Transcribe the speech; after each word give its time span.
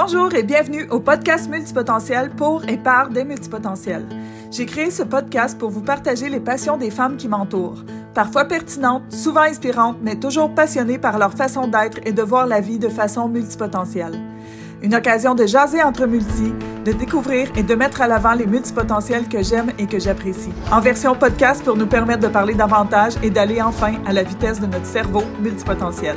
Bonjour 0.00 0.32
et 0.32 0.44
bienvenue 0.44 0.86
au 0.90 1.00
podcast 1.00 1.50
Multipotentiel 1.50 2.30
pour 2.30 2.62
et 2.68 2.76
par 2.76 3.08
des 3.08 3.24
multipotentiels. 3.24 4.06
J'ai 4.52 4.64
créé 4.64 4.92
ce 4.92 5.02
podcast 5.02 5.58
pour 5.58 5.70
vous 5.70 5.80
partager 5.80 6.28
les 6.28 6.38
passions 6.38 6.76
des 6.76 6.92
femmes 6.92 7.16
qui 7.16 7.26
m'entourent. 7.26 7.82
Parfois 8.14 8.44
pertinentes, 8.44 9.12
souvent 9.12 9.40
inspirantes, 9.40 9.96
mais 10.00 10.14
toujours 10.14 10.54
passionnées 10.54 11.00
par 11.00 11.18
leur 11.18 11.32
façon 11.32 11.66
d'être 11.66 11.98
et 12.06 12.12
de 12.12 12.22
voir 12.22 12.46
la 12.46 12.60
vie 12.60 12.78
de 12.78 12.88
façon 12.88 13.28
multipotentielle. 13.28 14.16
Une 14.82 14.94
occasion 14.94 15.34
de 15.34 15.46
jaser 15.46 15.82
entre 15.82 16.06
multi, 16.06 16.52
de 16.84 16.92
découvrir 16.92 17.50
et 17.56 17.64
de 17.64 17.74
mettre 17.74 18.00
à 18.00 18.06
l'avant 18.06 18.34
les 18.34 18.46
multipotentiels 18.46 19.28
que 19.28 19.42
j'aime 19.42 19.72
et 19.80 19.86
que 19.86 19.98
j'apprécie. 19.98 20.52
En 20.70 20.80
version 20.80 21.16
podcast 21.16 21.64
pour 21.64 21.76
nous 21.76 21.88
permettre 21.88 22.20
de 22.20 22.28
parler 22.28 22.54
davantage 22.54 23.14
et 23.24 23.30
d'aller 23.30 23.60
enfin 23.60 23.94
à 24.06 24.12
la 24.12 24.22
vitesse 24.22 24.60
de 24.60 24.66
notre 24.66 24.86
cerveau 24.86 25.24
multipotentiel. 25.42 26.16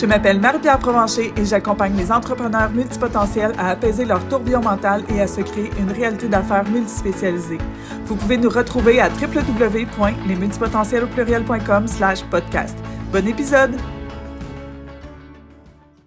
Je 0.00 0.06
m'appelle 0.06 0.38
Marie-Pierre 0.38 0.78
Provencher 0.78 1.32
et 1.36 1.44
j'accompagne 1.44 1.96
les 1.96 2.12
entrepreneurs 2.12 2.70
multipotentiels 2.70 3.50
à 3.58 3.70
apaiser 3.70 4.04
leur 4.04 4.28
tourbillon 4.28 4.60
mental 4.60 5.02
et 5.12 5.20
à 5.20 5.26
se 5.26 5.40
créer 5.40 5.72
une 5.76 5.90
réalité 5.90 6.28
d'affaires 6.28 6.62
multispécialisée. 6.70 7.58
Vous 8.04 8.14
pouvez 8.14 8.36
nous 8.36 8.48
retrouver 8.48 9.00
à 9.00 9.08
www.lesmultipotentiels 9.08 11.08
slash 11.88 12.22
podcast. 12.26 12.78
Bon 13.10 13.26
épisode! 13.26 13.74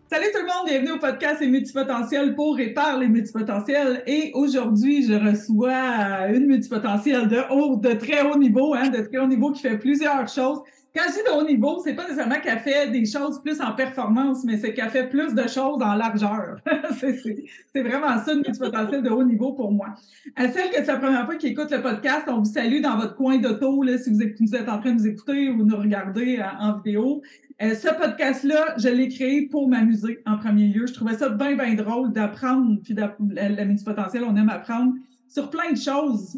Salut 0.09 0.27
tout 0.33 0.39
le 0.39 0.47
monde, 0.47 0.67
bienvenue 0.67 0.91
au 0.91 0.99
podcast 0.99 1.41
Les 1.41 1.49
multipotentiels 1.49 2.33
pour 2.33 2.57
et 2.61 2.73
par 2.73 2.97
les 2.97 3.09
multipotentiels. 3.09 4.03
Et 4.07 4.31
aujourd'hui, 4.33 5.05
je 5.05 5.15
reçois 5.15 6.29
une 6.33 6.45
multipotentielle 6.45 7.27
de 7.27 7.41
haut, 7.49 7.75
de 7.75 7.91
très 7.91 8.21
haut 8.21 8.37
niveau, 8.37 8.73
hein, 8.73 8.87
de 8.87 9.01
très 9.01 9.17
haut 9.17 9.27
niveau 9.27 9.51
qui 9.51 9.61
fait 9.61 9.77
plusieurs 9.77 10.29
choses. 10.29 10.61
Quand 10.93 11.03
je 11.07 11.13
dis 11.13 11.19
de 11.25 11.39
haut 11.39 11.47
niveau, 11.47 11.79
c'est 11.81 11.93
pas 11.93 12.03
nécessairement 12.03 12.41
qu'elle 12.41 12.59
fait 12.59 12.91
des 12.91 13.05
choses 13.05 13.41
plus 13.41 13.61
en 13.61 13.71
performance, 13.73 14.43
mais 14.43 14.57
c'est 14.57 14.73
qu'elle 14.73 14.89
fait 14.89 15.07
plus 15.07 15.33
de 15.33 15.43
choses 15.43 15.81
en 15.81 15.95
largeur. 15.95 16.57
c'est 16.99 17.81
vraiment 17.81 18.17
ça, 18.21 18.33
une 18.33 18.39
multipotentielle 18.39 19.01
de 19.01 19.09
haut 19.09 19.23
niveau 19.23 19.53
pour 19.53 19.71
moi. 19.71 19.93
À 20.35 20.49
celle 20.51 20.69
que 20.69 20.75
c'est 20.75 20.87
la 20.87 20.97
première 20.97 21.25
fois 21.25 21.35
qui 21.35 21.47
écoute 21.47 21.71
le 21.71 21.81
podcast, 21.81 22.25
on 22.27 22.39
vous 22.39 22.45
salue 22.45 22.81
dans 22.81 22.97
votre 22.97 23.15
coin 23.15 23.37
d'auto, 23.37 23.81
si 23.97 24.09
vous 24.09 24.21
êtes, 24.21 24.35
vous 24.37 24.53
êtes 24.53 24.67
en 24.67 24.79
train 24.79 24.91
de 24.91 24.99
nous 24.99 25.07
écouter 25.07 25.49
ou 25.49 25.63
nous 25.63 25.77
regarder 25.77 26.39
euh, 26.39 26.43
en 26.59 26.75
vidéo. 26.77 27.21
Euh, 27.61 27.73
ce 27.73 27.87
podcast-là, 27.87 28.75
je 28.77 28.89
l'ai 28.89 29.07
créé 29.07 29.47
pour 29.47 29.69
m'amuser 29.69 30.21
en 30.25 30.37
premier 30.37 30.67
lieu. 30.67 30.87
Je 30.87 30.93
trouvais 30.93 31.13
ça 31.13 31.29
bien, 31.29 31.55
bien 31.55 31.73
drôle 31.73 32.11
d'apprendre, 32.11 32.81
puis 32.83 32.93
la, 32.95 33.15
la 33.29 33.63
multipotentielle, 33.63 34.25
on 34.25 34.35
aime 34.35 34.49
apprendre 34.49 34.93
sur 35.29 35.49
plein 35.49 35.71
de 35.71 35.77
choses 35.77 36.37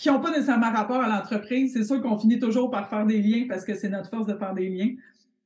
qui 0.00 0.08
n'ont 0.08 0.20
pas 0.20 0.30
nécessairement 0.30 0.72
rapport 0.72 1.02
à 1.02 1.08
l'entreprise. 1.08 1.74
C'est 1.74 1.84
sûr 1.84 2.00
qu'on 2.00 2.18
finit 2.18 2.38
toujours 2.38 2.70
par 2.70 2.88
faire 2.88 3.04
des 3.04 3.20
liens 3.20 3.44
parce 3.48 3.64
que 3.64 3.74
c'est 3.74 3.90
notre 3.90 4.08
force 4.08 4.26
de 4.26 4.34
faire 4.34 4.54
des 4.54 4.68
liens. 4.68 4.94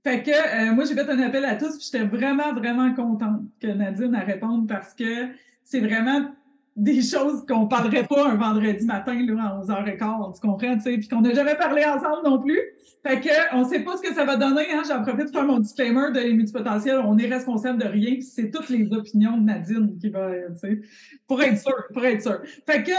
Fait 0.05 0.23
que 0.23 0.31
euh, 0.31 0.75
moi, 0.75 0.85
j'ai 0.85 0.95
fait 0.95 1.09
un 1.09 1.19
appel 1.21 1.45
à 1.45 1.57
tous, 1.57 1.77
puis 1.77 1.89
j'étais 1.91 2.05
vraiment, 2.05 2.53
vraiment 2.53 2.93
contente 2.95 3.41
que 3.61 3.67
Nadine 3.67 4.15
a 4.15 4.21
répondu 4.21 4.67
parce 4.67 4.95
que 4.95 5.29
c'est 5.65 5.81
vraiment 5.81 6.27
des 6.77 7.03
choses 7.03 7.45
qu'on 7.47 7.67
parlerait 7.67 8.05
pas 8.05 8.31
un 8.31 8.35
vendredi 8.35 8.85
matin 8.85 9.15
là, 9.15 9.43
à 9.45 9.61
11h15, 9.61 10.35
tu 10.35 10.41
comprends, 10.41 10.75
tu 10.75 10.81
sais, 10.81 10.99
puis 10.99 11.09
qu'on 11.09 11.21
n'a 11.21 11.33
jamais 11.33 11.55
parlé 11.55 11.85
ensemble 11.85 12.25
non 12.25 12.41
plus. 12.41 12.59
Fait 13.07 13.21
que 13.21 13.55
on 13.55 13.65
sait 13.65 13.81
pas 13.81 13.97
ce 13.97 14.03
que 14.03 14.15
ça 14.15 14.25
va 14.25 14.37
donner, 14.37 14.65
hein. 14.73 14.83
J'en 14.89 15.03
profite 15.03 15.27
pour 15.27 15.35
faire 15.35 15.45
mon 15.45 15.61
disclaimer 15.61 16.11
de 16.13 16.21
les 16.21 16.33
multipotentiels. 16.33 17.01
On 17.05 17.17
est 17.19 17.27
responsable 17.27 17.81
de 17.81 17.87
rien, 17.87 18.15
puis 18.15 18.23
c'est 18.23 18.51
toutes 18.51 18.71
les 18.71 18.91
opinions 18.93 19.37
de 19.37 19.43
Nadine 19.43 19.97
qui 20.01 20.09
va, 20.09 20.31
tu 20.31 20.59
sais, 20.59 20.81
pour 21.29 21.43
être 21.43 21.59
sûr, 21.59 21.85
pour 21.93 22.05
être 22.05 22.23
sûr. 22.23 22.41
Fait 22.67 22.83
que, 22.83 22.93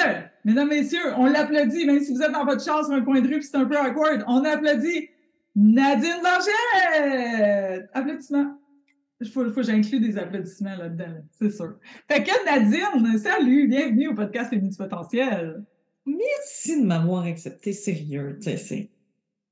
mesdames, 0.46 0.70
messieurs, 0.70 1.14
on 1.18 1.26
l'applaudit, 1.26 1.86
même 1.86 2.00
si 2.00 2.14
vous 2.14 2.22
êtes 2.22 2.32
dans 2.32 2.46
votre 2.46 2.64
chasse 2.64 2.86
sur 2.86 2.94
un 2.94 3.02
coin 3.02 3.20
de 3.20 3.28
rue 3.28 3.40
puis 3.40 3.44
c'est 3.44 3.58
un 3.58 3.66
peu 3.66 3.78
awkward, 3.78 4.24
on 4.28 4.44
applaudit 4.46 5.10
Nadine 5.56 6.22
Blanchette! 6.22 7.90
Applaudissements. 7.94 8.58
Il 9.22 9.30
faut, 9.30 9.46
faut 9.46 9.52
que 9.52 9.64
j'inclue 9.64 10.00
des 10.00 10.18
applaudissements 10.18 10.76
là-dedans, 10.76 11.24
c'est 11.32 11.50
sûr. 11.50 11.76
Fait 12.10 12.22
que 12.22 12.46
Nadine, 12.46 13.18
salut, 13.18 13.68
bienvenue 13.68 14.10
au 14.10 14.14
podcast 14.14 14.52
Les 14.52 14.60
Multipotentiels. 14.60 15.64
Merci 16.06 16.82
de 16.82 16.86
m'avoir 16.86 17.24
accepté 17.24 17.72
sérieux. 17.72 18.38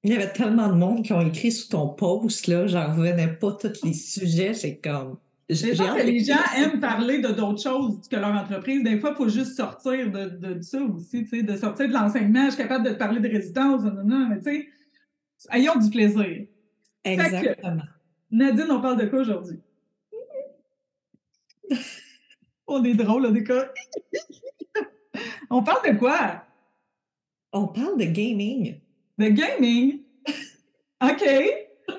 Il 0.03 0.11
y 0.11 0.15
avait 0.15 0.33
tellement 0.33 0.67
de 0.67 0.73
monde 0.73 1.03
qui 1.05 1.13
ont 1.13 1.21
écrit 1.21 1.51
sous 1.51 1.69
ton 1.69 1.87
post, 1.87 2.47
là, 2.47 2.67
j'en 2.67 2.93
revenais 2.93 3.29
pas 3.29 3.53
tous 3.53 3.85
les 3.85 3.93
sujets, 3.93 4.53
j'ai 4.53 4.77
comme... 4.77 5.17
Je 5.49 5.75
pense 5.77 6.01
que 6.01 6.05
les 6.05 6.23
gens 6.23 6.35
aiment 6.57 6.79
parler 6.79 7.19
de 7.19 7.29
d'autres 7.29 7.61
choses 7.61 8.07
que 8.09 8.15
leur 8.15 8.33
entreprise. 8.33 8.83
Des 8.83 8.97
fois, 8.99 9.11
il 9.11 9.15
faut 9.17 9.29
juste 9.29 9.55
sortir 9.55 10.09
de, 10.09 10.25
de, 10.25 10.61
ça 10.61 10.81
aussi, 10.81 11.23
de 11.23 11.55
sortir 11.55 11.87
de 11.87 11.93
l'enseignement. 11.93 12.45
Je 12.45 12.51
suis 12.51 12.63
capable 12.63 12.85
de 12.85 12.91
te 12.91 12.97
parler 12.97 13.19
de 13.19 13.27
résidence, 13.27 13.83
non, 13.83 14.03
non, 14.03 14.29
mais 14.29 14.37
tu 14.37 14.43
sais, 14.43 14.69
ayons 15.51 15.75
du 15.75 15.89
plaisir. 15.89 16.47
Exactement. 17.03 17.83
Nadine, 18.33 18.71
on 18.71 18.81
parle 18.81 18.97
de 18.97 19.05
quoi 19.05 19.19
aujourd'hui? 19.19 19.59
on 22.67 22.83
est 22.83 22.95
drôle, 22.95 23.27
on 23.27 23.35
est 23.35 23.43
quoi? 23.43 23.67
on 25.51 25.61
parle 25.61 25.93
de 25.93 25.99
quoi? 25.99 26.43
On 27.51 27.67
parle 27.67 27.99
de 27.99 28.05
gaming. 28.05 28.79
De 29.19 29.27
gaming? 29.27 30.01
OK. 31.03 31.23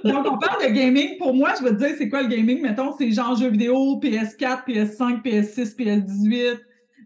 Donc, 0.03 0.27
on 0.28 0.39
parle 0.39 0.65
de 0.65 0.72
gaming. 0.75 1.19
Pour 1.19 1.34
moi, 1.34 1.53
je 1.56 1.62
vais 1.62 1.71
te 1.71 1.77
dire, 1.77 1.95
c'est 1.97 2.09
quoi 2.09 2.22
le 2.22 2.28
gaming? 2.28 2.61
Mettons, 2.62 2.97
c'est 2.99 3.12
genre 3.12 3.37
jeux 3.37 3.51
vidéo, 3.51 4.01
PS4, 4.01 4.66
PS5, 4.66 5.22
PS6, 5.22 5.77
PS18. 5.77 6.59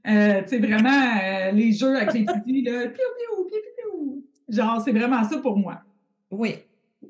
Euh, 0.07 0.43
tu 0.43 0.49
sais, 0.49 0.59
vraiment, 0.59 0.89
euh, 0.89 1.51
les 1.51 1.73
jeux 1.73 1.95
avec 1.97 2.15
les 2.15 2.25
petits, 2.25 2.63
là. 2.63 2.89
Piou, 2.89 3.05
piou, 3.19 3.45
piou, 3.45 3.59
piou. 3.77 4.25
Genre, 4.49 4.81
c'est 4.83 4.93
vraiment 4.93 5.23
ça 5.25 5.37
pour 5.37 5.59
moi. 5.59 5.83
Oui. 6.31 6.55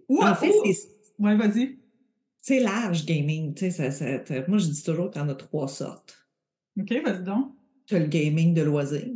Ou 0.08 0.20
en 0.20 0.34
fait, 0.34 0.50
c'est. 0.64 0.88
Ouais, 1.20 1.36
vas-y. 1.36 1.78
C'est 2.40 2.60
large 2.60 3.04
gaming. 3.04 3.54
Tu 3.54 3.70
sais, 3.70 3.90
ça, 3.90 4.04
moi, 4.48 4.58
je 4.58 4.66
dis 4.66 4.82
toujours 4.82 5.10
qu'il 5.10 5.20
y 5.20 5.24
en 5.24 5.28
a 5.28 5.34
trois 5.34 5.68
sortes. 5.68 6.26
OK, 6.80 6.92
vas-y 7.04 7.22
donc. 7.24 7.52
Tu 7.86 7.96
as 7.96 8.00
le 8.00 8.06
gaming 8.06 8.54
de 8.54 8.62
loisir, 8.62 9.06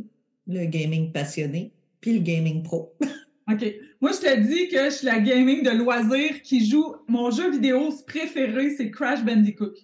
le 0.47 0.65
gaming 0.65 1.11
passionné, 1.11 1.73
puis 2.01 2.13
le 2.13 2.19
gaming 2.19 2.63
pro. 2.63 2.95
OK. 3.51 3.65
Moi, 4.01 4.11
je 4.11 4.19
te 4.19 4.39
dis 4.41 4.67
que 4.69 4.85
je 4.85 4.89
suis 4.89 5.05
la 5.05 5.19
gaming 5.19 5.63
de 5.63 5.71
loisir 5.71 6.41
qui 6.41 6.65
joue. 6.65 6.95
Mon 7.07 7.31
jeu 7.31 7.51
vidéo 7.51 7.89
préféré, 8.07 8.71
c'est 8.71 8.91
Crash 8.91 9.23
Bandicoot. 9.23 9.75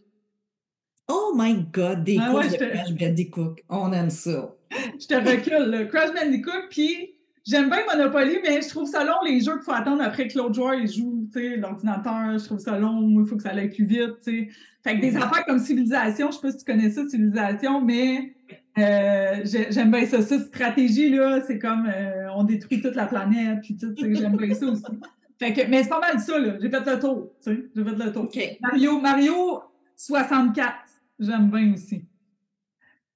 Oh 1.07 1.33
my 1.35 1.65
God, 1.71 2.03
des 2.03 2.17
ah 2.19 2.31
de 2.31 2.55
Crash 2.55 2.93
Bandicoot. 2.93 3.55
On 3.69 3.91
aime 3.93 4.09
ça. 4.09 4.55
je 4.99 5.07
te 5.07 5.13
recule, 5.13 5.69
là. 5.69 5.85
Crash 5.85 6.13
Bandicoot, 6.13 6.67
puis 6.69 7.18
J'aime 7.49 7.67
bien 7.67 7.79
Monopoly, 7.91 8.37
mais 8.43 8.61
je 8.61 8.69
trouve 8.69 8.87
ça 8.87 9.03
long, 9.03 9.15
les 9.25 9.39
jeux 9.39 9.53
qu'il 9.53 9.63
faut 9.63 9.71
attendre 9.71 10.03
après 10.03 10.27
que 10.27 10.37
l'autre 10.37 10.53
joueur 10.53 10.85
joue, 10.85 11.27
tu 11.33 11.39
sais, 11.39 11.57
l'ordinateur, 11.57 12.37
je 12.37 12.45
trouve 12.45 12.59
ça 12.59 12.77
long, 12.77 13.19
il 13.19 13.25
faut 13.25 13.37
que 13.37 13.41
ça 13.41 13.49
aille 13.49 13.69
plus 13.69 13.85
vite, 13.85 14.19
tu 14.23 14.47
sais. 14.47 14.49
Fait 14.83 14.95
que 14.95 15.01
des 15.01 15.17
affaires 15.17 15.45
comme 15.45 15.57
Civilisation, 15.57 16.29
je 16.29 16.35
sais 16.35 16.41
pas 16.41 16.51
si 16.51 16.57
tu 16.57 16.65
connais 16.65 16.91
ça, 16.91 17.07
Civilisation, 17.07 17.81
mais 17.81 18.35
euh, 18.77 19.41
j'aime 19.45 19.89
bien 19.89 20.05
ça. 20.05 20.21
Cette 20.21 20.47
stratégie, 20.47 21.09
là, 21.09 21.41
c'est 21.41 21.57
comme 21.57 21.87
euh, 21.87 22.27
on 22.35 22.43
détruit 22.43 22.81
toute 22.81 22.95
la 22.95 23.07
planète, 23.07 23.61
puis 23.63 23.75
tout, 23.75 23.95
j'aime 23.97 24.37
bien 24.37 24.53
ça 24.53 24.67
aussi. 24.67 24.83
Fait 25.39 25.53
que, 25.53 25.67
mais 25.69 25.81
c'est 25.81 25.89
pas 25.89 26.01
mal 26.01 26.19
ça, 26.19 26.37
là. 26.37 26.53
J'ai 26.61 26.69
fait 26.69 26.85
le 26.85 26.99
tour, 26.99 27.31
tu 27.41 27.51
sais, 27.51 27.63
j'ai 27.73 27.83
fait 27.83 27.95
le 27.95 28.11
tour. 28.11 28.29
Mario, 28.61 28.99
Mario 28.99 29.59
64, 29.95 30.75
j'aime 31.17 31.49
bien 31.49 31.73
aussi. 31.73 32.03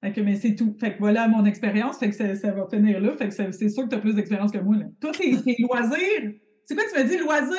Fait 0.03 0.11
que, 0.11 0.19
mais 0.19 0.35
c'est 0.35 0.55
tout. 0.55 0.75
Fait 0.77 0.93
que 0.93 0.99
voilà 0.99 1.29
mon 1.29 1.45
expérience. 1.45 1.97
Fait 1.97 2.09
que 2.09 2.15
ça, 2.15 2.35
ça, 2.35 2.51
va 2.51 2.67
finir 2.69 2.99
là. 2.99 3.15
Fait 3.15 3.29
que 3.29 3.33
c'est 3.33 3.69
sûr 3.69 3.85
que 3.85 3.89
tu 3.89 3.95
as 3.95 3.99
plus 3.99 4.15
d'expérience 4.15 4.51
que 4.51 4.57
moi. 4.57 4.75
Là. 4.75 4.85
Toi, 4.99 5.13
tes, 5.13 5.31
loisirs. 5.59 6.33
C'est 6.65 6.75
quoi 6.75 6.83
tu 6.91 6.99
m'as 6.99 7.05
dit, 7.05 7.17
loisirs? 7.17 7.57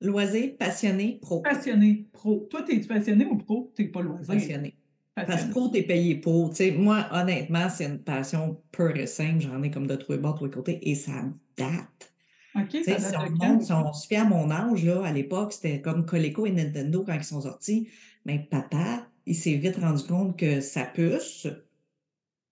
Loisirs, 0.00 0.56
passionné, 0.56 1.18
pro. 1.20 1.40
Passionné, 1.40 2.06
pro. 2.12 2.46
Toi, 2.48 2.62
t'es-tu 2.62 2.86
passionné 2.86 3.26
ou 3.26 3.38
pro? 3.38 3.72
T'es 3.74 3.86
pas 3.86 4.02
loisir. 4.02 4.34
Passionné. 4.34 4.76
Parce 5.16 5.46
que 5.46 5.50
pro, 5.50 5.66
t'es 5.66 5.82
payé 5.82 6.14
pour. 6.14 6.54
sais, 6.54 6.70
moi, 6.70 7.08
honnêtement, 7.10 7.68
c'est 7.70 7.86
une 7.86 7.98
passion 7.98 8.62
pure 8.70 8.96
et 8.96 9.08
simple. 9.08 9.40
J'en 9.40 9.60
ai 9.64 9.70
comme 9.72 9.88
de 9.88 9.96
tous 9.96 10.12
les 10.12 10.18
bords, 10.18 10.34
de 10.34 10.38
tous 10.38 10.44
les 10.44 10.50
côtés. 10.52 10.88
Et 10.88 10.94
ça 10.94 11.24
date. 11.58 12.12
OK, 12.54 12.84
ça 12.84 12.98
si, 13.00 13.16
on 13.16 13.60
si 13.60 13.72
on 13.72 13.92
se 13.92 14.06
fait 14.06 14.16
à 14.16 14.24
mon 14.24 14.48
âge, 14.52 14.84
là, 14.84 15.04
à 15.04 15.12
l'époque, 15.12 15.52
c'était 15.52 15.80
comme 15.80 16.06
Coleco 16.06 16.46
et 16.46 16.52
Nintendo 16.52 17.02
quand 17.04 17.14
ils 17.14 17.24
sont 17.24 17.40
sortis. 17.40 17.88
Mais 18.24 18.46
papa, 18.48 19.08
il 19.26 19.34
s'est 19.34 19.54
vite 19.54 19.76
rendu 19.76 20.04
compte 20.04 20.38
que 20.38 20.60
sa 20.60 20.84
puce 20.84 21.46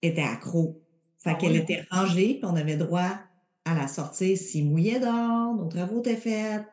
était 0.02 0.22
accro. 0.22 0.82
Fait 1.18 1.30
ah 1.30 1.34
qu'elle 1.34 1.56
était 1.56 1.84
rangée, 1.90 2.34
puis 2.34 2.44
on 2.44 2.56
avait 2.56 2.76
droit 2.76 3.18
à 3.64 3.74
la 3.74 3.88
sortir 3.88 4.36
s'il 4.36 4.68
mouillait 4.68 5.00
dehors, 5.00 5.54
nos 5.54 5.68
travaux 5.68 6.00
étaient 6.00 6.16
faits. 6.16 6.66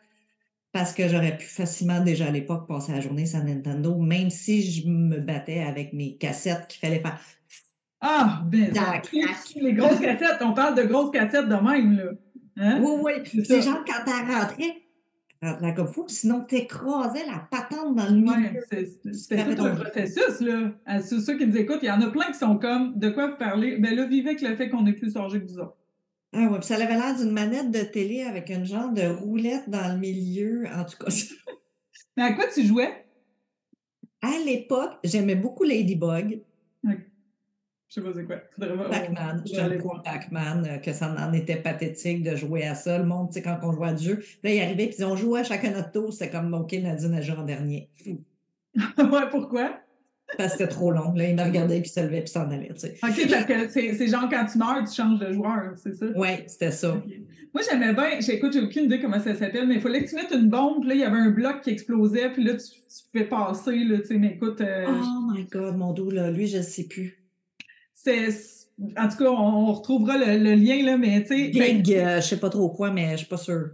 Parce 0.74 0.94
que 0.94 1.07
j'aurais 1.07 1.38
pu 1.38 1.45
facilement 1.45 2.01
déjà 2.01 2.27
à 2.27 2.31
l'époque 2.31 2.68
passer 2.68 2.92
la 2.94 3.01
journée 3.01 3.25
sans 3.25 3.44
Nintendo, 3.44 3.98
même 3.98 4.30
si 4.30 4.62
je 4.69 4.88
me 4.88 5.19
battais 5.19 5.59
avec 5.59 5.94
mes 5.94 6.18
cassettes 6.18 6.68
qu'il 6.68 6.80
fallait 6.80 7.01
faire. 7.01 7.19
Ah, 8.00 8.42
ben, 8.45 8.74
les 9.56 9.74
grosses 9.74 10.00
cassettes, 10.00 10.42
on 10.42 10.54
parle 10.54 10.75
de 10.75 10.83
grosses 10.83 11.12
cassettes 11.12 11.47
de 11.47 11.56
même, 11.56 11.97
là. 11.97 12.12
Hein? 12.57 12.81
Oui, 12.81 13.01
oui. 13.04 13.44
C'est 13.45 13.62
genre 13.62 13.83
quand 13.86 14.04
t'as 14.06 14.39
rentré, 14.39 14.83
là 15.41 15.71
comme 15.71 15.88
fou, 15.88 16.05
sinon 16.07 16.41
t'écrasais 16.41 17.25
la 17.25 17.47
patente 17.49 17.95
dans 17.95 18.05
le 18.05 18.17
milieu. 18.17 18.61
c'est 19.13 19.55
tout 19.55 19.63
un 19.63 19.75
processus, 19.75 20.39
là. 20.41 20.71
À 20.85 21.01
ceux, 21.01 21.38
qui 21.38 21.47
nous 21.47 21.57
écoutent, 21.57 21.79
il 21.81 21.88
y 21.88 21.91
en 21.91 22.01
a 22.01 22.09
plein 22.11 22.27
qui 22.27 22.38
sont 22.38 22.57
comme, 22.57 22.97
de 22.97 23.09
quoi 23.09 23.31
vous 23.31 23.38
parler? 23.38 23.77
Ben 23.77 23.95
là, 23.95 24.05
vivez 24.05 24.29
avec 24.29 24.41
le 24.41 24.55
fait 24.55 24.69
qu'on 24.69 24.85
est 24.85 24.93
plus 24.93 25.17
âgé 25.17 25.41
que 25.41 25.47
vous 25.47 25.59
autres. 25.59 25.77
Ah 26.33 26.47
ouais, 26.47 26.59
puis 26.59 26.67
ça 26.67 26.75
avait 26.75 26.85
l'air 26.85 27.15
d'une 27.17 27.31
manette 27.31 27.71
de 27.71 27.81
télé 27.81 28.21
avec 28.21 28.49
une 28.49 28.65
genre 28.65 28.89
de 28.89 29.01
roulette 29.01 29.69
dans 29.69 29.91
le 29.91 29.99
milieu, 29.99 30.65
en 30.73 30.85
tout 30.85 30.97
cas. 31.03 31.11
Mais 32.17 32.23
à 32.23 32.33
quoi 32.33 32.45
tu 32.53 32.63
jouais? 32.65 33.05
À 34.21 34.37
l'époque, 34.45 34.94
j'aimais 35.03 35.35
beaucoup 35.35 35.63
Ladybug. 35.63 36.41
Je 37.91 37.99
sais 37.99 38.07
pas 38.07 38.13
c'est 38.15 38.23
quoi. 38.23 38.38
Pac-Man. 38.89 39.43
J'aimais 39.45 39.77
beaucoup 39.77 40.01
Pac-Man, 40.01 40.65
euh, 40.65 40.77
que 40.77 40.93
ça 40.93 41.13
en 41.13 41.33
était 41.33 41.57
pathétique 41.57 42.23
de 42.23 42.38
jouer 42.38 42.63
à 42.63 42.73
ça. 42.73 42.97
Le 42.97 43.03
monde, 43.03 43.27
tu 43.27 43.33
sais, 43.33 43.41
quand 43.41 43.59
on 43.63 43.73
jouait 43.73 43.89
à 43.89 43.93
du 43.93 44.05
jeu, 44.05 44.23
là, 44.43 44.53
il 44.53 44.61
arrivait, 44.61 44.88
puis 44.88 45.03
on 45.03 45.17
jouait 45.17 45.41
à 45.41 45.43
chacun 45.43 45.71
notre 45.71 45.91
tour. 45.91 46.13
C'était 46.13 46.29
comme, 46.29 46.53
OK, 46.53 46.71
Nadine 46.71 47.13
a 47.15 47.21
joué 47.21 47.35
en 47.35 47.43
dernier. 47.43 47.89
ouais, 48.75 49.29
pourquoi? 49.29 49.77
Parce 50.38 50.53
que 50.53 50.59
c'était 50.59 50.69
trop 50.69 50.91
long. 50.91 51.11
Là, 51.13 51.27
il 51.27 51.35
me 51.35 51.43
regardait, 51.43 51.81
puis 51.81 51.89
se 51.89 51.99
levait, 51.99 52.21
puis 52.21 52.29
s'en 52.29 52.49
allait. 52.49 52.69
Tu 52.69 52.79
sais. 52.79 52.97
OK, 53.03 53.29
parce 53.29 53.45
que 53.45 53.67
c'est 53.69 54.07
genre 54.07 54.29
quand 54.29 54.45
tu 54.45 54.57
meurs, 54.57 54.85
tu 54.87 54.95
changes 54.95 55.19
de 55.19 55.33
joueur, 55.33 55.73
c'est 55.75 55.94
ça? 55.94 56.05
Oui, 56.15 56.29
c'était 56.47 56.71
ça. 56.71 56.95
Moi, 57.53 57.61
j'aimais 57.69 57.94
bien, 57.94 58.21
j'écoute, 58.21 58.53
j'ai 58.53 58.61
aucune 58.61 58.85
idée 58.85 59.01
comment 59.01 59.19
ça 59.19 59.35
s'appelle, 59.35 59.67
mais 59.67 59.75
il 59.75 59.81
fallait 59.81 60.05
que 60.05 60.09
tu 60.09 60.15
mettes 60.15 60.31
une 60.31 60.47
bombe, 60.47 60.79
puis 60.79 60.87
là, 60.87 60.95
il 60.95 61.01
y 61.01 61.03
avait 61.03 61.17
un 61.17 61.31
bloc 61.31 61.59
qui 61.59 61.71
explosait, 61.71 62.29
puis 62.29 62.45
là, 62.45 62.53
tu, 62.53 62.63
tu 62.63 63.03
pouvais 63.11 63.25
passer, 63.25 63.83
là, 63.83 63.97
tu 63.97 64.05
sais, 64.05 64.17
mais 64.17 64.35
écoute. 64.35 64.61
Euh, 64.61 64.85
oh 64.87 65.33
my 65.33 65.44
God, 65.51 65.75
mon 65.75 65.91
dos, 65.91 66.09
là, 66.09 66.31
lui, 66.31 66.47
je 66.47 66.59
ne 66.59 66.63
sais 66.63 66.85
plus. 66.85 67.20
C'est. 68.03 68.30
En 68.98 69.07
tout 69.07 69.18
cas, 69.18 69.30
on, 69.30 69.74
retrouvera 69.74 70.18
le, 70.18 70.38
le, 70.38 70.56
lien, 70.56 70.83
là, 70.83 70.98
mais 70.98 71.21
tu 71.21 71.36
sais. 71.36 71.53
Gig, 71.53 71.94
euh, 71.94 72.19
je 72.19 72.27
sais 72.27 72.39
pas 72.39 72.50
trop 72.50 72.69
quoi, 72.69 72.89
mais 72.89 73.12
je 73.12 73.18
suis 73.18 73.27
pas 73.27 73.38
sûre. 73.38 73.71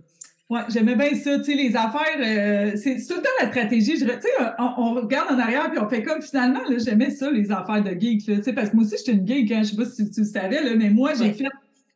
Oui, 0.50 0.59
j'aimais 0.69 0.95
bien 0.95 1.13
ça. 1.15 1.38
Tu 1.39 1.45
sais, 1.45 1.56
les 1.56 1.75
affaires, 1.75 2.18
euh, 2.19 2.71
c'est 2.75 2.95
tout 2.95 3.15
le 3.15 3.21
temps 3.21 3.29
la 3.41 3.47
stratégie. 3.47 3.94
Tu 3.94 4.06
sais, 4.06 4.29
on, 4.59 4.74
on, 4.77 4.94
regarde 4.95 5.31
en 5.33 5.39
arrière 5.39 5.69
puis 5.69 5.79
on 5.79 5.89
fait 5.89 6.03
comme 6.03 6.21
finalement, 6.21 6.62
là, 6.69 6.77
j'aimais 6.77 7.12
ça, 7.12 7.29
les 7.31 7.51
affaires 7.51 7.83
de 7.83 7.91
geek. 7.91 8.24
Tu 8.24 8.44
sais, 8.44 8.53
parce 8.53 8.69
que 8.69 8.75
moi 8.75 8.85
aussi, 8.85 8.95
j'étais 8.97 9.13
une 9.13 9.27
geek. 9.27 9.51
Hein, 9.51 9.63
je 9.63 9.69
sais 9.71 9.75
pas 9.75 9.85
si 9.85 10.09
tu, 10.09 10.21
le 10.21 10.25
savais, 10.25 10.63
là, 10.63 10.75
mais 10.75 10.89
moi, 10.89 11.13
j'ai 11.13 11.25
ouais. 11.25 11.33
fait. 11.33 11.45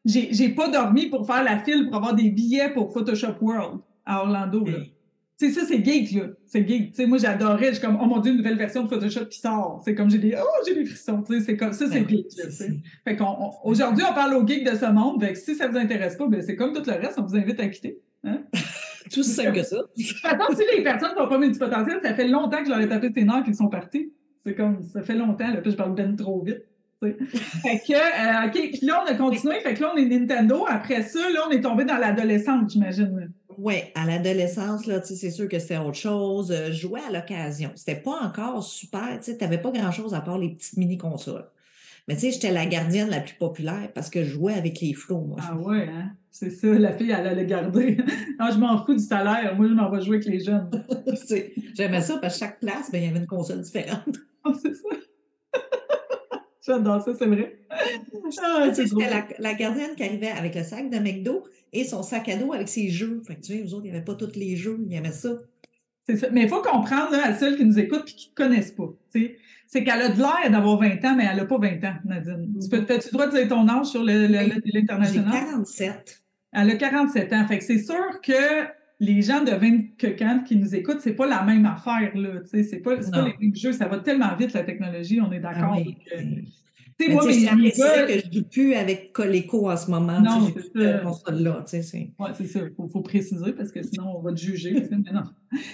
J'ai 0.03 0.49
pas 0.49 0.67
dormi 0.67 1.07
pour 1.07 1.27
faire 1.27 1.43
la 1.43 1.59
file 1.59 1.85
pour 1.85 1.97
avoir 1.97 2.15
des 2.15 2.29
billets 2.29 2.69
pour 2.69 2.91
Photoshop 2.91 3.35
World 3.41 3.79
à 4.05 4.21
Orlando. 4.21 4.65
Là. 4.65 4.79
Sais, 5.47 5.59
ça, 5.59 5.65
c'est 5.67 5.83
geek, 5.83 6.11
là. 6.11 6.27
C'est 6.45 6.67
geek. 6.67 6.91
Tu 6.91 6.95
sais, 6.95 7.05
moi, 7.05 7.17
j'adorais. 7.17 7.67
Je 7.67 7.73
suis 7.73 7.81
comme, 7.81 7.97
oh 8.01 8.05
mon 8.05 8.19
Dieu, 8.19 8.31
une 8.31 8.37
nouvelle 8.37 8.57
version 8.57 8.83
de 8.83 8.89
Photoshop 8.89 9.25
qui 9.25 9.39
sort. 9.39 9.81
C'est 9.83 9.95
comme, 9.95 10.09
j'ai 10.09 10.17
des, 10.17 10.35
oh, 10.37 10.63
j'ai 10.67 10.75
des 10.75 10.85
frissons. 10.85 11.23
Tu 11.23 11.33
sais, 11.33 11.45
c'est 11.45 11.57
comme, 11.57 11.73
ça, 11.73 11.85
c'est 11.87 12.07
geek. 12.07 12.27
Là, 12.37 12.45
fait 13.05 13.15
qu'on, 13.15 13.51
aujourd'hui, 13.63 14.03
on 14.09 14.13
parle 14.13 14.33
aux 14.35 14.47
geeks 14.47 14.69
de 14.69 14.75
ce 14.75 14.91
monde. 14.91 15.23
Fait 15.23 15.33
que 15.33 15.39
si 15.39 15.55
ça 15.55 15.67
vous 15.67 15.77
intéresse 15.77 16.15
pas, 16.15 16.27
ben, 16.27 16.41
c'est 16.41 16.55
comme 16.55 16.73
tout 16.73 16.83
le 16.85 16.93
reste, 16.93 17.19
on 17.19 17.23
vous 17.23 17.35
invite 17.35 17.59
à 17.59 17.67
quitter. 17.67 17.99
Hein? 18.23 18.43
Tout 19.11 19.23
simple 19.23 19.53
que 19.53 19.63
ça. 19.63 19.77
Attends, 20.23 20.55
si 20.55 20.63
les 20.75 20.83
personnes 20.83 21.15
n'ont 21.17 21.27
pas 21.27 21.37
multipotentiel, 21.37 21.99
ça 22.01 22.13
fait 22.13 22.27
longtemps 22.27 22.59
que 22.59 22.65
je 22.65 22.69
leur 22.69 22.79
ai 22.79 22.87
tapé 22.87 23.11
ses 23.13 23.23
nerfs 23.23 23.43
qu'ils 23.43 23.55
sont 23.55 23.67
partis. 23.67 24.11
C'est 24.43 24.55
comme, 24.55 24.83
ça 24.83 25.01
fait 25.01 25.15
longtemps, 25.15 25.47
là, 25.47 25.57
puis 25.57 25.71
je 25.71 25.75
parle 25.75 25.93
bien 25.93 26.15
trop 26.15 26.41
vite. 26.41 26.63
fait 27.01 27.81
que, 27.87 27.93
euh, 27.93 28.47
OK, 28.47 28.53
puis 28.53 28.85
là, 28.85 29.03
on 29.03 29.11
a 29.11 29.15
continué. 29.15 29.59
Fait 29.59 29.73
que 29.73 29.81
là, 29.81 29.91
on 29.93 29.97
est 29.97 30.05
Nintendo. 30.05 30.65
Après 30.67 31.01
ça, 31.01 31.19
là, 31.29 31.41
on 31.47 31.51
est 31.51 31.61
tombé 31.61 31.83
dans 31.83 31.97
l'adolescence, 31.97 32.71
j'imagine. 32.71 33.31
Oui, 33.57 33.75
à 33.95 34.05
l'adolescence, 34.05 34.85
là, 34.85 35.01
c'est 35.03 35.31
sûr 35.31 35.47
que 35.47 35.59
c'était 35.59 35.77
autre 35.77 35.97
chose. 35.97 36.51
Euh, 36.51 36.71
jouer 36.71 37.01
à 37.07 37.11
l'occasion. 37.11 37.71
C'était 37.75 37.99
pas 37.99 38.19
encore 38.21 38.63
super. 38.63 39.19
Tu 39.23 39.33
n'avais 39.39 39.57
pas 39.57 39.71
grand-chose 39.71 40.13
à 40.13 40.21
part 40.21 40.37
les 40.37 40.49
petites 40.49 40.77
mini-consoles. 40.77 41.47
Mais 42.07 42.15
tu 42.15 42.21
sais, 42.21 42.31
j'étais 42.31 42.51
la 42.51 42.65
gardienne 42.65 43.09
la 43.09 43.19
plus 43.19 43.35
populaire 43.35 43.89
parce 43.93 44.09
que 44.09 44.23
je 44.23 44.31
jouais 44.31 44.53
avec 44.53 44.81
les 44.81 44.93
flots, 44.93 45.21
moi. 45.21 45.37
Ah 45.41 45.55
ouais, 45.55 45.87
hein? 45.87 46.11
C'est 46.31 46.49
ça, 46.49 46.67
la 46.67 46.93
fille, 46.93 47.11
elle 47.11 47.27
allait 47.27 47.45
garder. 47.45 47.97
non, 48.39 48.47
je 48.53 48.57
m'en 48.57 48.85
fous 48.85 48.93
du 48.93 49.03
salaire. 49.03 49.55
Moi, 49.55 49.67
je 49.67 49.73
m'en 49.73 49.89
vais 49.91 50.01
jouer 50.01 50.15
avec 50.15 50.27
les 50.27 50.39
jeunes. 50.39 50.69
J'aimais 51.75 52.01
ça 52.01 52.17
parce 52.17 52.35
que 52.35 52.39
chaque 52.39 52.59
place, 52.59 52.89
ben, 52.91 53.01
il 53.01 53.05
y 53.05 53.09
avait 53.09 53.19
une 53.19 53.27
console 53.27 53.61
différente. 53.61 54.17
oh, 54.45 54.53
c'est 54.61 54.73
ça. 54.73 54.89
J'adore 56.65 57.01
ça, 57.01 57.13
c'est 57.17 57.25
vrai. 57.25 57.57
Ah, 57.69 58.71
C'était 58.73 59.09
la, 59.09 59.27
la, 59.39 59.53
gardienne 59.55 59.95
qui 59.95 60.03
arrivait 60.03 60.29
avec 60.29 60.53
le 60.53 60.63
sac 60.63 60.89
de 60.89 60.99
McDo 60.99 61.43
et 61.73 61.83
son 61.83 62.03
sac 62.03 62.29
à 62.29 62.35
dos 62.35 62.53
avec 62.53 62.69
ses 62.69 62.89
jeux. 62.89 63.21
Fait 63.25 63.35
que 63.35 63.41
tu 63.41 63.53
sais, 63.53 63.63
eux 63.63 63.73
autres, 63.73 63.85
il 63.85 63.91
n'y 63.91 63.95
avait 63.95 64.05
pas 64.05 64.13
tous 64.15 64.35
les 64.35 64.55
jeux, 64.55 64.79
ils 64.87 64.93
aimaient 64.93 65.11
ça. 65.11 65.29
C'est 66.07 66.17
ça. 66.17 66.27
Mais 66.31 66.43
il 66.43 66.49
faut 66.49 66.61
comprendre, 66.61 67.11
là, 67.11 67.27
à 67.27 67.33
celles 67.33 67.57
qui 67.57 67.65
nous 67.65 67.79
écoutent 67.79 68.09
et 68.09 68.13
qui 68.13 68.29
ne 68.29 68.35
connaissent 68.35 68.71
pas. 68.71 68.89
C'est 69.11 69.83
qu'elle 69.83 70.01
a 70.01 70.09
de 70.09 70.17
l'air 70.17 70.51
d'avoir 70.51 70.77
20 70.79 71.03
ans, 71.05 71.15
mais 71.15 71.25
elle 71.29 71.37
n'a 71.37 71.45
pas 71.45 71.57
20 71.57 71.83
ans, 71.83 71.95
Nadine. 72.05 72.59
Tu 72.61 72.69
peux, 72.69 72.93
as-tu 72.93 73.07
le 73.07 73.11
droit 73.11 73.27
de 73.27 73.37
dire 73.37 73.47
ton 73.47 73.67
âge 73.67 73.87
sur 73.87 74.03
le, 74.03 74.27
le, 74.27 74.55
le? 74.55 74.61
J'ai 74.65 74.85
47. 74.85 76.21
Elle 76.53 76.69
a 76.69 76.75
47 76.75 77.33
ans. 77.33 77.47
Fait 77.47 77.57
que 77.57 77.63
c'est 77.63 77.81
sûr 77.81 78.21
que 78.21 78.63
les 79.01 79.23
gens 79.23 79.43
de 79.43 79.49
20 79.49 80.27
ans 80.27 80.43
qui 80.43 80.55
nous 80.55 80.75
écoutent, 80.75 81.01
c'est 81.01 81.15
pas 81.15 81.25
la 81.25 81.43
même 81.43 81.65
affaire, 81.65 82.15
là. 82.15 82.41
C'est 82.45 82.83
pas, 82.83 82.95
pas 82.97 83.25
les 83.25 83.35
mêmes 83.41 83.55
jeux. 83.55 83.73
Ça 83.73 83.87
va 83.87 83.97
tellement 83.97 84.35
vite, 84.35 84.53
la 84.53 84.63
technologie, 84.63 85.19
on 85.19 85.31
est 85.31 85.39
d'accord. 85.39 85.73
Ah 85.75 85.81
oui. 85.83 85.97
Tu 86.99 87.11
moi, 87.11 87.25
mes 87.25 87.71
gars... 87.71 88.05
que 88.05 88.13
je 88.13 88.31
joue 88.31 88.43
plus 88.43 88.75
avec 88.75 89.11
Coleco 89.11 89.71
en 89.71 89.75
ce 89.75 89.89
moment. 89.89 90.21
Non, 90.21 90.53
c'est 90.53 90.79
ça. 90.79 90.99
Console-là, 90.99 91.63
c'est 91.65 91.79
ouais, 92.19 92.29
c'est 92.35 92.45
ça. 92.45 92.59
Il 92.59 92.75
faut, 92.75 92.87
faut, 92.87 93.01
préciser 93.01 93.53
parce 93.53 93.71
que 93.71 93.81
sinon, 93.81 94.17
on 94.17 94.21
va 94.21 94.33
te 94.33 94.39
juger. 94.39 94.87
mais 94.91 95.11
non. 95.11 95.23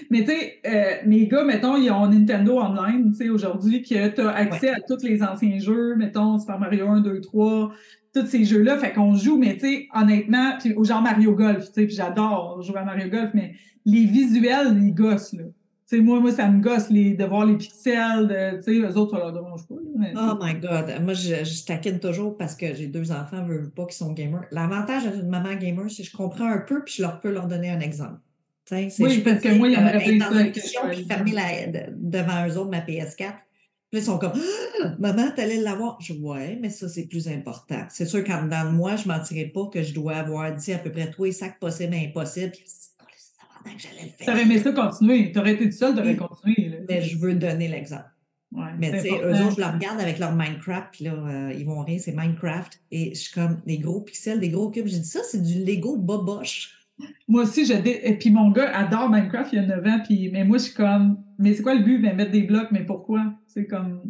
Mais 0.09 0.23
tu 0.23 0.27
sais, 0.27 0.61
euh, 0.65 1.05
mes 1.05 1.27
gars, 1.27 1.43
mettons, 1.43 1.75
ils 1.75 1.91
ont 1.91 2.07
Nintendo 2.07 2.59
Online, 2.59 3.11
tu 3.11 3.17
sais, 3.17 3.29
aujourd'hui, 3.29 3.81
que 3.81 4.07
tu 4.07 4.21
as 4.21 4.29
accès 4.29 4.69
ouais. 4.69 4.75
à 4.77 4.79
tous 4.79 5.03
les 5.03 5.21
anciens 5.21 5.59
jeux, 5.59 5.95
mettons, 5.97 6.39
Super 6.39 6.59
Mario 6.59 6.87
1, 6.87 7.01
2, 7.01 7.19
3, 7.19 7.73
tous 8.19 8.27
ces 8.27 8.43
jeux-là. 8.43 8.77
Fait 8.77 8.93
qu'on 8.93 9.15
joue, 9.15 9.37
mais 9.37 9.55
tu 9.55 9.61
sais, 9.61 9.87
honnêtement, 9.93 10.53
puis 10.59 10.73
au 10.73 10.83
genre 10.83 11.01
Mario 11.01 11.33
Golf, 11.33 11.67
tu 11.67 11.73
sais, 11.73 11.85
puis 11.85 11.95
j'adore 11.95 12.61
jouer 12.61 12.77
à 12.77 12.83
Mario 12.83 13.09
Golf, 13.09 13.31
mais 13.33 13.53
les 13.85 14.05
visuels, 14.05 14.77
les 14.77 14.91
gosses, 14.91 15.33
là. 15.33 15.43
Tu 15.89 15.95
sais, 15.95 16.03
moi, 16.03 16.19
moi, 16.19 16.33
ça 16.33 16.49
me 16.49 16.61
gosse 16.61 16.89
les, 16.89 17.13
de 17.13 17.23
voir 17.23 17.45
les 17.45 17.55
pixels, 17.55 18.27
de, 18.27 18.57
tu 18.57 18.63
sais, 18.63 18.79
eux 18.79 18.97
autres, 18.97 19.11
ça 19.11 19.19
leur 19.19 19.31
dérange 19.31 19.65
pas. 19.67 19.75
Mais, 19.97 20.11
oh 20.17 20.33
my 20.41 20.55
God. 20.55 21.01
Moi, 21.01 21.13
je, 21.13 21.45
je 21.45 21.65
taquine 21.65 22.01
toujours 22.01 22.35
parce 22.35 22.55
que 22.55 22.75
j'ai 22.75 22.87
deux 22.87 23.13
enfants, 23.13 23.45
je 23.47 23.53
veux 23.53 23.69
pas 23.69 23.85
qu'ils 23.85 23.95
sont 23.95 24.11
gamers. 24.11 24.43
L'avantage 24.51 25.09
d'une 25.09 25.29
maman 25.29 25.55
gamer, 25.55 25.89
c'est 25.89 26.03
que 26.03 26.09
je 26.09 26.17
comprends 26.17 26.49
un 26.49 26.57
peu 26.57 26.83
puis 26.83 26.95
je 26.97 27.03
leur 27.03 27.21
peux 27.21 27.31
leur 27.31 27.47
donner 27.47 27.69
un 27.69 27.79
exemple. 27.79 28.19
oui, 28.69 28.89
je 28.89 29.21
parce 29.21 29.39
que 29.39 29.57
moi, 29.57 29.69
il 29.69 29.75
y 29.75 29.77
a 29.77 30.09
une 30.09 30.19
dans 30.19 30.37
une 30.37 30.51
puis 30.51 31.05
fermer 31.05 31.31
la, 31.31 31.67
de, 31.67 31.93
devant 31.95 32.45
eux 32.45 32.57
autres 32.57 32.69
ma 32.69 32.81
PS4. 32.81 33.35
Puis 33.91 34.01
ils 34.01 34.03
sont 34.03 34.17
comme 34.17 34.33
ah, 34.83 34.95
Maman, 34.99 35.31
t'allais 35.35 35.57
l'avoir. 35.57 35.97
Je 36.01 36.13
ouais, 36.13 36.57
mais 36.61 36.69
ça, 36.69 36.89
c'est 36.89 37.07
plus 37.07 37.27
important. 37.27 37.85
C'est 37.89 38.05
sûr 38.05 38.23
qu'en 38.23 38.43
dedans 38.43 38.65
de 38.65 38.75
moi, 38.75 38.95
je 38.95 39.07
ne 39.07 39.13
mentirais 39.13 39.45
pas 39.45 39.67
que 39.67 39.81
je 39.81 39.93
dois 39.93 40.15
avoir 40.15 40.53
dit 40.53 40.73
à 40.73 40.77
peu 40.77 40.91
près 40.91 41.09
tous 41.09 41.25
les 41.25 41.31
sacs 41.31 41.59
possibles 41.59 41.93
et 41.93 42.07
impossibles 42.07 42.53
faire. 43.77 44.25
T'aurais 44.25 44.41
aimé 44.43 44.59
ça 44.59 44.71
continuer. 44.71 45.31
T'aurais 45.31 45.53
été 45.53 45.69
tout 45.69 45.75
seul, 45.75 45.95
t'aurais 45.95 46.15
continué. 46.15 46.69
Là. 46.69 46.77
Mais 46.87 47.01
je 47.01 47.17
veux 47.17 47.33
donner 47.33 47.67
l'exemple. 47.67 48.05
Ouais, 48.53 48.69
mais 48.79 48.91
tu 48.91 49.09
sais, 49.09 49.09
eux 49.09 49.43
autres, 49.43 49.55
je 49.55 49.59
leur 49.59 49.73
regarde 49.73 49.99
avec 49.99 50.19
leur 50.19 50.33
Minecraft, 50.33 50.87
puis 50.93 51.03
là, 51.03 51.13
euh, 51.13 51.53
ils 51.53 51.65
vont 51.65 51.81
rire, 51.81 51.99
c'est 52.01 52.13
Minecraft. 52.13 52.79
Et 52.91 53.13
je 53.13 53.19
suis 53.19 53.33
comme 53.33 53.61
des 53.65 53.77
gros 53.77 54.01
pixels, 54.01 54.39
des 54.39 54.49
gros 54.49 54.69
cubes. 54.69 54.87
J'ai 54.87 54.99
dit 54.99 55.07
ça, 55.07 55.19
c'est 55.29 55.41
du 55.41 55.65
Lego 55.65 55.97
boboche. 55.97 56.86
Moi 57.27 57.43
aussi, 57.43 57.65
je 57.65 57.73
dé... 57.73 57.99
et 58.03 58.17
puis 58.17 58.31
mon 58.31 58.51
gars 58.51 58.75
adore 58.75 59.09
Minecraft, 59.09 59.53
il 59.53 59.55
y 59.57 59.59
a 59.59 59.65
9 59.65 59.87
ans, 59.87 59.99
puis 60.03 60.29
mais 60.31 60.43
moi, 60.43 60.57
je 60.57 60.63
suis 60.63 60.73
comme, 60.73 61.17
mais 61.37 61.53
c'est 61.53 61.63
quoi 61.63 61.75
le 61.75 61.83
but? 61.83 61.99
Ben, 61.99 62.15
mettre 62.15 62.31
des 62.31 62.43
blocs, 62.43 62.69
mais 62.71 62.83
pourquoi? 62.83 63.33
C'est 63.45 63.65
comme. 63.65 64.01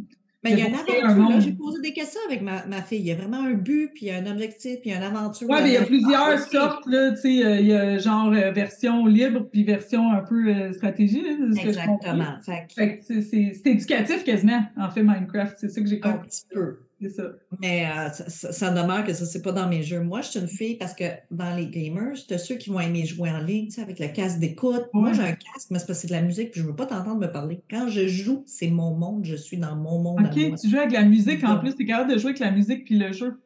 Mais 0.44 0.52
il 0.52 0.60
y 0.60 0.62
a 0.62 0.68
une 0.68 0.76
aventure. 0.76 1.42
J'ai 1.42 1.54
posé 1.54 1.82
des 1.82 1.94
questions 1.94 2.22
avec 2.28 2.42
ma, 2.42 2.66
ma, 2.68 2.82
fille. 2.82 3.00
Il 3.00 3.08
y 3.08 3.12
a 3.12 3.16
vraiment 3.16 3.44
un 3.44 3.54
but, 3.54 3.92
puis 3.94 4.06
il 4.06 4.10
y 4.10 4.12
a 4.12 4.18
un 4.18 4.28
objectif, 4.28 4.80
puis 4.82 4.92
il 4.92 4.94
y 4.94 4.96
a 4.96 4.98
une 4.98 5.16
aventure. 5.16 5.48
Oui, 5.50 5.58
mais 5.64 5.70
il 5.70 5.74
y 5.74 5.78
a 5.78 5.84
plusieurs 5.84 6.40
sortes. 6.40 6.86
Là, 6.86 7.12
tu 7.12 7.22
sais, 7.22 7.34
il 7.60 7.66
y 7.66 7.74
a 7.74 7.98
genre 7.98 8.32
euh, 8.32 8.52
version 8.52 9.06
libre, 9.08 9.50
puis 9.52 9.64
version 9.64 10.12
un 10.12 10.22
peu 10.22 10.48
euh, 10.48 10.74
stratégie. 10.74 11.22
Là, 11.22 11.62
Exactement. 11.62 12.38
Fait 12.76 13.00
c'est 13.02 13.62
éducatif 13.66 14.24
quasiment, 14.24 14.64
en 14.78 14.90
fait, 14.90 15.02
Minecraft. 15.04 15.58
C'est 15.60 15.70
ça 15.70 15.82
que 15.82 15.88
j'ai 15.88 16.00
compris. 16.00 16.20
Un 16.20 16.24
petit 16.24 16.46
peu. 16.52 16.78
C'est 17.00 17.10
ça. 17.10 17.32
Mais 17.62 17.86
euh, 17.86 18.10
ça, 18.10 18.52
ça, 18.52 18.72
demeure 18.72 19.04
que 19.04 19.14
ça, 19.14 19.26
c'est 19.26 19.44
pas 19.44 19.52
dans 19.52 19.68
mes 19.68 19.84
jeux. 19.84 20.02
Moi, 20.02 20.22
je 20.22 20.30
suis 20.30 20.40
une 20.40 20.48
fille 20.48 20.78
parce 20.78 20.96
que 20.96 21.04
dans 21.30 21.56
les 21.56 21.68
gamers, 21.68 22.14
tu 22.28 22.38
ceux 22.40 22.56
qui 22.56 22.72
vont 22.72 22.80
aimer 22.80 23.06
jouer 23.06 23.30
en 23.30 23.40
ligne, 23.40 23.68
tu 23.68 23.76
sais, 23.76 23.82
avec 23.82 24.00
le 24.00 24.08
casque 24.08 24.40
d'écoute. 24.40 24.86
Ouais. 24.94 25.02
Moi, 25.02 25.14
j'ai 25.14 25.22
un 25.22 25.34
casque, 25.34 25.70
mais 25.70 25.78
c'est 25.78 25.86
parce 25.86 25.86
que 25.86 25.94
c'est 25.94 26.08
de 26.08 26.14
la 26.14 26.24
musique, 26.24 26.52
puis 26.52 26.62
je 26.62 26.66
veux 26.66 26.76
pas 26.76 26.88
t'entendre 26.88 27.20
me 27.20 27.32
parler. 27.32 27.62
Quand 27.70 27.88
je 27.88 28.08
joue, 28.08 28.44
c'est 28.48 28.70
mon 28.70 28.96
monde, 28.96 29.26
je 29.26 29.36
suis 29.36 29.58
dans 29.58 29.76
mon 29.76 30.00
monde. 30.00 30.22
OK, 30.22 30.60
tu 30.60 30.70
joues 30.70 30.78
avec 30.78 30.92
la 30.92 31.04
musique 31.04 31.44
en 31.44 31.60
plus, 31.60 31.76
tu 31.76 31.84
es 31.84 31.86
capable 31.86 32.14
de 32.14 32.18
jouer 32.18 32.32
avec 32.32 32.40
la 32.40 32.52
musique 32.52 32.86
puis 32.86 32.98
le 32.98 33.12
jeu. 33.12 33.40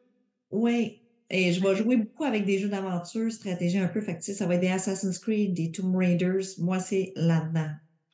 Oui. 0.50 1.00
Et 1.28 1.52
je 1.52 1.62
vais 1.62 1.74
jouer 1.76 1.96
beaucoup 1.96 2.24
avec 2.24 2.44
des 2.44 2.58
jeux 2.58 2.68
d'aventure, 2.68 3.30
stratégie 3.32 3.78
un 3.78 3.88
peu. 3.88 4.00
Fait 4.00 4.18
que, 4.18 4.22
ça 4.22 4.46
va 4.46 4.54
être 4.54 4.60
des 4.60 4.68
Assassin's 4.68 5.18
Creed, 5.18 5.54
des 5.54 5.70
Tomb 5.70 5.96
Raiders. 5.96 6.44
Moi, 6.58 6.78
c'est 6.78 7.12
là-dedans. 7.16 7.70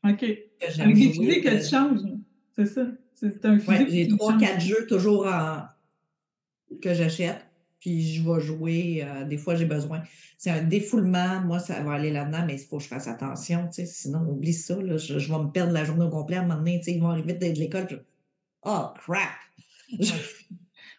OK. 0.08 0.24
Avec 0.78 0.94
des 0.94 1.10
physiques 1.10 1.44
que 1.44 1.62
tu 1.62 1.68
changes. 1.68 2.00
C'est 2.54 2.66
ça. 2.66 2.86
C'est 3.20 3.44
un 3.44 3.58
ouais, 3.58 3.86
J'ai 3.88 4.08
trois, 4.08 4.36
quatre 4.38 4.60
jeux 4.60 4.86
toujours 4.86 5.26
en... 5.26 5.62
que 6.80 6.94
j'achète. 6.94 7.44
Puis 7.80 8.14
je 8.14 8.28
vais 8.28 8.40
jouer. 8.40 9.04
Euh, 9.04 9.24
des 9.24 9.36
fois, 9.36 9.54
j'ai 9.54 9.64
besoin. 9.64 10.02
C'est 10.36 10.50
un 10.50 10.62
défoulement. 10.62 11.40
Moi, 11.40 11.58
ça 11.58 11.80
va 11.80 11.92
aller 11.92 12.10
là-dedans, 12.10 12.44
mais 12.46 12.54
il 12.54 12.58
faut 12.58 12.78
que 12.78 12.84
je 12.84 12.88
fasse 12.88 13.08
attention. 13.08 13.68
Sinon, 13.72 14.20
oublie 14.28 14.52
ça. 14.52 14.76
Là, 14.80 14.96
je, 14.96 15.18
je, 15.18 15.32
vais 15.32 15.38
me 15.38 15.50
perdre 15.50 15.72
la 15.72 15.84
journée 15.84 16.04
au 16.04 16.10
complet 16.10 16.36
à 16.36 16.40
un 16.40 16.42
moment 16.42 16.58
donné. 16.58 16.80
Ils 16.86 17.00
vont 17.00 17.10
arriver 17.10 17.34
de 17.34 17.46
l'école. 17.46 17.86
Je... 17.90 17.96
Oh, 18.62 18.86
crap! 18.96 19.30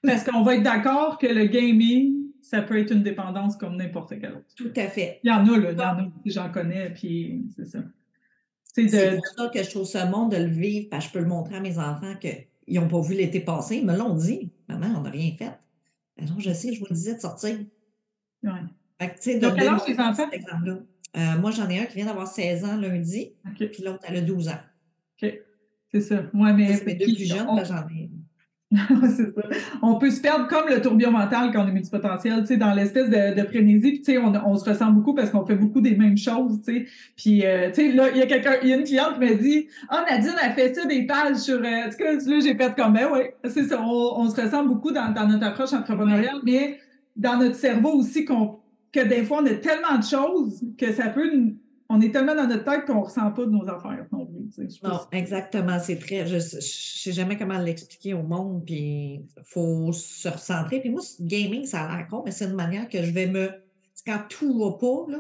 Parce 0.04 0.24
qu'on 0.24 0.44
va 0.44 0.56
être 0.56 0.64
d'accord 0.64 1.18
que 1.18 1.28
le 1.28 1.46
gaming, 1.46 2.32
ça 2.42 2.62
peut 2.62 2.80
être 2.80 2.92
une 2.92 3.04
dépendance 3.04 3.58
comme 3.58 3.76
n'importe 3.76 4.18
quelle 4.20 4.32
autre. 4.32 4.56
Tout 4.56 4.72
à 4.76 4.88
fait. 4.88 5.20
Il 5.24 5.30
y 5.30 5.34
en 5.34 5.46
a, 5.46 5.58
là. 5.58 5.72
Il 5.72 5.78
y 5.78 5.82
en 5.82 6.00
a. 6.00 6.12
J'en 6.26 6.50
connais, 6.50 6.90
puis 6.92 7.46
c'est 7.56 7.66
ça. 7.66 7.80
C'est 8.74 8.86
de... 8.86 9.16
pour 9.16 9.28
ça 9.28 9.50
que 9.50 9.64
je 9.64 9.70
trouve 9.70 9.86
ce 9.86 10.06
monde 10.10 10.32
de 10.32 10.38
le 10.38 10.50
vivre, 10.50 10.88
parce 10.90 11.06
que 11.06 11.10
je 11.10 11.14
peux 11.14 11.24
le 11.24 11.30
montrer 11.30 11.56
à 11.56 11.60
mes 11.60 11.78
enfants 11.78 12.16
qu'ils 12.20 12.80
n'ont 12.80 12.88
pas 12.88 13.02
vu 13.02 13.16
l'été 13.16 13.40
passé. 13.40 13.78
Ils 13.78 13.86
me 13.86 13.96
l'ont 13.96 14.16
dit. 14.16 14.52
Maman, 14.68 14.88
on 14.98 15.02
n'a 15.02 15.10
rien 15.10 15.32
fait. 15.38 15.52
Alors, 16.22 16.40
je 16.40 16.52
sais, 16.52 16.74
je 16.74 16.80
vous 16.80 16.86
le 16.90 16.96
disais 16.96 17.16
de 17.16 17.20
sortir. 17.20 17.58
Fait 19.00 19.10
que, 19.10 19.56
quel 19.56 19.68
âge 19.68 19.86
tes 19.86 20.00
enfants? 20.00 20.30
Euh, 21.18 21.40
moi, 21.40 21.52
j'en 21.52 21.68
ai 21.70 21.80
un 21.80 21.86
qui 21.86 21.96
vient 21.96 22.06
d'avoir 22.06 22.28
16 22.28 22.66
ans 22.66 22.78
lundi, 22.78 23.34
okay. 23.50 23.68
puis 23.68 23.84
l'autre, 23.84 24.04
elle 24.08 24.18
a 24.18 24.22
12 24.22 24.50
ans. 24.50 24.60
OK. 25.22 25.34
C'est 25.92 26.02
ça. 26.02 26.24
Ouais, 26.34 26.54
mais. 26.54 26.76
C'est 26.76 26.86
mes 26.86 26.96
deux 26.96 27.06
plus 27.16 27.26
jeunes, 27.26 27.48
on... 27.50 27.64
j'en 27.64 27.88
ai. 27.88 28.12
On 29.82 29.96
peut 29.96 30.12
se 30.12 30.22
perdre 30.22 30.48
comme 30.48 30.70
le 30.70 30.80
tourbillon 30.80 31.12
mental 31.12 31.50
quand 31.52 31.64
on 31.64 31.68
est 31.68 31.72
multipotentiel, 31.72 32.42
tu 32.42 32.48
sais, 32.48 32.58
dans 32.58 32.74
l'espèce 32.74 33.10
de, 33.10 33.42
de 33.42 33.48
frénésie. 33.48 33.92
Puis, 33.92 34.02
tu 34.02 34.12
sais, 34.12 34.18
on, 34.20 34.32
on, 34.46 34.58
se 34.58 34.70
ressent 34.70 34.92
beaucoup 34.92 35.16
parce 35.16 35.32
qu'on 35.32 35.44
fait 35.46 35.56
beaucoup 35.56 35.82
des 35.82 35.96
mêmes 35.96 36.18
choses, 36.18 36.62
tu 36.64 36.74
sais. 36.74 36.86
Puis, 37.18 37.46
euh, 37.46 37.70
tu 37.70 37.76
sais, 37.76 37.92
là, 37.92 38.10
il 38.12 38.18
y 38.18 38.22
a 38.22 38.28
quelqu'un, 38.28 38.54
il 38.62 38.70
y 38.70 38.74
a 38.74 38.76
une 38.76 38.84
cliente 38.84 39.16
qui 39.16 39.20
m'a 39.20 39.34
dit 39.34 39.68
«Ah, 39.90 40.04
oh, 40.04 40.12
Nadine 40.12 40.36
a 40.40 40.52
fait 40.52 40.74
ça 40.76 40.86
des 40.86 41.08
pages 41.08 41.38
sur... 41.38 41.58
Euh, 41.58 41.88
en 41.88 41.90
tout 41.90 41.98
cas, 41.98 42.14
là, 42.14 42.40
j'ai 42.42 42.56
fait 42.56 42.76
comme, 42.76 42.94
ben 42.94 43.08
oui, 43.12 43.22
c'est 43.46 43.64
ça. 43.64 43.82
On, 43.82 44.22
on, 44.22 44.30
se 44.30 44.40
ressent 44.40 44.64
beaucoup 44.64 44.92
dans, 44.92 45.12
dans 45.14 45.28
notre 45.28 45.48
approche 45.48 45.74
entrepreneuriale, 45.74 46.40
mais 46.44 46.78
dans 47.16 47.38
notre 47.38 47.56
cerveau 47.56 47.94
aussi 47.94 48.24
qu'on 48.24 48.60
que 48.92 49.08
des 49.08 49.24
fois, 49.24 49.42
on 49.42 49.46
a 49.46 49.54
tellement 49.54 49.98
de 49.98 50.04
choses 50.04 50.64
que 50.78 50.92
ça 50.92 51.10
peut 51.10 51.30
on 51.92 52.00
est 52.02 52.12
tellement 52.12 52.36
dans 52.36 52.48
notre 52.48 52.64
tête 52.64 52.86
qu'on 52.86 53.00
ne 53.00 53.04
ressent 53.04 53.32
pas 53.32 53.46
de 53.46 53.50
nos 53.50 53.68
affaires 53.68 54.06
non 54.12 54.28
plus. 54.28 54.80
Non, 54.84 55.00
exactement. 55.12 55.80
C'est 55.80 55.98
très. 55.98 56.28
Je 56.28 56.36
ne 56.36 56.40
sais 56.40 57.12
jamais 57.12 57.36
comment 57.36 57.58
l'expliquer 57.58 58.14
au 58.14 58.22
monde, 58.22 58.64
puis 58.64 59.16
il 59.16 59.44
faut 59.44 59.92
se 59.92 60.30
recentrer. 60.30 60.80
Puis 60.82 60.92
moi, 60.92 61.02
gaming, 61.20 61.66
ça 61.66 61.86
a 61.86 61.98
l'air 61.98 62.08
con, 62.08 62.22
mais 62.24 62.32
c'est 62.32 62.46
une 62.46 62.54
manière 62.54 62.88
que 62.88 63.02
je 63.02 63.12
vais 63.12 63.26
me. 63.26 63.50
Quand 64.06 64.20
tout 64.30 64.58
va 64.60 64.78
pas, 64.78 65.12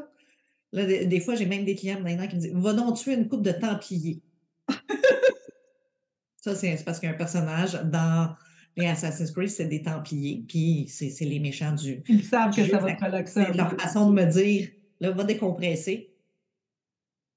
là, 0.74 1.06
des, 1.06 1.20
fois, 1.20 1.36
j'ai 1.36 1.48
même 1.48 1.66
des 1.66 1.76
clients 1.76 2.00
maintenant 2.02 2.28
qui 2.28 2.36
me 2.36 2.42
disent 2.42 2.54
Va 2.54 2.74
donc 2.74 2.98
tuer 2.98 3.16
une 3.16 3.28
coupe 3.28 3.42
de 3.42 3.52
Templiers. 3.52 4.22
ça, 6.38 6.54
c'est 6.54 6.86
parce 6.86 7.00
qu'il 7.00 7.10
y 7.10 7.12
a 7.12 7.16
un 7.16 7.18
personnage 7.18 7.74
dans 7.86 8.36
les 8.78 8.86
Assassin's 8.86 9.32
Creed, 9.32 9.50
c'est 9.50 9.66
des 9.66 9.82
Templiers, 9.82 10.46
puis 10.48 10.86
c'est 10.88 11.26
les 11.26 11.40
méchants 11.40 11.74
du. 11.74 12.04
Ils 12.08 12.24
savent 12.24 12.56
que 12.56 12.64
ça 12.64 12.78
va 12.78 12.94
te. 12.94 13.30
C'est 13.30 13.54
leur 13.54 13.74
façon 13.74 14.12
de 14.12 14.22
me 14.22 14.26
dire 14.26 14.70
là, 15.00 15.10
va 15.12 15.24
décompresser 15.24 16.14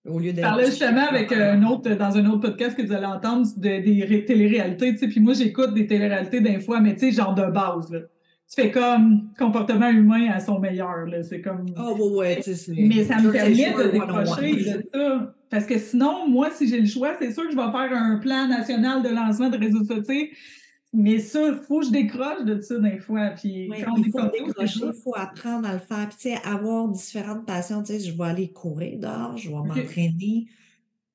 au 0.08 0.18
lieu 0.18 0.32
de. 0.32 0.40
parlais 0.40 0.66
justement 0.66 1.06
avec 1.08 1.32
un 1.32 1.62
autre, 1.64 1.90
dans 1.94 2.16
un 2.16 2.26
autre 2.26 2.40
podcast 2.40 2.76
que 2.76 2.82
vous 2.82 2.92
allez 2.92 3.06
entendre, 3.06 3.46
des 3.56 4.24
téléréalités, 4.26 4.92
tu 4.92 4.98
sais, 4.98 5.08
puis 5.08 5.20
moi, 5.20 5.34
j'écoute 5.34 5.74
des 5.74 5.86
téléréalités 5.86 6.40
d'un 6.40 6.60
fois, 6.60 6.80
mais 6.80 6.94
tu 6.94 7.00
sais, 7.00 7.12
genre 7.12 7.34
de 7.34 7.44
base, 7.50 7.90
là. 7.90 8.00
Tu 8.54 8.60
fais 8.60 8.70
comme 8.70 9.30
comportement 9.38 9.88
humain 9.88 10.28
à 10.30 10.38
son 10.38 10.58
meilleur, 10.58 11.06
là. 11.06 11.22
C'est 11.22 11.40
comme. 11.40 11.66
Oh, 11.78 11.96
ouais, 12.18 12.36
ouais, 12.36 12.42
sais, 12.42 12.72
Mais 12.76 13.04
ça 13.04 13.18
me 13.18 13.32
permet 13.32 13.72
de 13.72 13.90
décrocher 13.90 14.56
de 14.56 14.88
ça. 14.92 15.34
Parce 15.48 15.66
que 15.66 15.78
sinon, 15.78 16.28
moi, 16.28 16.50
si 16.50 16.68
j'ai 16.68 16.80
le 16.80 16.86
choix, 16.86 17.14
c'est 17.20 17.32
sûr 17.32 17.44
que 17.44 17.52
je 17.52 17.56
vais 17.56 17.62
faire 17.62 17.92
un 17.92 18.18
plan 18.18 18.48
national 18.48 19.02
de 19.02 19.08
lancement 19.08 19.48
de 19.48 19.58
réseaux 19.58 19.84
sociaux 19.84 20.26
mais 20.92 21.18
ça, 21.18 21.48
il 21.48 21.54
faut 21.66 21.80
que 21.80 21.86
je 21.86 21.90
décroche 21.90 22.44
de 22.44 22.60
ça 22.60 22.78
des 22.78 22.98
fois. 22.98 23.30
Puis 23.30 23.70
quand 23.84 23.96
il 23.96 24.10
faut 24.10 24.28
décrocher, 24.30 24.80
il 24.86 24.92
faut 25.02 25.14
apprendre 25.16 25.66
à 25.66 25.72
le 25.72 25.78
faire. 25.78 26.08
Puis, 26.08 26.18
tu 26.18 26.30
sais, 26.30 26.36
avoir 26.44 26.88
différentes 26.88 27.46
passions. 27.46 27.82
Tu 27.82 27.92
sais, 27.92 28.00
je 28.00 28.16
vais 28.16 28.24
aller 28.24 28.52
courir 28.52 28.98
dehors, 28.98 29.36
je 29.36 29.48
vais 29.48 29.54
m'entraîner. 29.54 30.48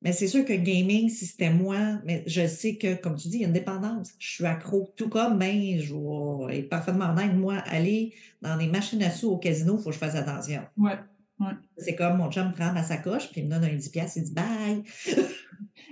Mais 0.01 0.13
c'est 0.13 0.27
sûr 0.27 0.45
que 0.45 0.53
gaming, 0.53 1.09
si 1.09 1.25
c'était 1.25 1.51
moi, 1.51 1.99
mais 2.05 2.23
je 2.27 2.45
sais 2.45 2.75
que, 2.75 2.95
comme 2.95 3.15
tu 3.15 3.29
dis, 3.29 3.37
il 3.37 3.41
y 3.41 3.45
a 3.45 3.47
une 3.47 3.53
dépendance. 3.53 4.11
Je 4.19 4.29
suis 4.29 4.45
accro. 4.45 4.93
Tout 4.95 5.09
comme, 5.09 5.39
ben, 5.39 5.79
je 5.79 5.93
vais 5.93 6.59
être 6.59 6.69
parfaitement 6.69 7.11
honnête, 7.11 7.33
moi, 7.33 7.55
aller 7.65 8.13
dans 8.41 8.57
des 8.57 8.67
machines 8.67 9.01
à 9.01 9.09
sous 9.09 9.29
au 9.29 9.37
casino, 9.37 9.75
il 9.77 9.83
faut 9.83 9.89
que 9.89 9.95
je 9.95 9.99
fasse 9.99 10.15
attention. 10.15 10.61
Ouais. 10.77 10.99
Ouais. 11.39 11.53
C'est 11.77 11.95
comme 11.95 12.17
mon 12.17 12.31
chum 12.31 12.51
prend 12.51 12.73
ma 12.73 12.83
sacoche, 12.83 13.31
puis 13.31 13.41
il 13.41 13.47
me 13.47 13.51
donne 13.51 13.63
un 13.63 13.75
10$, 13.75 14.13
il 14.15 14.23
dit 14.23 14.33
bye. 14.33 14.83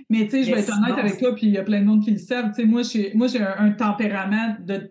Mais 0.08 0.24
tu 0.24 0.30
sais, 0.30 0.44
je 0.44 0.54
vais 0.54 0.60
être 0.60 0.72
honnête 0.72 0.98
avec 0.98 1.18
toi, 1.18 1.34
puis 1.34 1.46
il 1.46 1.52
y 1.52 1.58
a 1.58 1.64
plein 1.64 1.80
de 1.80 1.86
monde 1.86 2.04
qui 2.04 2.12
le 2.12 2.18
savent. 2.18 2.50
Tu 2.54 2.62
sais, 2.62 2.64
moi, 2.64 2.82
moi, 3.14 3.26
j'ai 3.26 3.40
un, 3.40 3.70
tempérament 3.70 4.56
de, 4.64 4.90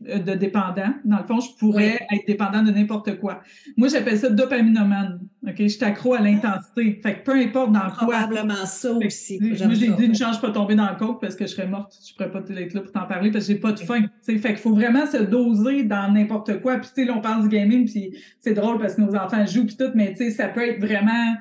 de 0.00 0.34
dépendant. 0.34 0.94
Dans 1.04 1.18
le 1.18 1.24
fond, 1.24 1.40
je 1.40 1.50
pourrais 1.58 2.06
être 2.10 2.26
dépendant 2.26 2.62
de 2.62 2.70
n'importe 2.70 3.18
quoi. 3.18 3.42
Moi, 3.76 3.88
j'appelle 3.88 4.18
ça 4.18 4.30
dopaminomane. 4.30 5.20
OK? 5.46 5.54
Je 5.58 5.68
suis 5.68 5.84
accro 5.84 6.14
à 6.14 6.20
l'intensité. 6.20 7.00
Fait 7.02 7.16
que 7.16 7.24
peu 7.24 7.34
importe 7.34 7.72
dans 7.72 7.90
quoi. 7.90 8.08
Probablement 8.08 8.66
ça 8.66 8.92
aussi. 8.92 9.38
Moi, 9.40 9.74
j'ai 9.74 9.90
dit 9.90 10.04
une 10.04 10.14
chance, 10.14 10.36
je 10.36 10.40
pas 10.40 10.50
tomber 10.50 10.74
dans 10.74 10.88
le 10.88 10.96
coke 10.96 11.20
parce 11.20 11.36
que 11.36 11.46
je 11.46 11.52
serais 11.52 11.66
morte. 11.66 11.94
Je 12.06 12.14
pourrais 12.14 12.30
pas 12.30 12.40
être 12.40 12.74
là 12.74 12.80
pour 12.80 12.92
t'en 12.92 13.06
parler 13.06 13.30
parce 13.30 13.46
que 13.46 13.52
j'ai 13.52 13.58
pas 13.58 13.72
de 13.72 13.80
faim. 13.80 14.06
Fait 14.22 14.38
qu'il 14.38 14.56
faut 14.56 14.74
vraiment 14.74 15.06
se 15.06 15.18
doser 15.18 15.82
dans 15.82 16.10
n'importe 16.12 16.60
quoi. 16.62 16.78
Puis, 16.78 16.88
tu 16.94 17.02
sais, 17.02 17.04
là, 17.04 17.14
on 17.16 17.20
parle 17.20 17.42
du 17.42 17.48
gaming, 17.54 17.90
puis 17.90 18.14
c'est 18.38 18.54
drôle 18.54 18.78
parce 18.78 18.94
que 18.94 19.02
nos 19.02 19.14
enfants 19.14 19.44
jouent, 19.44 19.66
puis 19.66 19.76
tout, 19.76 19.90
mais 19.94 20.12
tu 20.12 20.24
sais, 20.24 20.30
ça 20.30 20.48
peut 20.48 20.66
être 20.66 20.80
vraiment 20.80 21.34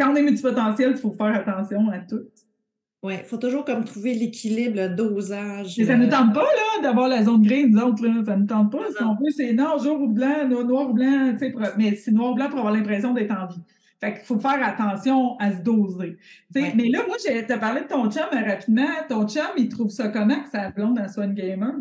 quand 0.00 0.12
on 0.12 0.16
est 0.16 0.22
multipotentiel, 0.22 0.92
il 0.92 0.96
faut 0.96 1.12
faire 1.12 1.34
attention 1.34 1.88
à 1.90 1.98
tout. 1.98 2.22
Oui, 3.02 3.14
il 3.18 3.24
faut 3.24 3.38
toujours 3.38 3.64
comme 3.64 3.84
trouver 3.84 4.14
l'équilibre, 4.14 4.76
le 4.76 4.88
dosage. 4.88 5.76
Mais 5.78 5.84
ça 5.84 5.96
ne 5.96 6.04
nous 6.04 6.08
euh, 6.08 6.10
tente 6.10 6.34
pas, 6.34 6.42
là, 6.42 6.82
d'avoir 6.82 7.08
la 7.08 7.24
zone 7.24 7.42
grise, 7.42 7.68
nous 7.70 7.80
autres, 7.80 8.06
là. 8.06 8.22
Ça 8.26 8.36
ne 8.36 8.42
nous 8.42 8.46
tente 8.46 8.72
pas. 8.72 8.84
Si 8.96 9.02
on 9.02 9.14
veut, 9.14 9.30
c'est 9.34 9.52
non, 9.54 9.78
jour 9.78 10.00
ou 10.00 10.08
blanc, 10.08 10.46
noir 10.48 10.90
ou 10.90 10.92
blanc, 10.92 11.32
tu 11.32 11.38
sais, 11.38 11.54
mais 11.78 11.94
c'est 11.94 12.10
noir 12.10 12.32
ou 12.32 12.34
blanc 12.34 12.48
pour 12.48 12.58
avoir 12.58 12.74
l'impression 12.74 13.14
d'être 13.14 13.32
en 13.32 13.46
vie. 13.46 13.60
Fait 14.00 14.14
qu'il 14.14 14.24
faut 14.24 14.38
faire 14.38 14.62
attention 14.62 15.38
à 15.38 15.52
se 15.52 15.62
doser. 15.62 16.16
Ouais. 16.54 16.72
Mais 16.74 16.88
là, 16.88 17.00
moi, 17.06 17.16
j'ai 17.24 17.42
parlé 17.56 17.82
de 17.82 17.86
ton 17.86 18.10
chum 18.10 18.22
euh, 18.32 18.44
rapidement. 18.46 18.88
Ton 19.08 19.26
chum, 19.28 19.48
il 19.56 19.68
trouve 19.68 19.90
ça 19.90 20.08
comment 20.08 20.42
que 20.42 20.50
sa 20.50 20.70
blonde 20.70 21.00
soit 21.12 21.24
une 21.24 21.34
gamer? 21.34 21.74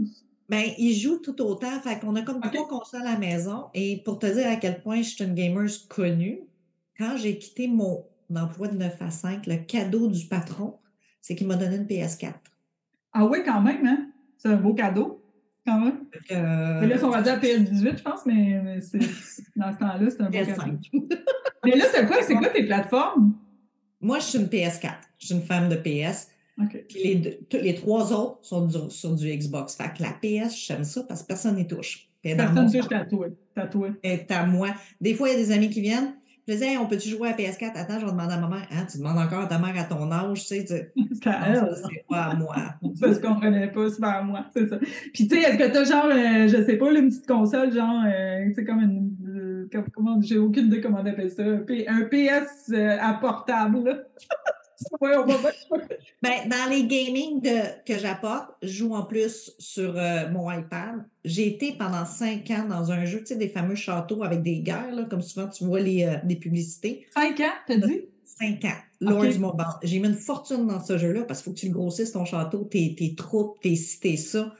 Bien, 0.49 0.63
il 0.77 0.93
joue 0.93 1.19
tout 1.19 1.39
autant. 1.41 1.79
Fait 1.81 1.99
qu'on 1.99 2.15
a 2.15 2.21
comme 2.21 2.41
trois 2.41 2.67
consoles 2.67 3.01
à 3.01 3.13
la 3.13 3.19
maison. 3.19 3.65
Et 3.73 4.01
pour 4.03 4.19
te 4.19 4.25
dire 4.25 4.47
à 4.47 4.55
quel 4.55 4.81
point 4.81 4.97
je 4.97 5.09
suis 5.09 5.23
une 5.23 5.33
gamer 5.33 5.65
connue, 5.87 6.39
quand 6.99 7.17
j'ai 7.17 7.37
quitté 7.39 7.67
mon 7.67 8.05
emploi 8.35 8.67
de 8.67 8.75
9 8.75 9.01
à 9.01 9.09
5, 9.09 9.47
le 9.47 9.55
cadeau 9.55 10.07
du 10.07 10.27
patron, 10.27 10.77
c'est 11.21 11.33
qu'il 11.35 11.47
m'a 11.47 11.55
donné 11.55 11.77
une 11.77 11.85
PS4. 11.85 12.33
Ah 13.13 13.25
oui, 13.25 13.39
quand 13.43 13.61
même, 13.61 13.85
hein? 13.87 14.07
C'est 14.37 14.49
un 14.49 14.57
beau 14.57 14.73
cadeau, 14.73 15.23
quand 15.65 15.79
même. 15.79 16.05
Euh, 16.31 16.85
là, 16.85 16.95
on 17.01 17.09
va 17.09 17.21
dire 17.21 17.39
PS18, 17.39 17.97
je 17.97 18.03
pense, 18.03 18.25
mais, 18.25 18.81
c'est, 18.81 18.99
dans 19.55 19.73
ce 19.73 19.77
temps-là, 19.79 20.09
c'est 20.09 20.21
un 20.21 20.29
beau 20.29 20.31
cadeau. 20.31 21.07
mais 21.65 21.75
là, 21.75 21.85
c'est 21.91 22.05
quoi, 22.05 22.21
c'est 22.21 22.35
quoi 22.35 22.49
tes 22.49 22.65
plateformes? 22.65 23.33
Moi, 24.01 24.19
je 24.19 24.25
suis 24.25 24.39
une 24.39 24.47
PS4. 24.47 24.91
Je 25.17 25.25
suis 25.27 25.35
une 25.35 25.41
femme 25.41 25.69
de 25.69 25.75
PS. 25.75 26.29
Puis 26.89 27.03
les, 27.03 27.39
les 27.61 27.75
trois 27.75 28.11
autres 28.11 28.39
sont 28.41 28.89
sur 28.89 29.15
du 29.15 29.33
Xbox. 29.33 29.75
Fait 29.75 29.91
que 29.95 30.03
la 30.03 30.11
PS, 30.11 30.55
j'aime 30.57 30.83
ça 30.83 31.03
parce 31.03 31.21
que 31.21 31.27
personne 31.27 31.55
n'y 31.55 31.65
touche. 31.65 32.09
Personne 32.21 32.65
ne 32.65 32.71
touche 32.71 32.89
tatoué. 32.89 33.27
tatoué. 33.55 33.91
est 34.03 34.29
à 34.31 34.45
moi. 34.45 34.69
Des 34.99 35.13
fois, 35.13 35.29
il 35.29 35.33
y 35.33 35.35
a 35.35 35.37
des 35.37 35.51
amis 35.51 35.69
qui 35.69 35.81
viennent. 35.81 36.18
Je 36.49 36.55
disais, 36.55 36.77
on 36.77 36.87
peut-tu 36.87 37.09
jouer 37.09 37.29
à 37.29 37.33
PS4? 37.33 37.73
Attends, 37.75 37.99
je 37.99 38.05
vais 38.07 38.11
demander 38.11 38.33
à 38.33 38.39
ma 38.39 38.47
mère. 38.47 38.67
Hein, 38.71 38.87
tu 38.91 38.97
demandes 38.97 39.19
encore 39.19 39.41
à 39.41 39.45
ta 39.45 39.59
mère 39.59 39.75
à 39.77 39.83
ton 39.83 40.11
âge, 40.11 40.39
tu 40.39 40.47
sais. 40.47 40.65
C'est 41.21 41.27
à 41.27 41.47
elle. 41.47 41.75
C'est 41.75 42.03
pas 42.09 42.23
à 42.23 42.35
moi. 42.35 42.55
Qu'on 42.81 43.35
ne 43.35 43.39
connaît 43.39 43.67
pas, 43.67 43.87
c'est 43.87 44.01
pas 44.01 44.13
à 44.13 44.23
moi. 44.23 44.45
C'est 44.51 44.67
ça. 44.67 44.79
Puis, 45.13 45.27
tu 45.27 45.35
sais, 45.35 45.41
est-ce 45.43 45.57
que 45.59 45.71
tu 45.71 45.77
as 45.77 45.83
genre, 45.83 46.05
euh, 46.05 46.47
je 46.47 46.65
sais 46.65 46.75
pas, 46.75 46.91
une 46.91 47.09
petite 47.09 47.27
console, 47.27 47.71
genre, 47.71 48.03
euh, 48.03 48.47
tu 48.47 48.55
sais, 48.55 48.63
comme 48.63 48.79
une. 48.79 49.11
Euh, 49.27 49.69
comment, 49.93 50.19
j'ai 50.23 50.39
aucune 50.39 50.65
idée 50.65 50.81
comment 50.81 51.01
on 51.03 51.05
appelle 51.05 51.29
ça. 51.29 51.43
Un, 51.43 52.01
PS 52.05 52.73
à 52.73 53.13
portable, 53.13 54.07
ben, 56.21 56.49
dans 56.49 56.69
les 56.69 56.85
gaming 56.85 57.41
de, 57.41 57.83
que 57.85 57.97
j'apporte, 57.97 58.49
je 58.61 58.67
joue 58.69 58.93
en 58.93 59.03
plus 59.03 59.51
sur 59.59 59.97
euh, 59.97 60.29
mon 60.29 60.51
iPad. 60.51 61.05
J'ai 61.25 61.47
été 61.47 61.73
pendant 61.73 62.05
cinq 62.05 62.49
ans 62.51 62.65
dans 62.67 62.91
un 62.91 63.05
jeu, 63.05 63.19
tu 63.19 63.27
sais, 63.27 63.35
des 63.35 63.49
fameux 63.49 63.75
châteaux 63.75 64.23
avec 64.23 64.41
des 64.41 64.59
guerres, 64.59 64.93
là, 64.93 65.03
comme 65.05 65.21
souvent 65.21 65.47
tu 65.47 65.65
vois 65.65 65.79
les, 65.79 66.05
euh, 66.05 66.35
publicités. 66.35 67.07
Cinq 67.13 67.39
ans, 67.41 67.53
t'as 67.67 67.77
dit? 67.77 68.05
Cinq 68.25 68.65
ans. 68.65 68.77
Lord 69.01 69.25
J'ai 69.83 69.99
mis 69.99 70.07
une 70.07 70.15
fortune 70.15 70.67
dans 70.67 70.83
ce 70.83 70.97
jeu-là 70.97 71.23
parce 71.23 71.41
qu'il 71.41 71.51
faut 71.51 71.55
que 71.55 71.59
tu 71.59 71.67
le 71.67 71.73
grossisses 71.73 72.11
ton 72.11 72.25
château, 72.25 72.63
tes, 72.65 72.95
tes 72.95 73.15
troupes, 73.15 73.59
tes 73.61 73.75
cités, 73.75 74.17
ça. 74.17 74.53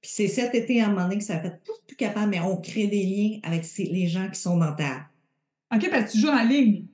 Puis 0.00 0.10
c'est 0.14 0.28
cet 0.28 0.54
été 0.54 0.80
à 0.80 0.86
un 0.86 0.90
moment 0.90 1.04
donné 1.04 1.18
que 1.18 1.24
ça 1.24 1.36
a 1.36 1.40
fait 1.40 1.60
tout 1.64 1.72
plus 1.86 1.96
capable, 1.96 2.30
mais 2.30 2.40
on 2.40 2.56
crée 2.56 2.86
des 2.86 3.02
liens 3.02 3.38
avec 3.42 3.64
les 3.78 4.06
gens 4.06 4.28
qui 4.30 4.40
sont 4.40 4.56
dans 4.56 4.74
ta. 4.74 5.08
OK, 5.74 5.90
parce 5.90 6.06
que 6.06 6.12
tu 6.12 6.18
joues 6.18 6.28
en 6.28 6.44
ligne. 6.44 6.86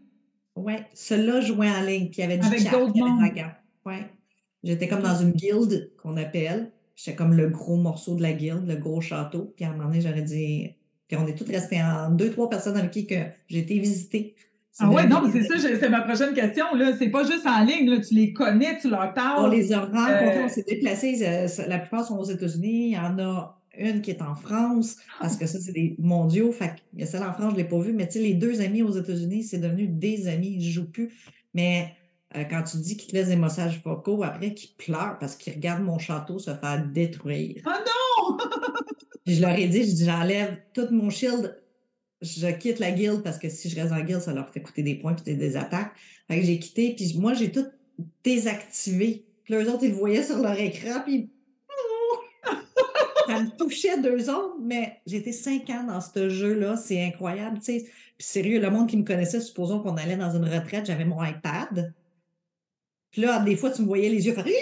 Oui, 0.57 0.75
ceux-là 0.95 1.41
jouaient 1.41 1.71
en 1.71 1.83
ligne, 1.83 2.09
puis 2.09 2.19
il 2.19 2.21
y 2.21 2.25
avait 2.25 2.39
du 2.39 2.47
Avec 2.47 2.63
y 2.63 2.69
avait 2.69 3.45
Ouais. 3.85 4.07
J'étais 4.63 4.89
comme 4.89 5.03
dans 5.03 5.17
une 5.17 5.33
guilde 5.33 5.91
qu'on 6.03 6.17
appelle. 6.17 6.71
J'étais 6.97 7.17
comme 7.17 7.35
le 7.35 7.49
gros 7.49 7.77
morceau 7.77 8.15
de 8.15 8.23
la 8.23 8.33
guilde, 8.33 8.67
le 8.67 8.77
gros 8.77 9.01
château. 9.01 9.53
Puis 9.57 9.65
à 9.65 9.71
un 9.71 9.73
moment 9.73 9.89
donné, 9.89 10.01
j'aurais 10.01 10.23
dit. 10.23 10.71
Puis 11.07 11.19
on 11.19 11.27
est 11.27 11.35
tous 11.35 11.45
restés 11.45 11.83
en 11.83 12.11
deux, 12.11 12.31
trois 12.31 12.49
personnes 12.49 12.77
avec 12.77 12.93
qui 12.93 13.07
que 13.07 13.17
j'ai 13.49 13.59
été 13.59 13.79
visiter. 13.79 14.35
Ah 14.81 14.91
ouais, 14.91 15.07
non, 15.07 15.23
mais 15.23 15.31
c'est 15.31 15.47
ça, 15.47 15.55
c'est 15.59 15.89
ma 15.89 16.01
prochaine 16.01 16.35
question. 16.35 16.75
Là. 16.75 16.93
C'est 16.99 17.11
pas 17.11 17.25
juste 17.25 17.47
en 17.47 17.63
ligne, 17.65 17.91
là. 17.91 18.01
tu 18.01 18.15
les 18.15 18.33
connais, 18.33 18.79
tu 18.79 18.91
leur 18.91 19.13
parles. 19.15 19.45
On 19.45 19.49
les 19.49 19.73
a 19.73 19.81
rencontrés, 19.81 20.41
on 20.41 20.47
euh, 20.47 20.49
s'est 20.49 20.65
déplacés. 20.67 21.21
Euh, 21.23 21.47
la 21.69 21.79
plupart 21.79 22.05
sont 22.05 22.19
aux 22.19 22.25
États-Unis. 22.25 22.89
Il 22.89 22.95
y 22.95 22.99
en 22.99 23.19
a 23.19 23.61
une 23.79 24.01
qui 24.01 24.11
est 24.11 24.23
en 24.23 24.35
France, 24.35 24.97
parce 25.21 25.37
que 25.37 25.47
ça, 25.47 25.61
c'est 25.61 25.73
des 25.73 25.97
mondiaux. 25.99 26.53
Fait 26.53 26.75
il 26.93 27.01
y 27.01 27.03
a 27.03 27.07
celle 27.07 27.23
en 27.23 27.33
France, 27.33 27.51
je 27.51 27.57
ne 27.57 27.63
l'ai 27.63 27.69
pas 27.69 27.79
vue, 27.79 27.93
mais 27.93 28.07
tu 28.07 28.15
sais, 28.15 28.21
les 28.21 28.35
deux 28.35 28.61
amis 28.61 28.83
aux 28.83 28.93
États-Unis, 28.93 29.45
c'est 29.45 29.59
devenu 29.59 29.87
des 29.87 30.29
amis, 30.29 30.57
ils 30.59 30.67
ne 30.67 30.73
jouent 30.73 30.91
plus. 30.91 31.11
Mais 31.55 31.93
euh, 32.37 32.45
quand 32.45 32.63
tu 32.65 32.79
dis 32.79 32.97
qu'ils 32.97 33.11
te 33.11 33.17
laissent 33.17 33.29
des 33.29 33.37
messages 33.37 33.81
vocaux, 33.85 34.23
après 34.25 34.55
qu'ils 34.55 34.75
pleurent 34.77 35.19
parce 35.19 35.37
qu'ils 35.37 35.53
regardent 35.53 35.85
mon 35.85 35.99
château 35.99 36.39
se 36.39 36.55
faire 36.55 36.85
détruire. 36.87 37.63
Oh 37.67 37.71
non! 37.71 38.39
je 39.27 39.41
leur 39.41 39.57
ai 39.57 39.69
dit, 39.69 39.85
je 39.85 39.95
dis, 39.95 40.05
j'enlève 40.05 40.57
tout 40.73 40.89
mon 40.91 41.11
shield, 41.11 41.57
je 42.23 42.49
quitte 42.49 42.79
la 42.79 42.91
guilde 42.91 43.23
parce 43.23 43.39
que 43.39 43.49
si 43.49 43.69
je 43.69 43.81
reste 43.81 43.93
en 43.93 44.01
guilde, 44.01 44.21
ça 44.21 44.33
leur 44.33 44.49
fait 44.51 44.61
coûter 44.61 44.83
des 44.83 44.97
points 44.97 45.17
et 45.27 45.35
des 45.35 45.57
attaques. 45.57 45.93
Fait 46.29 46.41
que 46.41 46.47
j'ai 46.47 46.59
quitté, 46.59 46.95
puis 46.95 47.15
moi, 47.19 47.35
j'ai 47.35 47.53
tout 47.53 47.67
désactivé. 48.25 49.27
Puis 49.45 49.55
les 49.55 49.69
autres, 49.69 49.85
ils 49.85 49.91
le 49.91 49.97
voyaient 49.97 50.23
sur 50.23 50.39
leur 50.39 50.59
écran, 50.59 51.03
puis 51.05 51.31
ça 53.37 53.43
me 53.43 53.51
touchait 53.51 54.01
deux 54.01 54.31
autres, 54.31 54.57
mais 54.61 55.01
été 55.11 55.33
cinq 55.33 55.71
ans 55.71 55.85
dans 55.85 56.01
ce 56.01 56.29
jeu-là. 56.29 56.77
C'est 56.77 57.03
incroyable, 57.05 57.59
tu 57.59 57.65
sais. 57.65 57.85
Puis 58.17 58.27
sérieux, 58.27 58.61
le 58.61 58.71
monde 58.71 58.89
qui 58.89 58.97
me 58.97 59.05
connaissait, 59.05 59.41
supposons 59.41 59.81
qu'on 59.81 59.97
allait 59.97 60.17
dans 60.17 60.37
une 60.37 60.45
retraite, 60.45 60.87
j'avais 60.87 61.05
mon 61.05 61.23
iPad. 61.25 61.93
Puis 63.11 63.23
là, 63.23 63.41
des 63.41 63.57
fois, 63.57 63.71
tu 63.71 63.83
me 63.83 63.87
voyais 63.87 64.09
les 64.09 64.27
yeux 64.27 64.35
faire. 64.35 64.45
Puis 64.45 64.53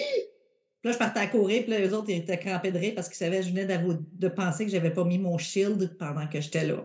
là, 0.84 0.92
je 0.92 0.98
partais 0.98 1.20
à 1.20 1.26
courir, 1.26 1.62
puis 1.62 1.70
là, 1.70 1.78
les 1.78 1.92
autres, 1.92 2.08
ils 2.08 2.16
étaient 2.16 2.38
crampés 2.38 2.72
de 2.72 2.78
rire 2.78 2.92
parce 2.94 3.08
qu'ils 3.08 3.16
savaient 3.16 3.38
que 3.40 3.46
je 3.46 3.50
venais 3.50 3.66
de 3.66 4.28
penser 4.28 4.64
que 4.64 4.70
je 4.70 4.76
n'avais 4.76 4.90
pas 4.90 5.04
mis 5.04 5.18
mon 5.18 5.38
shield 5.38 5.96
pendant 5.98 6.26
que 6.26 6.40
j'étais 6.40 6.66
là. 6.66 6.84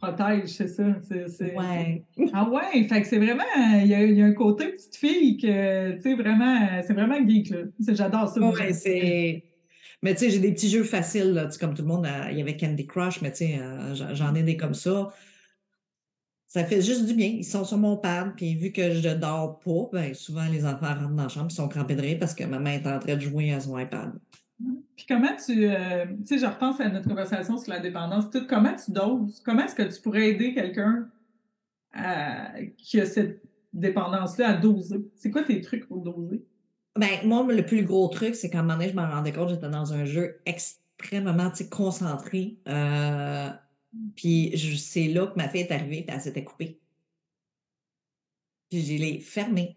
protège, 0.00 0.48
c'est 0.48 0.68
ça. 0.68 0.84
C'est, 1.28 1.56
Ouais. 1.56 2.04
Ah 2.32 2.48
ouais, 2.48 2.84
fait 2.88 3.02
que 3.02 3.08
c'est 3.08 3.18
vraiment, 3.18 3.42
il 3.82 3.86
y, 3.86 3.94
a, 3.94 4.04
il 4.04 4.16
y 4.16 4.22
a 4.22 4.26
un 4.26 4.32
côté 4.32 4.68
petite 4.68 4.96
fille 4.96 5.36
que, 5.36 5.92
tu 5.96 6.02
sais, 6.02 6.14
vraiment, 6.14 6.82
c'est 6.86 6.92
vraiment 6.92 7.16
geek, 7.26 7.50
là. 7.50 7.58
J'adore 7.88 8.28
ça. 8.28 8.40
Ouais, 8.40 8.72
c'est... 8.72 9.44
Mais 10.02 10.14
tu 10.14 10.20
sais, 10.20 10.30
j'ai 10.30 10.40
des 10.40 10.52
petits 10.52 10.68
jeux 10.68 10.82
faciles, 10.82 11.32
là, 11.32 11.48
comme 11.60 11.74
tout 11.74 11.82
le 11.82 11.88
monde, 11.88 12.08
il 12.30 12.36
y 12.36 12.40
avait 12.40 12.56
Candy 12.56 12.86
Crush, 12.86 13.22
mais 13.22 13.30
tu 13.30 13.38
sais, 13.38 13.58
euh, 13.60 13.94
j'en 14.14 14.34
ai 14.34 14.42
des 14.42 14.56
comme 14.56 14.74
ça. 14.74 15.12
Ça 16.48 16.64
fait 16.64 16.82
juste 16.82 17.06
du 17.06 17.14
bien. 17.14 17.28
Ils 17.28 17.44
sont 17.44 17.64
sur 17.64 17.78
mon 17.78 17.96
pad, 17.96 18.32
puis 18.36 18.56
vu 18.56 18.72
que 18.72 18.92
je 18.92 19.08
dors 19.10 19.60
pas, 19.60 19.88
ben, 19.92 20.14
souvent 20.14 20.46
les 20.50 20.66
enfants 20.66 20.94
rentrent 20.94 21.14
dans 21.14 21.22
la 21.22 21.28
chambre, 21.28 21.46
ils 21.50 21.54
sont 21.54 21.68
crampés 21.68 21.94
de 21.94 22.02
rire 22.02 22.18
parce 22.18 22.34
que 22.34 22.44
maman 22.44 22.70
est 22.70 22.86
en 22.86 22.98
train 22.98 23.14
de 23.14 23.20
jouer 23.20 23.52
à 23.52 23.60
son 23.60 23.78
iPad. 23.78 24.12
Puis 24.96 25.06
comment 25.08 25.34
tu, 25.44 25.66
euh, 25.66 26.04
tu 26.18 26.26
sais, 26.26 26.38
je 26.38 26.46
repense 26.46 26.80
à 26.80 26.88
notre 26.88 27.08
conversation 27.08 27.56
sur 27.56 27.72
la 27.72 27.78
dépendance, 27.78 28.28
tout, 28.28 28.46
comment 28.46 28.74
tu 28.74 28.90
doses? 28.90 29.40
Comment 29.44 29.64
est-ce 29.64 29.74
que 29.74 29.82
tu 29.82 30.00
pourrais 30.02 30.30
aider 30.30 30.52
quelqu'un 30.52 31.08
qui 32.76 33.00
a 33.00 33.06
cette 33.06 33.40
dépendance-là 33.72 34.48
à 34.48 34.54
doser? 34.54 34.98
C'est 35.14 35.30
quoi 35.30 35.42
tes 35.42 35.60
trucs 35.60 35.86
pour 35.86 36.02
doser? 36.02 36.44
Ben, 36.96 37.08
moi, 37.24 37.46
le 37.50 37.64
plus 37.64 37.84
gros 37.84 38.08
truc, 38.08 38.34
c'est 38.34 38.50
qu'à 38.50 38.58
un 38.58 38.62
moment 38.62 38.74
donné, 38.74 38.90
je 38.90 38.96
me 38.96 39.02
rendais 39.02 39.32
compte 39.32 39.48
que 39.48 39.54
j'étais 39.54 39.70
dans 39.70 39.94
un 39.94 40.04
jeu 40.04 40.40
extrêmement 40.44 41.50
concentré. 41.70 42.58
Euh, 42.68 43.50
puis 44.14 44.54
c'est 44.78 45.08
là 45.08 45.26
que 45.26 45.36
ma 45.36 45.48
fille 45.48 45.62
est 45.62 45.72
arrivée, 45.72 46.02
puis 46.02 46.14
elle 46.14 46.20
s'était 46.20 46.44
coupée. 46.44 46.78
Puis 48.70 48.84
je 48.84 48.94
l'ai 48.94 49.20
fermée. 49.20 49.76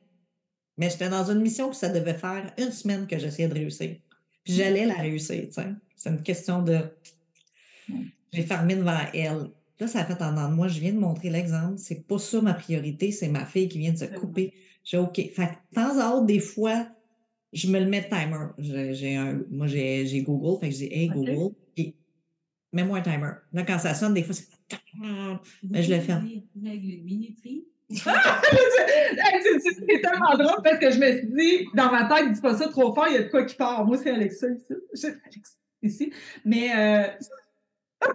Mais 0.78 0.90
j'étais 0.90 1.10
dans 1.10 1.30
une 1.32 1.40
mission 1.40 1.70
que 1.70 1.76
ça 1.76 1.90
devait 1.90 2.16
faire 2.18 2.54
une 2.58 2.72
semaine 2.72 3.08
que 3.08 3.18
j'essayais 3.18 3.48
de 3.48 3.54
réussir. 3.54 3.96
Puis 4.44 4.54
j'allais 4.54 4.86
la 4.86 4.96
réussir, 4.96 5.46
tu 5.48 5.54
sais. 5.54 5.74
C'est 5.96 6.10
une 6.10 6.22
question 6.22 6.62
de. 6.62 6.80
J'ai 8.34 8.44
fermé 8.44 8.76
devant 8.76 9.00
elle. 9.14 9.50
Là, 9.80 9.88
ça 9.88 10.02
a 10.02 10.06
fait 10.06 10.22
en 10.22 10.50
moi. 10.52 10.68
Je 10.68 10.80
viens 10.80 10.94
de 10.94 11.00
montrer 11.00 11.30
l'exemple. 11.30 11.78
C'est 11.78 12.06
pas 12.08 12.20
ça 12.20 12.42
ma 12.42 12.54
priorité, 12.54 13.12
c'est 13.12 13.30
ma 13.30 13.46
fille 13.46 13.70
qui 13.70 13.80
vient 13.80 13.94
de 13.94 13.98
se 13.98 14.06
couper. 14.06 14.54
J'ai 14.84 14.98
OK. 14.98 15.16
Fait 15.34 15.48
de 15.48 15.76
temps 15.76 16.00
à 16.00 16.16
autre, 16.16 16.26
des 16.26 16.40
fois, 16.40 16.88
je 17.56 17.68
me 17.70 17.80
le 17.80 17.86
mets 17.86 18.08
timer. 18.08 18.48
J'ai 18.94 19.16
un, 19.16 19.42
moi, 19.50 19.66
j'ai 19.68 20.22
Google, 20.22 20.60
fait 20.60 20.70
que 20.70 20.76
je 20.76 20.80
dis 20.80 20.90
Hey 20.92 21.08
Google, 21.08 21.56
puis 21.74 21.96
mets-moi 22.74 23.00
un 23.00 23.02
timer. 23.02 23.32
Là, 23.54 23.64
quand 23.64 23.80
ça 23.80 23.94
sonne, 23.94 24.14
des 24.14 24.24
fois, 24.24 24.36
c'est. 24.36 24.48
Mais 25.64 25.82
je 25.82 25.94
le 25.94 26.02
ferme. 26.02 26.28
Règle 26.64 27.04
minuterie. 27.04 27.66
c'est 27.90 28.04
tellement 30.02 30.36
drôle 30.38 30.64
parce 30.64 30.80
que 30.80 30.92
je 30.92 31.00
me 31.00 31.18
suis 31.18 31.28
dit, 31.28 31.68
dans 31.76 31.92
ma 31.92 32.10
tête, 32.10 32.34
dis 32.34 32.42
pas 32.42 32.58
ça 32.58 32.68
trop 32.68 32.94
fort, 32.94 33.08
il 33.08 33.14
y 33.14 33.18
a 33.18 33.24
de 33.24 33.30
quoi 33.30 33.44
qui 33.46 33.56
part. 33.56 33.86
Moi, 33.86 33.98
c'est 33.98 34.10
Alexa 34.10 34.48
ici. 34.94 35.08
ici. 35.84 36.14
Mais 36.44 36.72
euh, 36.76 37.08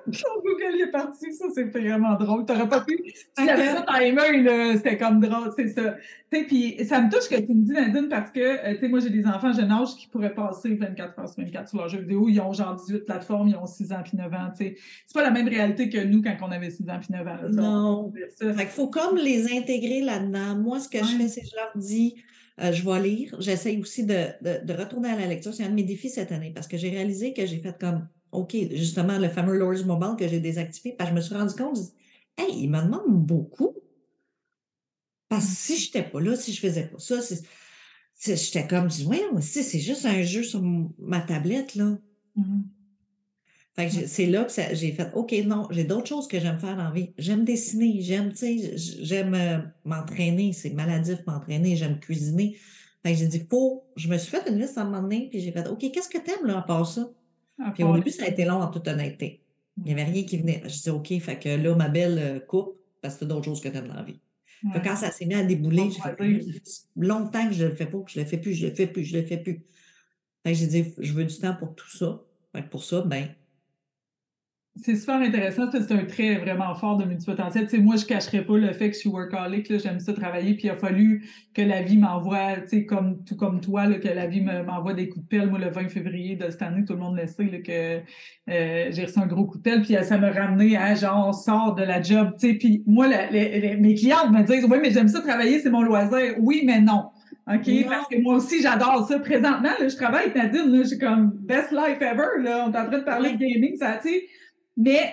Google 0.06 0.80
est 0.82 0.90
parti, 0.90 1.32
ça, 1.32 1.46
c'est 1.54 1.64
vraiment 1.64 2.14
drôle. 2.16 2.44
T'aurais 2.44 2.68
pas 2.68 2.80
pu. 2.80 2.98
Si 3.04 3.44
j'avais 3.44 3.74
pas 3.74 3.98
timer, 3.98 4.76
c'était 4.76 4.96
comme 4.96 5.20
drôle, 5.20 5.52
c'est 5.56 5.68
ça. 5.68 5.96
Puis 6.30 6.76
ça 6.84 7.00
me 7.00 7.10
touche 7.10 7.28
que 7.28 7.40
tu 7.40 7.52
me 7.52 7.64
dis, 7.64 7.72
Nadine, 7.72 8.08
parce 8.08 8.30
que, 8.30 8.40
euh, 8.40 8.74
tu 8.74 8.80
sais, 8.80 8.88
moi, 8.88 9.00
j'ai 9.00 9.10
des 9.10 9.26
enfants 9.26 9.52
jeune 9.52 9.70
âge 9.70 9.96
qui 9.96 10.06
pourraient 10.06 10.34
passer 10.34 10.74
24 10.74 11.18
heures 11.18 11.28
sur 11.28 11.42
24 11.42 11.68
sur 11.68 11.78
leurs 11.78 11.88
jeux 11.88 12.00
vidéo. 12.00 12.28
Ils 12.28 12.40
ont 12.40 12.52
genre 12.52 12.76
18 12.76 13.00
plateformes, 13.00 13.48
ils 13.48 13.56
ont 13.56 13.66
6 13.66 13.92
ans 13.92 14.02
puis 14.04 14.16
9 14.16 14.32
ans, 14.32 14.50
tu 14.56 14.64
sais. 14.64 14.76
C'est 15.06 15.14
pas 15.14 15.22
la 15.22 15.30
même 15.30 15.48
réalité 15.48 15.88
que 15.88 16.02
nous 16.04 16.22
quand 16.22 16.36
on 16.42 16.50
avait 16.50 16.70
6 16.70 16.88
ans 16.88 16.98
puis 17.00 17.08
9 17.10 17.26
ans. 17.26 17.36
non. 17.50 18.12
Fait 18.38 18.54
qu'il 18.54 18.66
faut 18.66 18.88
comme 18.88 19.16
les 19.16 19.52
intégrer 19.52 20.02
là-dedans. 20.02 20.56
Moi, 20.56 20.80
ce 20.80 20.88
que 20.88 20.98
je 20.98 21.16
fais, 21.16 21.28
c'est 21.28 21.40
que 21.40 21.48
je 21.48 21.56
leur 21.56 21.72
dis, 21.76 22.14
euh, 22.60 22.72
je 22.72 22.84
vais 22.84 23.00
lire. 23.00 23.36
J'essaye 23.38 23.80
aussi 23.80 24.04
de, 24.04 24.26
de, 24.42 24.64
de, 24.64 24.72
retourner 24.72 25.10
à 25.10 25.16
la 25.16 25.26
lecture. 25.26 25.54
C'est 25.54 25.64
un 25.64 25.70
de 25.70 25.74
mes 25.74 25.82
défis 25.82 26.10
cette 26.10 26.32
année 26.32 26.52
parce 26.54 26.68
que 26.68 26.76
j'ai 26.76 26.90
réalisé 26.90 27.32
que 27.32 27.46
j'ai 27.46 27.58
fait 27.58 27.76
comme 27.78 28.06
OK, 28.32 28.56
justement, 28.72 29.18
le 29.18 29.28
fameux 29.28 29.56
Lord's 29.56 29.84
Mobile 29.84 30.16
que 30.18 30.28
j'ai 30.28 30.40
désactivé, 30.40 30.94
parce 30.96 31.10
que 31.10 31.16
je 31.16 31.20
me 31.20 31.24
suis 31.24 31.34
rendu 31.34 31.54
compte, 31.54 31.76
je 31.76 32.42
hey, 32.42 32.62
il 32.62 32.70
me 32.70 32.80
demande 32.80 33.26
beaucoup. 33.26 33.74
Parce 35.28 35.46
que 35.46 35.52
si 35.52 35.78
je 35.78 35.86
n'étais 35.86 36.08
pas 36.08 36.20
là, 36.20 36.36
si 36.36 36.52
je 36.52 36.60
faisais 36.60 36.86
pas 36.86 36.98
ça, 36.98 37.16
j'étais 38.18 38.66
comme, 38.66 38.90
je 38.90 39.04
dis, 39.04 39.42
si 39.42 39.62
c'est 39.62 39.80
juste 39.80 40.04
un 40.06 40.22
jeu 40.22 40.42
sur 40.42 40.62
ma 40.98 41.20
tablette, 41.20 41.74
là. 41.74 41.98
Mmh 42.36 42.62
c'est 43.88 44.26
là 44.26 44.44
que 44.44 44.52
j'ai 44.74 44.92
fait, 44.92 45.10
OK, 45.14 45.32
non, 45.46 45.68
j'ai 45.70 45.84
d'autres 45.84 46.06
choses 46.06 46.28
que 46.28 46.38
j'aime 46.38 46.58
faire 46.58 46.76
dans 46.76 46.84
la 46.84 46.90
vie. 46.90 47.12
J'aime 47.18 47.44
dessiner, 47.44 48.00
j'aime, 48.00 48.32
tu 48.32 48.60
sais, 48.60 48.76
j'aime 48.76 49.34
euh, 49.34 49.58
m'entraîner, 49.84 50.52
c'est 50.52 50.70
maladif 50.70 51.18
m'entraîner, 51.26 51.76
j'aime 51.76 51.98
cuisiner. 51.98 52.56
Fait 53.02 53.12
que 53.12 53.18
j'ai 53.18 53.28
dit, 53.28 53.46
faut, 53.48 53.84
je 53.96 54.08
me 54.08 54.18
suis 54.18 54.30
fait 54.30 54.48
une 54.48 54.58
liste 54.58 54.76
à 54.76 54.82
un 54.82 54.84
moment 54.84 55.02
donné, 55.02 55.28
puis 55.30 55.40
j'ai 55.40 55.52
fait, 55.52 55.66
OK, 55.68 55.78
qu'est-ce 55.78 56.08
que 56.08 56.18
tu 56.18 56.30
aimes, 56.30 56.46
là, 56.46 56.58
à 56.58 56.62
part 56.62 56.86
ça? 56.86 57.10
Puis 57.74 57.84
au 57.84 57.94
début, 57.94 58.10
ça 58.10 58.24
a 58.24 58.28
été 58.28 58.44
long 58.44 58.60
en 58.60 58.68
toute 58.68 58.88
honnêteté. 58.88 59.42
Il 59.78 59.84
n'y 59.84 59.92
avait 59.92 60.10
rien 60.10 60.24
qui 60.24 60.38
venait. 60.38 60.62
Je 60.64 60.70
disais, 60.70 60.90
OK, 60.90 61.08
fait 61.20 61.38
que 61.38 61.48
là, 61.48 61.74
ma 61.74 61.88
belle 61.88 62.18
euh, 62.18 62.40
coupe, 62.40 62.78
parce 63.00 63.14
que 63.14 63.20
c'est 63.20 63.26
d'autres 63.26 63.44
choses 63.44 63.60
que 63.60 63.68
tu 63.68 63.76
aimes 63.76 63.88
dans 63.88 63.94
la 63.94 64.02
vie. 64.02 64.20
quand 64.84 64.96
ça 64.96 65.10
s'est 65.10 65.26
mis 65.26 65.34
à 65.34 65.42
débouler, 65.42 65.90
j'ai 65.90 66.00
fait 66.00 66.60
longtemps 66.96 67.48
que 67.48 67.54
je 67.54 67.64
ne 67.64 67.70
le 67.70 67.74
fais 67.74 67.86
pas, 67.86 67.98
que 67.98 68.10
je 68.10 68.18
ne 68.18 68.24
le 68.24 68.30
fais 68.30 68.38
plus, 68.38 68.54
je 68.54 68.66
ne 68.66 68.70
le 68.70 68.76
fais 68.76 68.86
plus, 68.86 69.04
je 69.04 69.16
ne 69.16 69.22
le 69.22 69.26
fais 69.26 69.38
plus. 69.38 69.64
J'ai 70.44 70.66
dit, 70.66 70.94
je 70.98 71.12
veux 71.12 71.24
du 71.24 71.38
temps 71.38 71.54
pour 71.54 71.74
tout 71.74 71.90
ça. 71.90 72.22
Fait 72.52 72.62
que 72.62 72.68
pour 72.68 72.84
ça, 72.84 73.02
ben, 73.02 73.28
c'est 74.82 74.96
super 74.96 75.16
intéressant. 75.16 75.70
C'est 75.70 75.92
un 75.92 76.04
trait 76.04 76.36
vraiment 76.36 76.74
fort 76.74 76.96
de 76.96 77.04
multipotentiel. 77.04 77.64
Tu 77.64 77.76
sais, 77.76 77.82
moi, 77.82 77.96
je 77.96 78.02
ne 78.02 78.08
cacherais 78.08 78.44
pas 78.44 78.56
le 78.56 78.72
fait 78.72 78.88
que 78.88 78.94
je 78.94 79.00
suis 79.00 79.08
workaholic. 79.08 79.78
J'aime 79.78 80.00
ça 80.00 80.12
travailler. 80.12 80.54
Puis 80.54 80.64
il 80.64 80.70
a 80.70 80.76
fallu 80.76 81.24
que 81.54 81.62
la 81.62 81.82
vie 81.82 81.98
m'envoie, 81.98 82.56
tu 82.62 82.68
sais, 82.68 82.84
comme, 82.86 83.24
tout 83.24 83.36
comme 83.36 83.60
toi, 83.60 83.86
là, 83.86 83.98
que 83.98 84.08
la 84.08 84.26
vie 84.26 84.40
m'envoie 84.40 84.94
des 84.94 85.08
coups 85.08 85.24
de 85.24 85.28
pelle. 85.28 85.50
Moi, 85.50 85.58
le 85.58 85.70
20 85.70 85.88
février 85.88 86.36
de 86.36 86.50
cette 86.50 86.62
année, 86.62 86.84
tout 86.84 86.94
le 86.94 87.00
monde 87.00 87.16
le 87.16 87.26
sait, 87.26 87.44
là, 87.44 87.58
que 87.58 88.00
euh, 88.50 88.88
j'ai 88.90 89.04
reçu 89.04 89.18
un 89.18 89.26
gros 89.26 89.44
coup 89.44 89.58
de 89.58 89.62
pelle. 89.62 89.82
Puis 89.82 89.96
ça 90.02 90.18
m'a 90.18 90.30
ramené 90.30 90.76
à 90.76 90.94
genre, 90.94 91.28
on 91.28 91.32
sort 91.32 91.74
de 91.74 91.82
la 91.82 92.02
job. 92.02 92.34
Tu 92.38 92.48
sais, 92.48 92.54
puis 92.54 92.82
moi, 92.86 93.08
mes 93.08 93.94
clients 93.94 94.30
me 94.30 94.42
disent, 94.42 94.64
oui, 94.64 94.78
mais 94.80 94.90
j'aime 94.90 95.08
ça 95.08 95.20
travailler, 95.20 95.58
c'est 95.58 95.70
mon 95.70 95.82
loisir. 95.82 96.34
Oui, 96.38 96.62
mais 96.64 96.80
non. 96.80 97.10
OK? 97.52 97.68
Parce 97.88 98.06
que 98.08 98.20
moi 98.20 98.36
aussi, 98.36 98.62
j'adore 98.62 99.06
ça. 99.08 99.18
Présentement, 99.18 99.70
là, 99.80 99.88
je 99.88 99.96
travaille 99.96 100.24
avec 100.24 100.36
Nadine. 100.36 100.70
Là, 100.70 100.82
je 100.82 100.88
suis 100.88 100.98
comme 100.98 101.30
best 101.40 101.72
life 101.72 102.00
ever. 102.00 102.42
Là. 102.42 102.66
On 102.66 102.72
est 102.72 102.78
en 102.78 102.86
train 102.86 102.98
de 102.98 103.04
parler 103.04 103.32
de 103.32 103.38
gaming. 103.38 103.76
Ça, 103.76 103.98
tu 104.00 104.08
sais, 104.08 104.24
mais, 104.76 105.12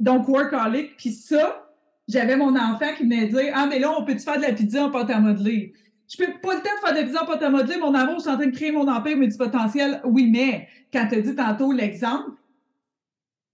donc, 0.00 0.28
workaholic, 0.28 0.96
puis 0.96 1.10
ça, 1.10 1.70
j'avais 2.08 2.36
mon 2.36 2.54
enfant 2.56 2.92
qui 2.96 3.04
venait 3.04 3.28
dire 3.28 3.52
Ah, 3.54 3.66
mais 3.66 3.78
là, 3.78 3.92
on 3.96 4.04
peut-tu 4.04 4.20
faire 4.20 4.36
de 4.36 4.42
la 4.42 4.52
pizza 4.52 4.84
en 4.84 4.90
pâte 4.90 5.10
à 5.10 5.20
modeler? 5.20 5.72
Je 6.08 6.18
peux 6.18 6.32
pas 6.42 6.54
le 6.54 6.60
temps 6.60 6.74
de 6.74 6.86
faire 6.86 6.94
de 6.94 7.00
la 7.00 7.04
pizza 7.04 7.22
en 7.22 7.26
pâte 7.26 7.42
à 7.42 7.50
modeler, 7.50 7.78
mon 7.78 7.94
amour, 7.94 8.16
je 8.16 8.22
suis 8.22 8.30
en 8.30 8.36
train 8.36 8.46
de 8.46 8.54
créer 8.54 8.72
mon 8.72 8.88
empire 8.88 9.16
multipotentiel. 9.16 10.00
Oui, 10.04 10.30
mais 10.30 10.68
quand 10.92 11.06
tu 11.08 11.16
as 11.16 11.20
dit 11.20 11.34
tantôt 11.34 11.72
l'exemple, 11.72 12.30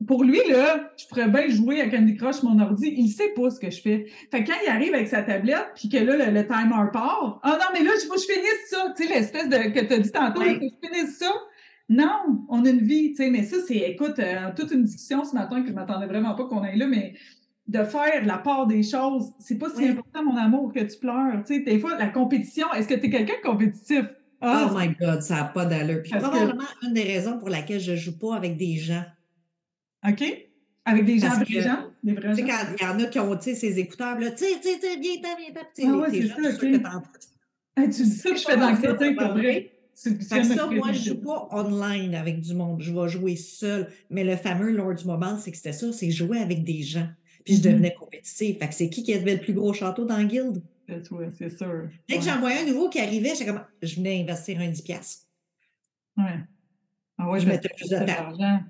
pour 0.06 0.24
lui, 0.24 0.40
là, 0.48 0.90
je 0.96 1.06
pourrais 1.06 1.28
bien 1.28 1.48
jouer 1.48 1.80
à 1.82 1.88
Candy 1.88 2.16
Crush 2.16 2.42
mon 2.42 2.58
ordi. 2.58 2.94
Il 2.96 3.08
sait 3.08 3.34
pas 3.36 3.50
ce 3.50 3.60
que 3.60 3.70
je 3.70 3.80
fais. 3.82 4.06
Fait 4.30 4.42
que 4.42 4.50
quand 4.50 4.58
il 4.64 4.68
arrive 4.70 4.94
avec 4.94 5.08
sa 5.08 5.22
tablette, 5.22 5.68
puis 5.74 5.88
que 5.90 5.98
là, 5.98 6.30
le, 6.30 6.46
timer 6.46 6.90
part, 6.92 7.38
ah 7.42 7.58
non, 7.60 7.66
mais 7.74 7.84
là, 7.84 7.90
il 7.94 8.06
faut 8.06 8.14
que 8.14 8.20
je 8.20 8.26
finisse 8.26 8.70
ça. 8.70 8.92
Tu 8.96 9.06
sais, 9.06 9.14
l'espèce 9.14 9.48
de 9.48 9.56
que 9.56 9.84
tu 9.84 9.92
as 9.92 9.98
dit 9.98 10.10
tantôt, 10.10 10.42
il 10.42 10.54
faut 10.54 10.60
que 10.60 10.66
je 10.82 10.88
finisse 10.88 11.18
ça. 11.18 11.30
Non, 11.90 12.44
on 12.48 12.64
a 12.64 12.70
une 12.70 12.83
vie, 12.83 13.11
tu 13.11 13.16
sais, 13.16 13.31
mais 13.31 13.42
ça, 13.42 13.57
c'est, 13.66 13.79
écoute, 13.79 14.20
euh, 14.20 14.50
toute 14.57 14.70
une 14.70 14.85
discussion 14.85 15.24
ce 15.24 15.35
matin 15.35 15.61
que 15.61 15.68
je 15.68 15.72
m'attendais 15.72 16.07
vraiment 16.07 16.37
pas 16.37 16.44
qu'on 16.44 16.62
aille 16.62 16.79
là, 16.79 16.87
mais 16.87 17.14
de 17.66 17.83
faire 17.83 18.24
la 18.24 18.38
part 18.38 18.68
des 18.68 18.85
choses, 18.85 19.33
c'est 19.40 19.59
pas 19.59 19.68
si 19.70 19.88
important, 19.88 20.22
mon 20.22 20.37
amour, 20.37 20.72
que 20.72 20.79
tu 20.79 20.98
pleures. 20.98 21.42
Tu 21.44 21.55
sais, 21.55 21.61
des 21.61 21.81
fois, 21.81 21.98
la 21.98 22.07
compétition, 22.07 22.72
est-ce 22.74 22.87
que 22.87 22.94
tu 22.94 23.07
es 23.07 23.11
quelqu'un 23.11 23.35
de 23.42 23.48
compétitif? 23.48 24.05
Ah, 24.40 24.70
oh 24.70 24.79
my 24.79 24.94
God, 25.00 25.20
ça 25.22 25.35
n'a 25.35 25.44
pas 25.44 25.66
d'allure. 25.66 26.03
Puis 26.03 26.12
probablement 26.12 26.64
une 26.85 26.94
des 26.94 27.03
raisons 27.03 27.38
pour 27.38 27.48
laquelle 27.48 27.81
je 27.81 27.90
ne 27.90 27.96
joue 27.96 28.16
pas 28.16 28.37
avec 28.37 28.57
des 28.57 28.76
gens. 28.76 29.05
OK? 30.09 30.22
Avec 30.85 31.05
des 31.05 31.18
gens, 31.18 31.37
des 31.38 31.61
gens? 31.61 31.87
Des 32.05 32.14
vrais 32.14 32.35
gens? 32.37 32.46
quand 32.46 32.74
il 32.79 32.85
y 32.85 32.88
en 32.88 32.98
a 33.00 33.07
qui 33.07 33.18
ont, 33.18 33.37
tu 33.37 33.42
sais, 33.42 33.55
ces 33.57 33.81
écouteurs, 33.81 34.18
là, 34.18 34.31
tu 34.31 34.44
sais, 34.44 34.61
tu 34.62 34.68
sais, 34.68 34.96
viens, 34.96 35.16
viens, 35.20 35.37
viens, 35.76 35.92
Ah 35.92 35.96
ouais, 35.98 36.11
c'est 36.11 36.29
ça, 36.29 36.55
OK. 36.55 36.81
Ah, 37.76 37.83
tu 37.83 38.03
dis 38.03 38.11
ça 38.11 38.31
que 38.31 38.37
je 38.37 38.44
fais 38.44 38.57
dans 38.57 38.70
le 38.70 39.16
pour 39.16 39.35
vrai? 39.35 39.79
Ça, 40.00 40.66
moi, 40.66 40.92
je 40.92 41.10
joue 41.10 41.20
pas 41.20 41.48
online 41.52 42.14
avec 42.14 42.40
du 42.40 42.54
monde. 42.54 42.80
Je 42.80 42.92
vais 42.92 43.08
jouer 43.08 43.36
seul. 43.36 43.88
Mais 44.08 44.24
le 44.24 44.36
fameux 44.36 44.70
lors 44.70 44.94
du 44.94 45.04
moment, 45.04 45.36
c'est 45.38 45.50
que 45.50 45.56
c'était 45.56 45.72
ça, 45.72 45.92
c'est 45.92 46.10
jouer 46.10 46.38
avec 46.38 46.64
des 46.64 46.82
gens. 46.82 47.08
Puis 47.44 47.56
je 47.56 47.60
mm-hmm. 47.60 47.64
devenais 47.64 47.94
compétitive. 47.94 48.58
Fait 48.58 48.68
que 48.68 48.74
c'est 48.74 48.88
qui 48.88 49.02
qui 49.02 49.12
avait 49.14 49.34
le 49.34 49.40
plus 49.40 49.52
gros 49.52 49.72
château 49.72 50.04
dans 50.04 50.16
la 50.16 50.24
guilde? 50.24 50.62
C'est 51.38 51.56
sûr. 51.56 51.88
Dès 52.08 52.16
que 52.18 52.24
j'en 52.24 52.40
voyais 52.40 52.62
un 52.62 52.66
nouveau 52.66 52.88
qui 52.88 52.98
arrivait, 52.98 53.30
j'étais 53.30 53.46
comme, 53.46 53.62
je 53.82 53.94
venais 53.96 54.20
investir 54.22 54.58
un 54.60 54.70
10$. 54.70 55.18
Ouais. 56.16 56.24
Ah 57.18 57.30
ouais, 57.30 57.38
je 57.38 57.46
mettais 57.46 57.68
plus 57.76 57.88
de 57.88 57.96
temps. 57.96 58.60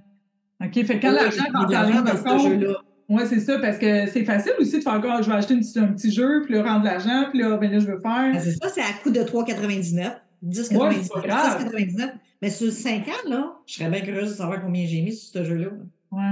OK, 0.63 0.85
fait 0.85 1.01
quand 1.01 1.13
l'argent 1.13 1.45
rentre 1.55 1.71
l'argent 1.71 2.03
dans 2.03 2.39
ce 2.39 2.49
jeu-là. 2.49 2.75
Oui, 3.09 3.23
c'est 3.29 3.41
ça, 3.41 3.59
parce 3.59 3.79
que 3.79 4.07
c'est 4.07 4.25
facile 4.25 4.53
aussi 4.61 4.79
de 4.79 4.83
faire 4.83 4.93
encore, 4.93 5.21
je 5.23 5.29
vais 5.29 5.37
acheter 5.37 5.55
un 5.55 5.89
petit 5.89 6.13
jeu, 6.13 6.43
puis 6.45 6.55
là, 6.55 6.63
rendre 6.63 6.83
de 6.83 6.87
l'argent, 6.87 7.27
puis 7.31 7.41
là, 7.41 7.57
ben 7.57 7.73
là, 7.73 7.81
je 7.81 7.87
veux 7.87 7.99
faire. 7.99 8.33
Ben, 8.33 8.39
c'est 8.39 8.53
ça, 8.53 8.69
c'est 8.69 8.83
à 8.83 8.93
coût 9.03 9.11
de 9.11 9.21
3,99. 9.21 10.13
10,99. 10.47 12.13
mais 12.41 12.51
sur 12.51 12.73
5 12.73 13.09
ans, 13.09 13.29
là, 13.29 13.57
je 13.67 13.75
serais 13.75 13.91
bien 13.91 14.01
curieuse 14.01 14.31
de 14.31 14.35
savoir 14.35 14.63
combien 14.63 14.87
j'ai 14.87 15.03
mis 15.03 15.13
sur 15.13 15.33
ce 15.33 15.45
jeu-là. 15.45 15.69
Oui. 16.13 16.23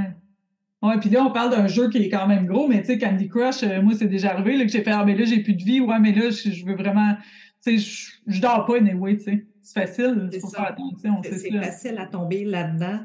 Ouais, 0.81 0.99
puis 1.01 1.11
là, 1.11 1.25
on 1.25 1.33
parle 1.33 1.51
d'un 1.51 1.67
jeu 1.67 1.91
qui 1.91 1.99
est 1.99 2.09
quand 2.09 2.29
même 2.29 2.47
gros, 2.47 2.69
mais 2.69 2.81
tu 2.81 2.87
sais, 2.87 2.99
Candy 2.99 3.29
Crush, 3.29 3.65
euh, 3.65 3.83
moi, 3.83 3.95
c'est 3.99 4.07
déjà 4.07 4.33
arrivé 4.33 4.57
là, 4.57 4.65
que 4.65 4.71
j'ai 4.71 4.83
fait 4.83 4.91
Ah, 4.91 5.05
mais 5.05 5.17
là, 5.17 5.25
j'ai 5.25 5.43
plus 5.43 5.55
de 5.55 5.65
vie. 5.65 5.81
Ouais, 5.81 5.99
mais 5.99 6.13
là, 6.13 6.31
je, 6.31 6.65
veux 6.65 6.77
vraiment. 6.77 7.17
Tu 7.63 7.79
sais, 7.79 7.79
je, 7.79 8.13
je 8.29 8.41
dors 8.41 8.65
pas, 8.65 8.77
anyway, 8.77 9.17
tu 9.17 9.25
sais. 9.25 9.47
C'est 9.61 9.87
facile. 9.87 10.31
C'est 10.33 10.41
ça. 10.41 10.75
facile 11.61 11.99
à 11.99 12.07
tomber 12.07 12.45
là-dedans. 12.45 13.01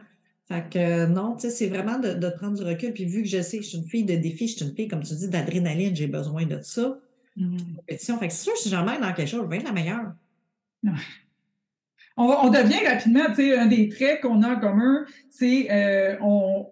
Fait 0.48 0.70
que 0.70 0.78
euh, 0.78 1.08
non, 1.08 1.36
tu 1.36 1.42
sais, 1.42 1.50
c'est 1.50 1.68
vraiment 1.68 2.00
de, 2.00 2.14
de 2.14 2.30
prendre 2.30 2.58
du 2.58 2.64
recul. 2.64 2.94
Puis 2.94 3.06
vu 3.06 3.24
que 3.24 3.28
je 3.28 3.42
sais 3.42 3.58
que 3.58 3.64
je 3.64 3.70
suis 3.70 3.78
une 3.80 3.86
fille 3.86 4.04
de 4.04 4.16
défi, 4.16 4.48
je 4.48 4.58
suis 4.58 4.66
une 4.66 4.76
fille, 4.76 4.88
comme 4.88 5.04
tu 5.04 5.16
dis, 5.16 5.30
d'adrénaline, 5.30 5.96
j'ai 5.96 6.08
besoin 6.08 6.46
de 6.46 6.60
ça. 6.62 7.00
Mhm. 7.36 7.58
Compétition. 7.78 8.18
Fait 8.20 8.28
que 8.28 8.34
c'est 8.34 8.44
sûr, 8.44 8.58
si 8.58 8.70
mets 8.70 9.00
dans 9.00 9.14
quelque 9.14 9.28
chose, 9.28 9.42
je 9.44 9.50
vais 9.50 9.58
être 9.58 9.64
la 9.64 9.72
meilleure. 9.72 10.14
On, 12.16 12.28
va- 12.28 12.40
on 12.44 12.50
devient 12.50 12.86
rapidement, 12.88 13.26
tu 13.30 13.36
sais, 13.36 13.58
un 13.58 13.66
des 13.66 13.90
traits 13.90 14.22
qu'on 14.22 14.44
a 14.44 14.56
en 14.56 14.60
commun, 14.60 15.04
c'est 15.32 15.68
euh, 15.72 16.16
on, 16.22 16.68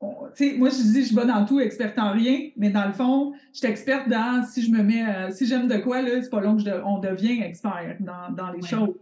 on- 0.00 0.14
tu 0.34 0.50
sais, 0.52 0.56
moi 0.56 0.70
je 0.70 0.76
dis 0.76 1.00
je 1.02 1.06
suis 1.08 1.14
bonne 1.14 1.28
dans 1.28 1.44
tout, 1.44 1.60
experte 1.60 1.98
en 1.98 2.12
rien, 2.12 2.48
mais 2.56 2.70
dans 2.70 2.86
le 2.86 2.92
fond, 2.94 3.34
je 3.52 3.58
suis 3.58 3.66
experte 3.66 4.08
dans 4.08 4.42
si 4.46 4.62
je 4.62 4.70
me 4.70 4.82
mets, 4.82 5.04
euh, 5.06 5.30
si 5.30 5.46
j'aime 5.46 5.68
de 5.68 5.76
quoi 5.76 6.00
là, 6.00 6.22
c'est 6.22 6.30
pas 6.30 6.40
long 6.40 6.56
que 6.56 6.62
je 6.62 6.70
on 6.84 6.98
devient 6.98 7.42
expert 7.42 7.96
dans, 8.00 8.30
dans 8.34 8.50
les 8.50 8.60
Ouais. 8.62 8.68
choses. 8.68 8.94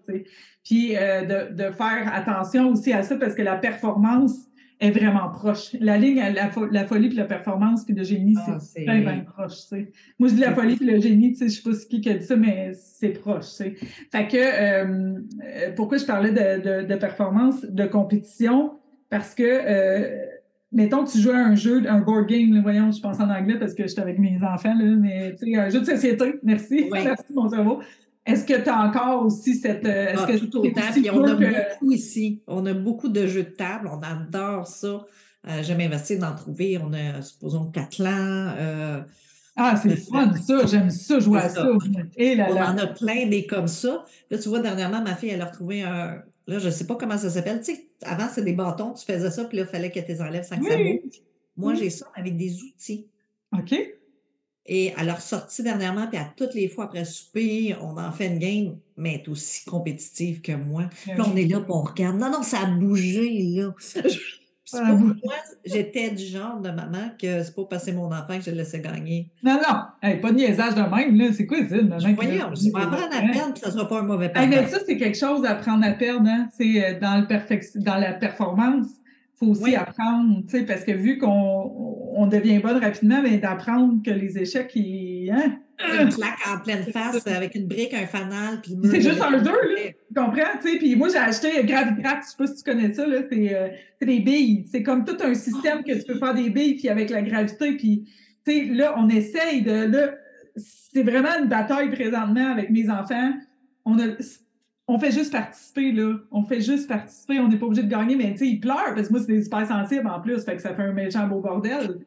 Puis 0.65 0.97
euh, 0.97 1.51
de, 1.51 1.55
de 1.55 1.71
faire 1.71 2.11
attention 2.13 2.71
aussi 2.71 2.93
à 2.93 3.05
ça 3.05 3.17
parce 3.17 3.35
que 3.35 3.43
la 3.43 3.57
performance 3.57 4.47
est 4.79 4.91
vraiment 4.91 5.29
proche. 5.31 5.75
La 5.81 5.97
ligne, 5.97 6.17
la, 6.17 6.49
fo- 6.51 6.69
la 6.71 6.85
folie 6.87 7.09
puis 7.09 7.17
la 7.17 7.25
performance 7.25 7.85
puis 7.85 7.95
le 7.95 8.03
génie, 8.05 8.35
Ah, 8.47 8.59
c'est 8.61 8.81
c'est- 8.81 8.85
bien, 8.85 9.25
proche. 9.25 9.55
Moi, 10.19 10.29
je 10.29 10.35
dis 10.35 10.41
la 10.41 10.55
folie 10.55 10.77
puis 10.77 10.87
le 10.87 11.01
génie, 11.01 11.33
tu 11.33 11.39
sais, 11.39 11.49
je 11.49 11.63
sais 11.63 11.71
pas 11.71 11.75
ce 11.77 11.87
qui 11.87 12.07
a 12.09 12.15
dit 12.15 12.25
ça, 12.25 12.37
mais 12.37 12.73
c'est 12.75 13.11
proche, 13.11 13.47
tu 13.47 13.51
sais. 13.57 13.75
Fait 14.13 14.27
que, 14.29 14.37
euh, 14.37 15.19
euh, 15.45 15.73
pourquoi 15.75 15.97
je 15.99 16.05
parlais 16.05 16.31
de, 16.31 16.83
de, 16.83 16.87
de 16.87 16.95
performance, 16.97 17.65
de 17.65 17.87
compétition? 17.87 18.73
Parce 19.09 19.35
que, 19.35 19.45
euh, 19.45 20.27
mettons, 20.73 21.05
tu 21.05 21.19
joues 21.19 21.31
à 21.31 21.37
un 21.39 21.55
jeu, 21.55 21.83
un 21.89 22.01
board 22.01 22.27
game, 22.29 22.53
là, 22.53 22.61
voyons, 22.61 22.91
je 22.93 23.01
pense 23.01 23.19
en 23.21 23.31
anglais 23.31 23.59
parce 23.59 23.73
que 23.73 23.87
j'étais 23.87 24.03
avec 24.03 24.19
mes 24.19 24.39
enfants, 24.43 24.75
là, 24.75 24.85
mais 25.01 25.35
tu 25.37 25.53
sais, 25.53 25.57
un 25.57 25.71
jeu 25.71 25.81
de 25.81 25.87
société, 25.87 26.35
merci, 26.43 26.89
Oui. 26.93 26.99
merci 27.05 27.25
mon 27.35 27.49
cerveau. 27.49 27.81
Est-ce 28.27 28.45
que 28.45 28.61
tu 28.61 28.69
as 28.69 28.81
encore 28.81 29.25
aussi 29.25 29.55
cette. 29.55 29.85
euh, 29.87 30.09
Est-ce 30.09 30.23
Ah, 30.23 30.27
que 30.27 30.37
tout 30.45 30.59
autant. 30.59 30.81
Puis 30.93 31.11
on 31.11 31.23
a 31.25 31.35
que- 31.37 31.71
beaucoup 31.81 31.93
ici. 31.93 32.43
On 32.49 32.67
a 32.67 32.75
beaucoup 32.75 33.09
de 33.09 33.27
jeux 33.27 33.45
de 33.45 33.51
table. 33.51 33.89
On 33.93 34.01
adore 34.03 34.67
ça. 34.67 35.07
Euh, 35.49 35.63
J'aime 35.63 35.81
investir 35.81 36.19
d'en 36.19 36.35
trouver. 36.35 36.77
On 36.83 36.93
a, 36.93 37.23
supposons, 37.23 37.67
Catlan. 37.67 38.09
euh, 38.59 39.01
Ah, 39.59 39.75
c'est 39.81 39.97
fun, 39.97 40.35
ça, 40.35 40.67
j'aime 40.67 40.91
ça, 40.91 41.19
jouer 41.19 41.39
à 41.39 41.49
ça. 41.49 41.63
ça. 41.63 41.69
Et 42.17 42.35
là 42.35 42.49
on 42.51 42.55
là. 42.55 42.73
en 42.73 42.77
a 42.79 42.87
plein 42.89 43.27
des 43.27 43.47
comme 43.47 43.69
ça. 43.69 44.05
Là, 44.31 44.37
tu 44.39 44.49
vois, 44.51 44.61
dernièrement, 44.61 45.01
ma 45.03 45.15
fille, 45.15 45.31
elle 45.31 45.41
a 45.41 45.47
retrouvé 45.47 45.83
un. 45.83 46.21
Là, 46.49 46.59
je 46.59 46.67
ne 46.67 46.71
sais 46.71 46.87
pas 46.87 46.95
comment 46.97 47.17
ça 47.17 47.31
s'appelle. 47.31 47.61
Tu 47.61 47.75
sais, 47.75 47.87
avant, 48.03 48.27
c'est 48.31 48.43
des 48.45 48.53
bâtons, 48.53 48.93
tu 48.93 49.05
faisais 49.11 49.31
ça, 49.31 49.45
puis 49.47 49.57
là, 49.57 49.65
il 49.65 49.69
fallait 49.69 49.91
que 49.91 49.99
tu 50.01 50.07
les 50.09 50.21
enlèves 50.21 50.45
sans 50.45 50.59
que 50.59 50.67
ça 50.69 50.77
bouge. 50.77 51.23
Moi, 51.57 51.73
Oui. 51.73 51.79
j'ai 51.79 51.91
ça 51.91 52.07
avec 52.15 52.37
des 52.37 52.55
outils. 52.63 53.07
OK. 53.57 53.75
Et 54.69 54.93
elle 54.99 55.09
a 55.11 55.15
ressorti 55.15 55.63
dernièrement, 55.63 56.07
puis 56.09 56.19
à 56.19 56.27
toutes 56.37 56.55
les 56.55 56.69
fois 56.69 56.85
après 56.87 57.05
souper, 57.05 57.77
on 57.81 57.97
en 57.99 58.11
fait 58.11 58.27
une 58.27 58.39
game, 58.39 58.77
mais 58.97 59.15
elle 59.15 59.21
est 59.21 59.29
aussi 59.29 59.65
compétitive 59.65 60.41
que 60.41 60.53
moi. 60.53 60.85
Puis 61.03 61.13
là, 61.17 61.25
on 61.33 61.37
est 61.37 61.47
là, 61.47 61.61
puis 61.61 61.71
on 61.73 61.83
regarde. 61.83 62.19
Non, 62.19 62.31
non, 62.31 62.43
ça 62.43 62.61
a 62.61 62.67
bougé, 62.67 63.43
là. 63.55 63.73
Ah, 64.73 64.81
pour 64.89 64.99
moi, 64.99 65.35
j'étais 65.65 66.11
du 66.11 66.25
genre 66.25 66.59
de 66.61 66.71
maman 66.71 67.11
que 67.23 67.45
c'est 67.45 67.55
pas 67.55 67.65
passer 67.67 67.93
mon 67.93 68.07
enfant 68.07 68.37
que 68.37 68.41
je 68.45 68.51
le 68.51 68.57
laissais 68.57 68.81
gagner. 68.81 69.31
Non, 69.45 69.55
non, 69.63 69.77
hey, 70.03 70.21
pas 70.21 70.33
de 70.33 70.39
niaisage 70.39 70.75
de 70.75 70.81
même, 70.81 71.17
là. 71.17 71.33
C'est 71.33 71.47
quoi 71.47 71.59
ça, 71.69 71.77
maman 71.77 71.99
qui 71.99 72.15
Voyons, 72.15 72.51
je 72.53 72.65
vais 72.65 72.83
apprendre 72.83 73.15
à 73.17 73.33
perdre, 73.33 73.53
puis 73.55 73.63
ça 73.63 73.71
sera 73.71 73.87
pas 73.87 74.01
un 74.01 74.03
mauvais 74.03 74.27
Hey, 74.27 74.33
parent. 74.33 74.49
mais 74.49 74.67
ça, 74.67 74.79
c'est 74.85 74.97
quelque 74.97 75.17
chose 75.17 75.45
à 75.45 75.51
apprendre 75.51 75.87
à 75.87 75.93
perdre, 75.93 76.29
hein? 76.29 76.49
C'est 76.59 76.85
euh, 76.85 76.99
dans, 76.99 77.21
le 77.21 77.27
perfec- 77.29 77.79
dans 77.79 77.95
la 77.95 78.15
performance. 78.15 78.89
Il 79.41 79.45
faut 79.45 79.53
aussi 79.53 79.65
Oui. 79.65 79.75
apprendre, 79.77 80.43
tu 80.45 80.59
sais, 80.59 80.65
parce 80.65 80.83
que 80.83 80.93
vu 80.93 81.19
qu'on 81.19 81.29
on 82.15 82.27
devient 82.27 82.59
bonne 82.59 82.79
rapidement, 82.79 83.21
mais 83.23 83.37
d'apprendre 83.37 84.03
que 84.03 84.11
les 84.11 84.39
échecs, 84.39 84.73
ils, 84.75 85.31
hein? 85.31 85.59
Une 86.01 86.09
claque 86.09 86.39
en 86.49 86.59
pleine 86.61 86.85
face 86.85 87.27
avec 87.27 87.55
une 87.55 87.67
brique, 87.67 87.93
un 87.93 88.07
fanal, 88.07 88.63
puis 88.63 88.75
C'est 88.85 89.03
juste 89.03 89.21
un 89.21 89.37
jeu, 89.39 89.45
là. 89.45 89.91
Tu 90.09 90.15
comprends? 90.15 90.59
Tu 90.63 90.71
sais, 90.71 90.79
puis 90.79 90.97
moi, 90.97 91.09
j'ai 91.11 91.19
acheté 91.19 91.51
Gravitrax, 91.65 92.25
je 92.25 92.31
sais 92.31 92.37
pas 92.39 92.47
si 92.47 92.57
tu 92.57 92.71
connais 92.71 92.95
ça, 92.95 93.07
là. 93.07 93.19
C'est 93.31 93.55
euh, 93.55 93.69
c'est 93.99 94.07
des 94.07 94.21
billes. 94.21 94.65
C'est 94.73 94.83
comme 94.83 95.05
tout 95.05 95.19
un 95.23 95.35
système 95.35 95.85
que 95.85 95.93
tu 95.93 96.05
peux 96.05 96.19
faire 96.19 96.33
des 96.33 96.49
billes, 96.49 96.77
puis 96.77 96.89
avec 96.89 97.11
la 97.11 97.21
gravité, 97.21 97.77
puis, 97.77 98.09
tu 98.47 98.53
sais, 98.53 98.65
là, 98.73 98.95
on 98.97 99.07
essaye 99.11 99.61
de. 99.61 99.85
Là, 99.93 100.15
c'est 100.57 101.03
vraiment 101.03 101.39
une 101.43 101.49
bataille 101.49 101.91
présentement 101.91 102.53
avec 102.53 102.71
mes 102.71 102.89
enfants. 102.89 103.33
On 103.85 103.99
a. 103.99 104.05
On 104.89 104.99
fait 104.99 105.11
juste 105.11 105.33
participer, 105.33 105.91
là. 105.93 106.15
On 106.31 106.45
fait 106.45 106.61
juste 106.61 106.89
participer. 106.89 107.41
On 107.41 107.49
n'est 107.49 107.57
pas 107.59 107.67
obligé 107.67 107.83
de 107.83 107.89
gagner, 107.91 108.15
mais 108.17 108.33
tu 108.33 108.39
sais, 108.39 108.47
ils 108.49 108.61
pleurent 108.61 108.95
parce 108.95 109.09
que 109.09 109.13
moi, 109.13 109.21
c'est 109.21 109.33
des 109.33 109.43
super 109.43 109.67
sensibles 109.67 110.07
en 110.07 110.21
plus, 110.21 110.45
fait 110.45 110.57
que 110.57 110.63
ça 110.63 110.75
fait 110.75 110.83
un 110.83 110.93
méchant 110.93 111.27
beau 111.27 111.41
bordel. 111.41 111.99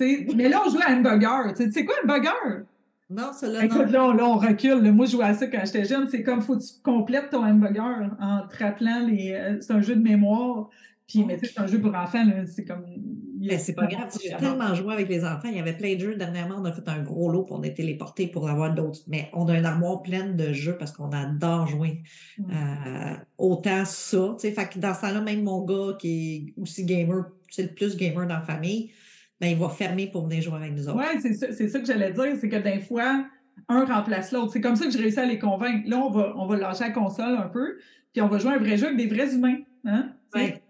Mais 0.00 0.48
là, 0.48 0.60
on 0.64 0.70
joue 0.70 0.78
à 0.86 0.92
hamburger. 0.92 1.52
Tu 1.56 1.64
sais, 1.64 1.70
c'est 1.72 1.84
quoi 1.84 1.96
un 2.04 2.06
burger? 2.06 2.62
Non, 3.10 3.30
cela, 3.32 3.64
Écoute, 3.64 3.86
non. 3.86 3.90
là, 3.92 4.04
on- 4.04 4.12
là, 4.12 4.24
on 4.26 4.36
recule. 4.36 4.82
là. 4.82 4.92
Moi, 4.92 5.06
je 5.06 5.12
jouais 5.12 5.24
à 5.24 5.34
ça 5.34 5.46
quand 5.48 5.60
j'étais 5.64 5.84
jeune. 5.86 6.06
C'est 6.08 6.22
comme, 6.22 6.40
faut 6.42 6.56
que 6.56 6.62
tu 6.62 6.74
complètes 6.84 7.30
ton 7.30 7.42
hamburger 7.44 8.10
en 8.20 8.46
te 8.46 8.62
rappelant 8.62 9.00
les. 9.06 9.32
euh, 9.32 9.56
c'est 9.60 9.72
un 9.72 9.80
jeu 9.80 9.96
de 9.96 10.02
mémoire. 10.02 10.68
Puis, 11.08 11.24
mais 11.24 11.38
tu 11.38 11.46
sais, 11.46 11.52
c'est 11.56 11.60
un 11.60 11.66
jeu 11.66 11.80
pour 11.80 11.94
enfants, 11.94 12.24
là. 12.24 12.46
C'est 12.46 12.64
comme. 12.66 12.84
Mais 13.40 13.58
c'est 13.58 13.74
pas 13.74 13.86
grave, 13.86 14.08
j'ai 14.22 14.36
tellement 14.36 14.74
joué 14.74 14.92
avec 14.92 15.08
les 15.08 15.24
enfants. 15.24 15.48
Il 15.48 15.56
y 15.56 15.60
avait 15.60 15.76
plein 15.76 15.94
de 15.94 16.00
jeux. 16.00 16.14
Dernièrement, 16.16 16.56
on 16.58 16.64
a 16.64 16.72
fait 16.72 16.88
un 16.88 17.02
gros 17.02 17.30
lot, 17.30 17.44
puis 17.44 17.54
on 17.54 17.60
les 17.60 17.96
porter 17.96 18.26
pour 18.26 18.48
avoir 18.48 18.74
d'autres. 18.74 19.00
Mais 19.06 19.30
on 19.32 19.46
a 19.48 19.56
une 19.56 19.64
armoire 19.64 20.02
pleine 20.02 20.36
de 20.36 20.52
jeux 20.52 20.76
parce 20.76 20.92
qu'on 20.92 21.10
adore 21.12 21.66
jouer. 21.66 22.02
Mm. 22.38 22.44
Euh, 22.50 23.14
autant 23.38 23.84
ça. 23.84 24.36
tu 24.38 24.48
sais, 24.48 24.52
Fait 24.52 24.68
que 24.68 24.78
dans 24.78 24.94
ce 24.94 25.02
temps-là, 25.02 25.20
même 25.20 25.42
mon 25.42 25.64
gars 25.64 25.96
qui 25.98 26.54
est 26.56 26.60
aussi 26.60 26.84
gamer, 26.84 27.26
c'est 27.50 27.62
le 27.62 27.74
plus 27.74 27.96
gamer 27.96 28.26
dans 28.26 28.34
la 28.34 28.42
famille, 28.42 28.90
ben, 29.40 29.48
il 29.48 29.56
va 29.56 29.68
fermer 29.68 30.08
pour 30.08 30.26
venir 30.26 30.42
jouer 30.42 30.56
avec 30.56 30.72
nous 30.72 30.88
autres. 30.88 30.98
Oui, 30.98 31.20
c'est 31.20 31.32
ça, 31.34 31.52
ça 31.52 31.78
que 31.78 31.86
j'allais 31.86 32.12
dire. 32.12 32.36
C'est 32.40 32.48
que 32.48 32.56
des 32.56 32.80
fois, 32.80 33.24
un 33.68 33.84
remplace 33.84 34.32
l'autre. 34.32 34.52
C'est 34.52 34.60
comme 34.60 34.76
ça 34.76 34.86
que 34.86 34.90
j'ai 34.90 34.98
réussi 34.98 35.18
à 35.18 35.24
les 35.24 35.38
convaincre. 35.38 35.88
Là, 35.88 35.98
on 35.98 36.10
va, 36.10 36.34
on 36.36 36.46
va 36.46 36.56
lâcher 36.56 36.84
la 36.84 36.90
console 36.90 37.36
un 37.36 37.48
peu, 37.48 37.78
puis 38.12 38.20
on 38.22 38.28
va 38.28 38.38
jouer 38.38 38.52
un 38.52 38.58
vrai 38.58 38.76
jeu 38.76 38.86
avec 38.86 38.98
des 38.98 39.06
vrais 39.06 39.34
humains. 39.34 39.58
Hein? 39.84 40.12
Ouais. 40.34 40.60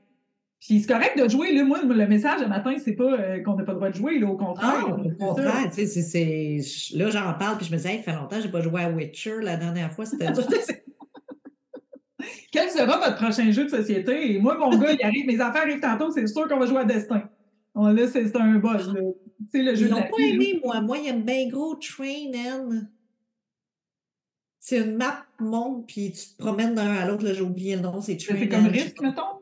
Puis 0.61 0.81
c'est 0.81 0.89
correct 0.93 1.17
de 1.17 1.29
jouer. 1.29 1.53
Là, 1.55 1.63
moi, 1.65 1.81
le 1.83 2.07
message 2.07 2.41
le 2.41 2.49
matin, 2.49 2.75
c'est 2.83 2.95
pas 2.95 3.05
euh, 3.13 3.43
qu'on 3.43 3.55
n'a 3.55 3.65
pas 3.65 3.73
le 3.73 3.77
droit 3.79 3.91
de 3.91 3.95
jouer. 3.95 4.19
Là, 4.19 4.27
au 4.29 4.37
contraire. 4.37 4.87
Ah, 4.89 4.93
au 4.93 5.11
contraire, 5.29 5.69
tu 5.71 5.75
sais, 5.77 5.87
c'est- 5.87 6.03
c'est- 6.03 6.61
je- 6.93 6.99
là, 6.99 7.11
j'en 7.11 7.33
parle, 7.35 7.57
puis 7.59 7.67
je 7.67 7.71
me 7.73 7.77
disais, 7.77 7.91
Hey, 7.95 7.99
ça 7.99 8.11
fait 8.13 8.19
longtemps 8.19 8.37
que 8.37 8.43
je 8.43 8.47
n'ai 8.47 8.53
pas 8.53 8.61
joué 8.61 8.83
à 8.83 8.91
Witcher. 8.91 9.37
La 9.41 9.57
dernière 9.57 9.93
fois, 9.93 10.05
c'était 10.05 10.27
dur. 10.33 10.45
Quel 12.51 12.71
sera 12.71 12.99
votre 12.99 13.17
prochain 13.17 13.51
jeu 13.53 13.65
de 13.65 13.69
société? 13.71 14.35
Et 14.35 14.41
moi, 14.41 14.57
mon 14.59 14.77
gars, 14.77 14.93
il 14.93 15.03
arrive, 15.03 15.27
mes 15.27 15.41
affaires 15.41 15.63
arrivent 15.63 15.81
tantôt, 15.81 16.11
c'est 16.11 16.27
sûr 16.27 16.49
qu'on 16.49 16.59
va 16.59 16.67
jouer 16.67 16.79
à 16.79 16.85
Destin. 16.85 17.23
Bon, 17.75 17.87
là, 17.89 18.09
c'est 18.09 18.27
c'est 18.27 18.37
un 18.37 18.55
buzz. 18.57 18.93
là. 18.93 19.01
Tu 19.01 19.47
sais, 19.53 19.63
le 19.63 19.75
jeu 19.77 19.87
Ils 19.87 19.95
la 19.95 20.03
pas 20.03 20.09
là. 20.19 20.27
aimé, 20.27 20.61
moi. 20.65 20.81
Moi, 20.81 20.99
il 20.99 21.05
y 21.05 21.09
a 21.11 21.13
bien 21.13 21.49
gros 21.49 21.77
Train. 21.77 22.33
C'est 24.59 24.79
une 24.79 24.97
map 24.97 25.25
monde, 25.39 25.87
puis 25.87 26.11
tu 26.13 26.35
te 26.37 26.43
promènes 26.43 26.75
d'un 26.75 26.93
à 26.97 27.07
l'autre. 27.07 27.25
là, 27.25 27.33
J'ai 27.33 27.43
oublié 27.43 27.77
le 27.77 27.83
nom, 27.83 28.01
c'est 28.01 28.17
Train 28.17 28.35
C'est 28.39 28.49
comme 28.49 28.67
risque, 28.67 29.01
mettons. 29.01 29.38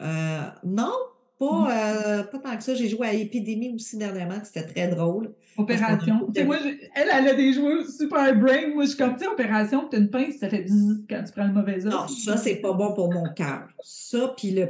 Euh, 0.00 0.40
non, 0.64 0.92
pas, 1.38 1.68
euh, 1.70 2.22
pas 2.24 2.38
tant 2.38 2.56
que 2.56 2.62
ça. 2.62 2.74
J'ai 2.74 2.88
joué 2.88 3.06
à 3.06 3.12
Épidémie 3.14 3.74
aussi 3.74 3.96
dernièrement, 3.96 4.38
que 4.40 4.46
c'était 4.46 4.66
très 4.66 4.88
drôle. 4.88 5.32
Opération. 5.56 6.26
Tu 6.26 6.40
sais, 6.40 6.44
moi, 6.44 6.56
elle, 6.94 7.08
elle 7.12 7.28
a 7.28 7.34
des 7.34 7.52
joueurs 7.52 7.86
super 7.86 8.34
brain. 8.36 8.68
Moi, 8.74 8.84
je 8.84 8.90
suis 8.90 8.98
comme, 8.98 9.14
tu 9.14 9.24
sais, 9.24 9.26
opération, 9.26 9.88
tu 9.88 9.96
as 9.96 9.98
une 9.98 10.10
pince, 10.10 10.36
ça 10.38 10.48
fait 10.48 10.62
bzzz 10.62 11.04
quand 11.08 11.22
tu 11.24 11.32
prends 11.32 11.46
le 11.46 11.52
mauvais 11.52 11.86
os. 11.86 11.92
Non, 11.92 12.08
ça, 12.08 12.36
c'est 12.36 12.56
pas 12.56 12.72
bon 12.72 12.94
pour 12.94 13.12
mon 13.12 13.24
cœur. 13.34 13.68
Ça, 13.82 14.34
puis 14.36 14.52
le 14.52 14.68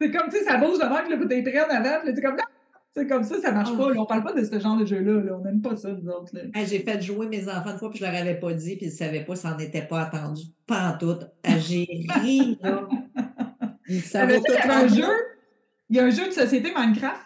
C'est 0.00 0.10
comme, 0.10 0.30
tu 0.30 0.38
sais, 0.38 0.44
ça 0.44 0.56
bouge 0.56 0.78
de 0.78 0.84
même, 0.84 1.10
là, 1.10 1.18
faut 1.18 1.26
t'être 1.26 1.50
prête 1.50 1.70
avant, 1.70 2.00
puis 2.02 2.14
t'es 2.14 2.22
comme, 2.22 2.36
non! 2.36 2.44
C'est 2.92 3.06
comme 3.06 3.22
ça, 3.22 3.40
ça 3.40 3.52
marche 3.52 3.70
Ah. 3.72 3.76
pas. 3.78 3.94
là. 3.94 4.00
On 4.00 4.06
parle 4.06 4.24
pas 4.24 4.32
de 4.32 4.42
ce 4.44 4.58
genre 4.58 4.76
de 4.76 4.84
jeu-là. 4.84 5.22
là. 5.22 5.36
On 5.38 5.44
n'aime 5.44 5.60
pas 5.62 5.76
ça, 5.76 5.90
nous 5.92 6.08
autres. 6.10 6.32
J'ai 6.66 6.80
fait 6.80 7.00
jouer 7.00 7.28
mes 7.28 7.48
enfants 7.48 7.70
une 7.72 7.78
fois, 7.78 7.90
puis 7.90 8.00
je 8.00 8.04
leur 8.04 8.14
avais 8.14 8.34
pas 8.38 8.52
dit, 8.52 8.76
puis 8.76 8.86
ils 8.86 8.88
ne 8.88 8.94
savaient 8.94 9.24
pas, 9.24 9.36
ça 9.36 9.52
n'en 9.52 9.58
était 9.58 9.86
pas 9.86 10.02
attendu. 10.02 10.42
Pas 10.66 10.90
en 10.94 10.98
tout. 10.98 11.16
Ah, 11.44 11.58
J'ai 11.58 11.86
ri, 12.20 12.58
là. 12.62 12.88
Ils 13.88 14.00
savaient 14.02 14.40
Savais-tu 14.40 14.62
tout 14.62 14.70
un 14.72 14.88
jeu? 14.88 15.12
Il 15.88 15.96
y 15.96 16.00
a 16.00 16.04
un 16.04 16.10
jeu 16.10 16.26
de 16.26 16.32
société 16.32 16.72
Minecraft. 16.76 17.20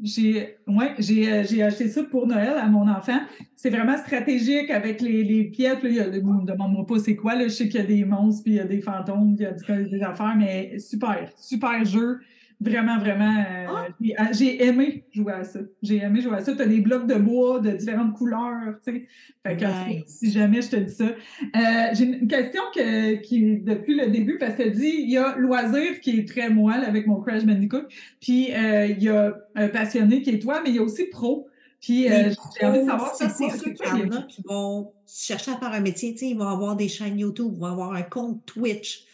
J'ai 0.00 0.58
ouais, 0.68 0.94
j'ai 1.00 1.32
euh, 1.32 1.42
j'ai 1.44 1.60
acheté 1.62 1.88
ça 1.88 2.04
pour 2.04 2.26
Noël 2.28 2.50
à 2.56 2.66
mon 2.68 2.88
enfant. 2.88 3.18
C'est 3.56 3.70
vraiment 3.70 3.96
stratégique 3.96 4.70
avec 4.70 5.00
les, 5.00 5.24
les 5.24 5.44
pièces. 5.44 5.82
Là, 5.82 5.88
il 5.88 5.96
y 5.96 6.00
a, 6.00 6.06
ne 6.06 6.20
demande-moi 6.46 6.86
pas 6.86 7.00
c'est 7.00 7.16
quoi. 7.16 7.34
Là. 7.34 7.44
Je 7.44 7.48
sais 7.48 7.68
qu'il 7.68 7.80
y 7.80 7.82
a 7.82 7.86
des 7.86 8.04
monstres, 8.04 8.44
puis 8.44 8.52
il 8.52 8.56
y 8.58 8.60
a 8.60 8.64
des 8.64 8.80
fantômes, 8.80 9.34
puis 9.34 9.44
il 9.44 9.70
y 9.70 9.72
a 9.72 9.82
des 9.82 10.02
affaires, 10.04 10.36
mais 10.38 10.78
super, 10.78 11.28
super 11.36 11.84
jeu. 11.84 12.20
Vraiment, 12.60 12.98
vraiment. 12.98 13.36
euh, 13.38 13.66
Ah! 13.68 13.86
j'ai- 14.00 14.14
ah, 14.18 14.32
J'ai 14.32 14.64
aimé 14.66 15.04
jouer 15.12 15.32
à 15.32 15.44
ça. 15.44 15.60
J'ai 15.82 15.98
aimé 15.98 16.20
jouer 16.20 16.34
à 16.36 16.40
ça. 16.40 16.54
Tu 16.56 16.60
as 16.62 16.66
des 16.66 16.80
blocs 16.80 17.06
de 17.06 17.14
bois 17.14 17.60
de 17.60 17.70
différentes 17.70 18.14
couleurs. 18.14 18.74
Tu 18.84 18.92
sais. 18.92 19.06
Fait 19.46 19.56
que, 19.56 19.88
Nice. 19.88 20.04
si 20.06 20.32
jamais 20.32 20.60
je 20.60 20.70
te 20.70 20.76
dis 20.76 20.92
ça. 20.92 21.04
Euh, 21.06 21.60
J'ai 21.92 22.04
une 22.04 22.26
question 22.26 22.62
que, 22.74 23.14
qui, 23.22 23.58
depuis 23.58 23.94
le 23.96 24.08
début, 24.10 24.38
parce 24.38 24.54
que 24.56 24.64
tu 24.64 24.70
dit, 24.72 24.94
il 24.98 25.10
y 25.10 25.16
a 25.16 25.36
loisir 25.36 26.00
qui 26.00 26.18
est 26.18 26.28
très 26.28 26.50
moelle 26.50 26.82
avec 26.84 27.06
mon 27.06 27.20
Crash 27.20 27.44
Bandicoot, 27.44 27.84
puis 28.20 28.52
euh, 28.52 28.86
il 28.86 29.02
y 29.02 29.08
a 29.08 29.36
un 29.54 29.68
passionné 29.68 30.22
qui 30.22 30.30
est 30.30 30.38
toi, 30.40 30.60
mais 30.62 30.70
il 30.70 30.76
y 30.76 30.78
a 30.80 30.82
aussi 30.82 31.04
pro. 31.04 31.46
Puis 31.80 32.10
euh, 32.10 32.30
j'ai 32.60 32.66
envie 32.66 32.80
de 32.80 32.86
savoir 32.86 33.14
ça, 33.14 33.28
c'est 33.28 33.44
en 33.44 34.10
a 34.10 34.22
qui 34.22 34.42
vont 34.44 34.90
chercher 35.06 35.52
à 35.52 35.58
faire 35.58 35.72
un 35.72 35.80
métier. 35.80 36.12
Tu 36.12 36.18
sais, 36.18 36.28
ils 36.30 36.36
vont 36.36 36.48
avoir 36.48 36.74
des 36.74 36.88
chaînes 36.88 37.16
YouTube, 37.20 37.52
ils 37.54 37.60
vont 37.60 37.66
avoir 37.66 37.92
un 37.92 38.02
compte 38.02 38.44
Twitch. 38.46 39.04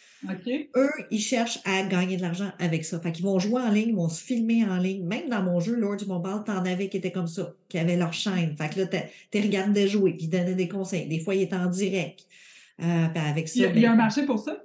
Eux, 0.77 0.91
ils 1.11 1.21
cherchent 1.21 1.59
à 1.65 1.83
gagner 1.83 2.17
de 2.17 2.23
l'argent 2.23 2.51
avec 2.59 2.85
ça. 2.85 2.99
Fait 3.01 3.13
qu'ils 3.13 3.25
vont 3.25 3.39
jouer 3.39 3.63
en 3.63 3.71
ligne, 3.71 3.89
ils 3.91 3.95
vont 3.95 4.09
se 4.09 4.23
filmer 4.23 4.65
en 4.65 4.77
ligne. 4.77 5.05
Même 5.07 5.29
dans 5.29 5.43
mon 5.43 5.61
jeu, 5.61 5.75
Lord 5.77 5.97
du 5.97 6.07
Mobile, 6.07 6.43
t'en 6.45 6.65
avais 6.65 6.89
qui 6.89 6.97
étaient 6.97 7.13
comme 7.13 7.29
ça, 7.29 7.55
qui 7.69 7.79
avaient 7.79 7.97
leur 7.97 8.13
chaîne. 8.13 8.57
Fait 8.57 8.69
que 8.73 8.81
là, 8.81 8.87
tu 9.31 9.41
regardais 9.41 9.87
jouer, 9.89 10.13
puis 10.15 10.25
ils 10.25 10.31
donnaient 10.31 10.55
des 10.55 10.69
conseils. 10.69 11.07
Des 11.07 11.21
fois, 11.21 11.35
ils 11.35 11.43
étaient 11.43 11.57
en 11.57 11.67
direct. 11.69 12.27
Euh, 12.83 13.07
avec 13.15 13.49
ça, 13.49 13.55
Il 13.57 13.63
y, 13.63 13.67
a, 13.67 13.71
il 13.73 13.81
y 13.81 13.87
a 13.87 13.93
un 13.93 13.97
ben, 13.97 14.03
marché 14.03 14.25
pour 14.27 14.39
ça? 14.39 14.65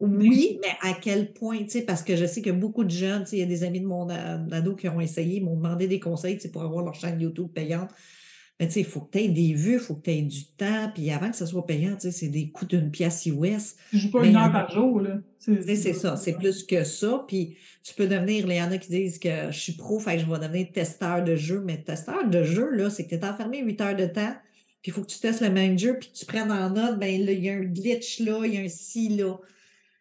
oui, 0.00 0.60
mais 0.62 0.70
à 0.88 0.94
quel 0.94 1.32
point, 1.32 1.58
tu 1.58 1.70
sais, 1.70 1.82
parce 1.82 2.02
que 2.04 2.14
je 2.14 2.24
sais 2.24 2.40
que 2.40 2.50
beaucoup 2.50 2.84
de 2.84 2.90
jeunes, 2.90 3.24
tu 3.24 3.30
sais, 3.30 3.36
il 3.36 3.40
y 3.40 3.42
a 3.42 3.46
des 3.46 3.64
amis 3.64 3.80
de 3.80 3.86
mon 3.86 4.08
a- 4.08 4.38
ado 4.52 4.76
qui 4.76 4.88
ont 4.88 5.00
essayé, 5.00 5.36
ils 5.38 5.44
m'ont 5.44 5.56
demandé 5.56 5.88
des 5.88 5.98
conseils, 5.98 6.36
tu 6.36 6.42
sais, 6.42 6.50
pour 6.50 6.62
avoir 6.62 6.84
leur 6.84 6.94
chaîne 6.94 7.20
YouTube 7.20 7.48
payante. 7.52 7.90
Mais 8.58 8.66
tu 8.66 8.74
sais, 8.74 8.80
il 8.80 8.86
faut 8.86 9.00
que 9.00 9.12
tu 9.12 9.24
aies 9.24 9.28
des 9.28 9.54
vues, 9.54 9.74
il 9.74 9.78
faut 9.78 9.94
que 9.94 10.02
tu 10.02 10.10
aies 10.10 10.22
du 10.22 10.46
temps, 10.56 10.90
puis 10.92 11.10
avant 11.12 11.30
que 11.30 11.36
ça 11.36 11.46
soit 11.46 11.64
payant, 11.64 11.94
tu 11.94 12.02
sais, 12.02 12.10
c'est 12.10 12.28
des 12.28 12.50
coûts 12.50 12.66
d'une 12.66 12.90
pièce 12.90 13.24
US. 13.26 13.76
Je 13.92 13.98
joue 13.98 14.10
pas 14.10 14.22
Mais 14.22 14.30
une 14.30 14.36
heure 14.36 14.50
par 14.50 14.70
jour, 14.70 15.00
là. 15.00 15.18
Tu 15.42 15.62
c'est 15.62 15.92
ça, 15.92 16.16
c'est 16.16 16.32
plus 16.32 16.64
que 16.64 16.82
ça. 16.82 17.24
Puis 17.28 17.56
tu 17.84 17.94
peux 17.94 18.08
devenir, 18.08 18.44
il 18.48 18.56
y 18.56 18.60
en 18.60 18.70
a 18.72 18.78
qui 18.78 18.90
disent 18.90 19.20
que 19.20 19.50
je 19.50 19.58
suis 19.58 19.74
pro, 19.74 20.00
fait 20.00 20.16
que 20.16 20.22
je 20.22 20.26
vais 20.26 20.38
devenir 20.40 20.72
testeur 20.72 21.22
de 21.22 21.36
jeu. 21.36 21.62
Mais 21.64 21.82
testeur 21.82 22.28
de 22.28 22.42
jeu, 22.42 22.70
là, 22.70 22.90
c'est 22.90 23.04
que 23.04 23.10
tu 23.10 23.14
es 23.14 23.24
enfermé 23.24 23.62
8 23.62 23.80
heures 23.80 23.96
de 23.96 24.06
temps, 24.06 24.34
puis 24.82 24.90
il 24.90 24.92
faut 24.92 25.02
que 25.02 25.06
tu 25.10 25.20
testes 25.20 25.40
le 25.40 25.50
même 25.50 25.78
jeu, 25.78 25.96
puis 25.98 26.10
que 26.10 26.16
tu 26.16 26.26
prennes 26.26 26.50
en 26.50 26.70
note, 26.70 26.98
ben 26.98 27.24
là, 27.24 27.32
il 27.32 27.44
y 27.44 27.50
a 27.50 27.54
un 27.54 27.64
glitch 27.64 28.20
là, 28.20 28.44
il 28.44 28.54
y 28.54 28.56
a 28.56 28.60
un 28.60 28.68
ci 28.68 29.10
là. 29.10 29.36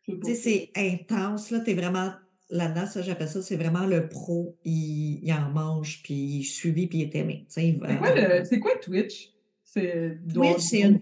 Tu 0.05 0.17
sais, 0.23 0.35
c'est 0.35 0.71
intense, 0.75 1.51
là, 1.51 1.59
tu 1.59 1.71
es 1.71 1.73
vraiment 1.75 2.11
là-dedans, 2.49 2.85
ça, 2.85 3.01
j'appelle 3.01 3.27
ça, 3.27 3.41
c'est 3.41 3.55
vraiment 3.57 3.85
le 3.85 4.07
pro, 4.07 4.57
il, 4.65 5.19
il 5.23 5.33
en 5.33 5.49
mange, 5.51 6.01
puis 6.03 6.13
il 6.13 6.39
est 6.41 6.43
suivi, 6.43 6.87
puis 6.87 6.99
il 6.99 7.01
est 7.03 7.15
aimé. 7.15 7.45
Va- 7.77 7.87
C'est 7.89 7.97
quoi, 7.97 8.15
le- 8.15 8.45
c'est 8.45 8.59
quoi 8.59 8.71
Twitch? 8.81 9.31
Twitch, 10.33 10.57
c'est 10.59 10.79
une- 10.81 10.99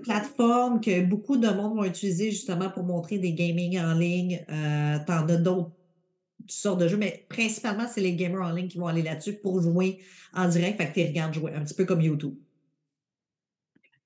plateforme 0.00 0.80
que 0.80 1.02
beaucoup 1.02 1.36
de 1.36 1.48
monde 1.48 1.76
vont 1.76 1.84
utiliser 1.84 2.30
justement 2.30 2.70
pour 2.70 2.84
montrer 2.84 3.18
des 3.18 3.32
gaming 3.32 3.78
en 3.80 3.92
ligne. 3.94 4.44
Euh, 4.50 4.98
T'en 5.06 5.28
as 5.28 5.36
d'autres 5.36 5.72
sortes 6.46 6.80
de 6.80 6.88
jeux, 6.88 6.96
mais 6.96 7.26
principalement, 7.28 7.86
c'est 7.92 8.00
les 8.00 8.14
gamers 8.14 8.40
en 8.42 8.52
ligne 8.52 8.68
qui 8.68 8.78
vont 8.78 8.86
aller 8.86 9.02
là-dessus 9.02 9.34
pour 9.34 9.60
jouer 9.60 9.98
en 10.32 10.48
direct. 10.48 10.80
Fait 10.80 10.88
que 10.88 10.94
tu 10.94 11.06
regardes 11.06 11.34
jouer, 11.34 11.52
un 11.54 11.62
petit 11.64 11.74
peu 11.74 11.84
comme 11.84 12.00
YouTube. 12.00 12.34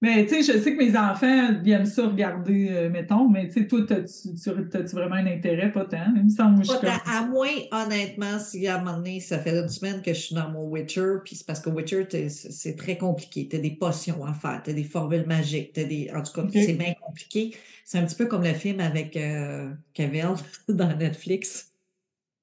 Mais 0.02 0.26
tu 0.26 0.42
sais, 0.42 0.52
je 0.52 0.58
sais 0.58 0.74
que 0.74 0.78
mes 0.78 0.96
enfants 0.96 1.62
aiment 1.64 1.86
ça 1.86 2.08
regarder, 2.08 2.68
euh, 2.72 2.90
mettons, 2.90 3.28
mais 3.28 3.46
tu 3.46 3.60
sais, 3.60 3.66
toi, 3.68 3.80
t'as-tu 3.86 4.34
tu- 4.34 4.68
t'as-tu 4.68 4.96
vraiment 4.96 5.14
un 5.14 5.26
intérêt? 5.26 5.70
Pas 5.70 5.84
tant. 5.84 6.12
Il 6.16 6.24
me 6.24 6.28
semble 6.28 6.66
Pas 6.66 6.78
tant- 6.78 7.10
à 7.10 7.24
moins, 7.26 7.46
honnêtement, 7.70 8.38
si 8.40 8.66
à 8.66 8.76
un 8.76 8.78
moment 8.82 8.96
donné, 8.96 9.20
ça 9.20 9.38
fait 9.38 9.56
une 9.56 9.68
semaine 9.68 10.02
que 10.02 10.12
je 10.12 10.18
suis 10.18 10.34
dans 10.34 10.50
mon 10.50 10.64
Witcher, 10.68 11.18
puis 11.24 11.36
c'est 11.36 11.46
parce 11.46 11.60
que 11.60 11.70
Witcher, 11.70 12.04
t'es- 12.08 12.28
c'est 12.28 12.74
très 12.74 12.98
compliqué. 12.98 13.46
Tu 13.48 13.54
as 13.54 13.60
des 13.60 13.70
potions 13.70 14.24
à 14.24 14.32
faire, 14.34 14.60
tu 14.64 14.70
as 14.70 14.72
des 14.72 14.82
formules 14.82 15.24
magiques, 15.24 15.72
t'as 15.72 15.84
des. 15.84 16.10
En 16.12 16.20
tout 16.22 16.32
cas, 16.32 16.48
c'est 16.52 16.72
bien 16.74 16.94
compliqué. 17.00 17.54
C'est 17.84 17.98
un 17.98 18.04
petit 18.04 18.16
peu 18.16 18.26
comme 18.26 18.42
le 18.42 18.54
film 18.54 18.80
avec 18.80 19.16
euh, 19.16 19.70
Cavill 19.94 20.34
dans 20.68 20.96
Netflix. 20.96 21.72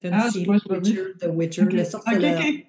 T'as 0.02 0.08
une 0.08 0.14
Ah, 0.16 0.30
série 0.32 0.46
je. 0.46 0.74
Witcher, 0.74 1.02
The 1.20 1.28
Witcher, 1.28 1.62
le 1.64 1.82
OK, 1.82 1.86
sorceleur. 1.86 2.40
OK. 2.42 2.66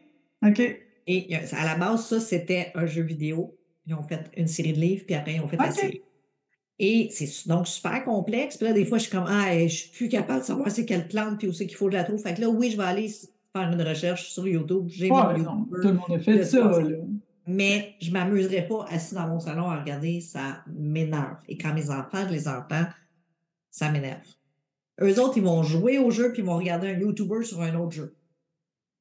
OK. 0.49 0.77
Et 1.07 1.37
a- 1.37 1.57
à 1.61 1.65
la 1.65 1.77
base, 1.77 2.07
ça, 2.07 2.19
c'était 2.19 2.73
un 2.75 2.87
jeu 2.87 3.03
vidéo. 3.03 3.57
Ils 3.87 3.95
ont 3.95 4.03
fait 4.03 4.31
une 4.37 4.47
série 4.47 4.73
de 4.73 4.79
livres, 4.79 5.05
puis 5.07 5.15
après, 5.15 5.35
ils 5.35 5.41
ont 5.41 5.49
fait 5.49 5.57
la 5.57 5.71
série. 5.71 6.03
Et 6.79 7.09
c'est 7.11 7.49
donc 7.49 7.67
super 7.67 8.05
complexe. 8.05 8.57
Puis 8.57 8.67
là, 8.67 8.73
des 8.73 8.87
fois, 8.87 8.99
je 8.99 9.03
suis 9.03 9.13
comme, 9.13 9.27
ah, 9.29 9.53
je 9.59 9.69
suis 9.69 9.91
plus 9.91 10.09
capable 10.09 10.41
de 10.41 10.47
savoir 10.47 10.71
c'est 10.71 10.87
quelle 10.87 11.09
plante, 11.09 11.39
puis 11.39 11.49
où 11.49 11.53
c'est 11.53 11.67
qu'il 11.67 11.77
faut 11.77 11.87
que 11.87 11.93
je 11.93 11.97
la 11.99 12.05
trouve. 12.05 12.21
Fait 12.21 12.35
que 12.35 12.41
là, 12.41 12.49
oui, 12.49 12.71
je 12.71 12.77
vais 12.77 12.85
aller 12.85 13.09
faire 13.09 13.71
une 13.71 13.83
recherche 13.83 14.31
sur 14.31 14.49
YouTube. 14.49 14.87
J'ai 14.89 15.11
Ouais, 15.11 15.39
non, 15.39 15.67
tout 15.83 15.89
le 15.89 15.95
monde 15.95 16.13
a 16.13 16.19
fait 16.19 16.45
ça, 16.45 16.81
là. 16.81 16.97
Mais 17.47 17.95
je 18.01 18.09
ne 18.09 18.13
m'amuserais 18.13 18.67
pas 18.67 18.87
assis 18.89 19.15
dans 19.15 19.27
mon 19.27 19.41
salon 19.41 19.69
à 19.69 19.81
regarder, 19.81 20.21
ça 20.21 20.63
m'énerve. 20.69 21.39
Et 21.49 21.59
quand 21.59 21.75
mes 21.75 21.91
enfants, 21.91 22.25
je 22.29 22.33
les 22.33 22.49
entends, 22.49 22.87
ça 23.71 23.91
m'énerve. 23.91 24.21
Eux 25.03 25.21
autres, 25.21 25.37
ils 25.37 25.43
vont 25.43 25.63
jouer 25.63 25.99
au 25.99 26.11
jeu, 26.11 26.33
puis 26.33 26.43
ils 26.43 26.45
vont 26.45 26.57
regarder 26.57 26.89
un 26.89 26.99
YouTuber 26.99 27.43
sur 27.43 27.61
un 27.61 27.75
autre 27.75 27.93
jeu. 27.93 28.15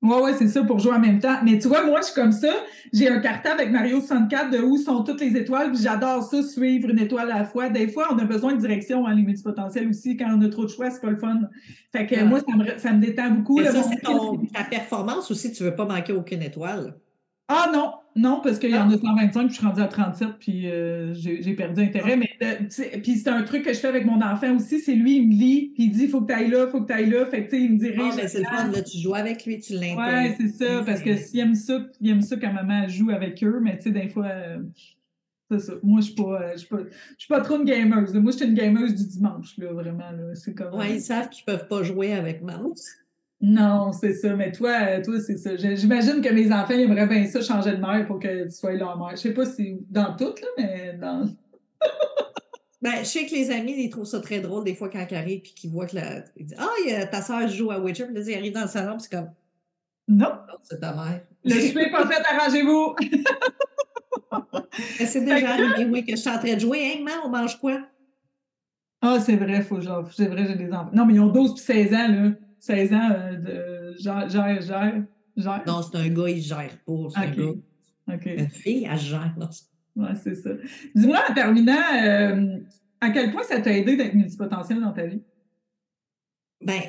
Ouais, 0.02 0.22
ouais, 0.22 0.34
c'est 0.34 0.48
ça, 0.48 0.64
pour 0.64 0.80
jouer 0.80 0.94
en 0.94 1.00
même 1.00 1.20
temps. 1.20 1.36
Mais 1.44 1.60
tu 1.60 1.68
vois, 1.68 1.86
moi, 1.86 2.00
je 2.00 2.06
suis 2.06 2.16
comme 2.16 2.32
ça. 2.32 2.54
J'ai 2.94 3.10
un 3.10 3.20
cartable 3.20 3.60
avec 3.60 3.74
Mario 3.74 4.00
64 4.00 4.50
de 4.50 4.60
où 4.60 4.78
sont 4.78 5.04
toutes 5.04 5.20
les 5.20 5.36
étoiles, 5.36 5.72
puis 5.74 5.82
j'adore 5.84 6.24
ça, 6.24 6.42
suivre 6.42 6.90
une 6.90 7.00
étoile 7.00 7.30
à 7.32 7.40
la 7.40 7.46
fois. 7.46 7.68
Des 7.70 7.90
fois, 7.90 8.08
on 8.12 8.18
a 8.18 8.24
besoin 8.24 8.54
de 8.54 8.62
direction, 8.62 9.06
hein, 9.06 9.14
les 9.14 9.24
multipotentiels 9.24 9.90
aussi. 9.90 10.16
Quand 10.16 10.28
on 10.34 10.42
a 10.42 10.48
trop 10.48 10.64
de 10.64 10.70
choix, 10.70 10.90
c'est 10.90 11.02
pas 11.02 11.10
le 11.10 11.18
fun. 11.18 11.42
Fait 11.92 12.06
que 12.08 12.16
Ouais. 12.16 12.24
moi, 12.24 12.40
ça 12.40 12.56
me, 12.56 12.78
ça 12.80 12.94
me 12.94 13.02
détend 13.02 13.30
beaucoup. 13.32 13.60
Là, 13.60 13.72
ça, 13.74 13.84
c'est 13.84 14.54
ta 14.54 14.64
performance 14.64 15.30
aussi, 15.32 15.52
tu 15.52 15.64
ne 15.64 15.70
veux 15.70 15.76
pas 15.76 15.86
manquer 15.86 16.14
aucune 16.14 16.44
étoile. 16.44 16.96
Ah 17.52 17.72
non, 17.74 17.94
non, 18.16 18.42
parce 18.44 18.60
qu'il 18.60 18.70
y 18.70 18.76
Ah. 18.76 18.86
en 18.86 18.92
a 18.92 18.98
125, 18.98 19.46
puis 19.48 19.50
je 19.50 19.58
suis 19.58 19.66
rendue 19.66 19.82
à 19.82 19.88
37, 19.88 20.30
puis 20.40 20.70
euh, 20.70 21.14
j'ai 21.16 21.54
perdu 21.56 21.82
intérêt. 21.82 22.12
Ah. 22.14 22.16
Mais 22.16 22.30
euh, 22.44 23.00
puis 23.02 23.18
c'est 23.18 23.30
un 23.30 23.42
truc 23.42 23.64
que 23.64 23.74
je 23.74 23.80
fais 23.80 23.88
avec 23.88 24.06
mon 24.06 24.22
enfant 24.22 24.56
aussi, 24.56 24.80
c'est 24.80 24.94
lui, 24.94 25.18
il 25.18 25.28
me 25.30 25.34
lit, 25.34 25.72
puis 25.74 25.86
il 25.86 25.92
dit 25.92 26.08
faut 26.08 26.22
que 26.22 26.28
tu 26.32 26.34
ailles 26.40 26.52
là, 26.52 26.68
faut 26.68 26.82
que 26.82 26.88
tu 26.88 26.94
ailles 26.94 27.10
là. 27.10 27.26
Fait 27.26 27.46
que 27.46 27.50
tu 27.50 27.58
sais, 27.58 27.64
il 27.64 27.74
me 27.74 27.78
dirige. 27.80 27.98
Ah, 28.00 28.14
mais 28.16 28.28
c'est 28.28 28.40
le 28.40 28.46
fun, 28.46 28.68
là, 28.72 28.82
tu 28.84 28.98
joues 29.00 29.16
avec 29.16 29.46
lui, 29.46 29.60
tu 29.60 29.74
l'intègres. 29.74 29.98
Ouais, 30.00 30.36
c'est 30.40 30.48
ça, 30.50 30.84
parce 30.86 31.02
que 31.02 31.16
s'il 31.18 31.40
aime 31.40 31.56
ça, 31.56 31.80
il 32.00 32.12
aime 32.12 32.22
ça 32.22 32.38
quand 32.38 32.54
maman 32.54 32.88
joue 32.88 33.10
avec 33.10 33.44
eux, 33.44 33.60
mais 33.64 33.78
tu 33.78 33.84
sais, 33.86 33.92
des 33.92 34.10
fois, 34.10 34.28
euh, 34.28 34.60
c'est 35.50 35.60
ça. 35.60 35.74
Moi, 35.82 36.02
je 36.02 36.06
suis 36.06 36.16
pas, 36.16 36.52
je 36.54 36.58
suis 36.60 36.68
pas, 36.68 36.78
je 36.84 37.16
suis 37.18 37.28
pas 37.28 37.42
trop 37.42 37.58
une 37.58 37.66
gameuse. 37.66 38.14
Moi, 38.14 38.32
je 38.32 38.38
suis 38.38 38.46
une 38.46 38.54
gameuse 38.54 38.94
du 38.94 39.08
dimanche, 39.08 39.58
là, 39.58 39.74
vraiment, 39.74 40.12
là. 40.12 40.36
C'est 40.36 40.54
comme. 40.54 40.76
Ouais, 40.76 40.94
ils 40.94 41.02
savent 41.02 41.30
qu'ils 41.30 41.44
ne 41.48 41.58
peuvent 41.58 41.68
pas 41.68 41.82
jouer 41.82 42.14
avec 42.14 42.44
maman. 42.44 42.74
Non, 43.42 43.92
c'est 43.94 44.14
ça. 44.14 44.36
Mais 44.36 44.52
toi, 44.52 44.72
euh, 44.82 45.04
toi, 45.04 45.20
c'est 45.20 45.38
ça. 45.38 45.56
J'imagine 45.56 46.22
que 46.22 46.30
mes 46.30 46.52
enfants 46.52 46.74
ils 46.74 46.82
aimeraient 46.82 47.08
bien 47.08 47.26
ça 47.26 47.42
changer 47.42 47.72
de 47.72 47.78
mère 47.78 48.06
pour 48.06 48.20
que 48.20 48.46
tu 48.46 48.52
sois 48.52 48.74
leur 48.74 48.98
mère. 48.98 49.12
Je 49.12 49.22
sais 49.22 49.34
pas 49.34 49.46
si 49.46 49.78
dans 49.90 50.16
tout, 50.16 50.34
là, 50.42 50.48
mais 50.58 50.98
dans. 51.00 51.30
Ben, 52.82 53.00
je 53.00 53.04
sais 53.04 53.26
que 53.26 53.32
les 53.32 53.52
amis, 53.52 53.76
ils 53.78 53.90
trouvent 53.90 54.06
ça 54.06 54.22
très 54.22 54.40
drôle 54.40 54.64
des 54.64 54.74
fois 54.74 54.88
quand 54.88 55.06
ils 55.12 55.18
arrivent 55.18 55.40
et 55.40 55.42
qu'ils 55.42 55.70
voient 55.70 55.86
que 55.86 55.98
la... 55.98 56.24
ils 56.38 56.46
disent 56.46 56.58
Ah, 56.58 57.06
ta 57.08 57.22
soeur 57.22 57.46
joue 57.50 57.72
à 57.72 57.80
Witcher, 57.80 58.06
puis 58.06 58.16
là, 58.16 58.22
ils 58.26 58.36
arrivent 58.36 58.54
dans 58.54 58.62
le 58.62 58.70
salon, 58.70 58.94
puis 58.94 59.08
c'est 59.10 59.18
comme 59.18 59.32
Non. 60.08 60.32
Oh, 60.50 60.58
c'est 60.64 60.80
ta 60.80 60.94
mère. 60.94 61.20
Le 61.44 61.60
souper 61.60 61.86
n'est 61.86 61.92
pas 61.92 62.08
fait, 62.08 62.24
arrangez-vous. 62.24 62.96
C'est 65.06 65.26
déjà 65.26 65.54
arrivé, 65.54 65.86
oui, 65.86 66.06
que 66.06 66.12
je 66.12 66.18
suis 66.18 66.30
en 66.30 66.38
train 66.38 66.54
de 66.54 66.60
jouer. 66.60 66.94
Hein, 66.94 67.04
maman, 67.04 67.24
on 67.26 67.30
mange 67.30 67.60
quoi? 67.60 67.82
Ah, 69.02 69.20
c'est 69.20 69.36
vrai, 69.36 69.62
faut 69.62 69.82
genre, 69.82 70.08
c'est 70.14 70.28
vrai, 70.28 70.46
j'ai 70.48 70.56
des 70.56 70.72
enfants. 70.72 70.92
Non, 70.94 71.06
mais 71.06 71.16
ils 71.16 71.20
ont 71.20 71.28
12 71.28 71.54
puis 71.56 71.64
16 71.64 71.94
ans, 71.94 72.08
là. 72.08 72.32
16 72.60 72.94
ans 72.94 73.10
euh, 73.12 73.36
de 73.36 73.96
gère, 74.00 74.30
gère, 74.30 74.62
gère. 74.62 75.04
gère. 75.38 75.64
Non, 75.68 75.82
c'est 75.82 75.98
un 75.98 76.10
gars, 76.10 76.30
il 76.30 76.42
gère 76.42 76.78
pas. 76.86 77.08
C'est 77.14 77.20
un 77.20 77.32
gars. 77.32 77.54
OK. 78.16 78.26
Une 78.26 78.50
fille, 78.50 78.88
elle 78.92 78.98
gère. 79.00 79.36
Non, 79.38 79.50
c'est- 80.16 80.36
ça. 80.36 80.50
Dis-moi, 80.96 81.20
en 81.30 81.34
terminant, 81.34 81.74
euh, 82.04 82.58
à 83.02 83.10
quel 83.12 83.32
point 83.32 83.44
ça 83.44 83.60
t'a 83.62 83.72
aidé 83.76 83.96
d'être 83.98 84.14
multipotentiel 84.14 84.82
dans 84.82 84.92
ta 84.94 85.06
vie? 85.06 85.22
Ben, 86.62 86.82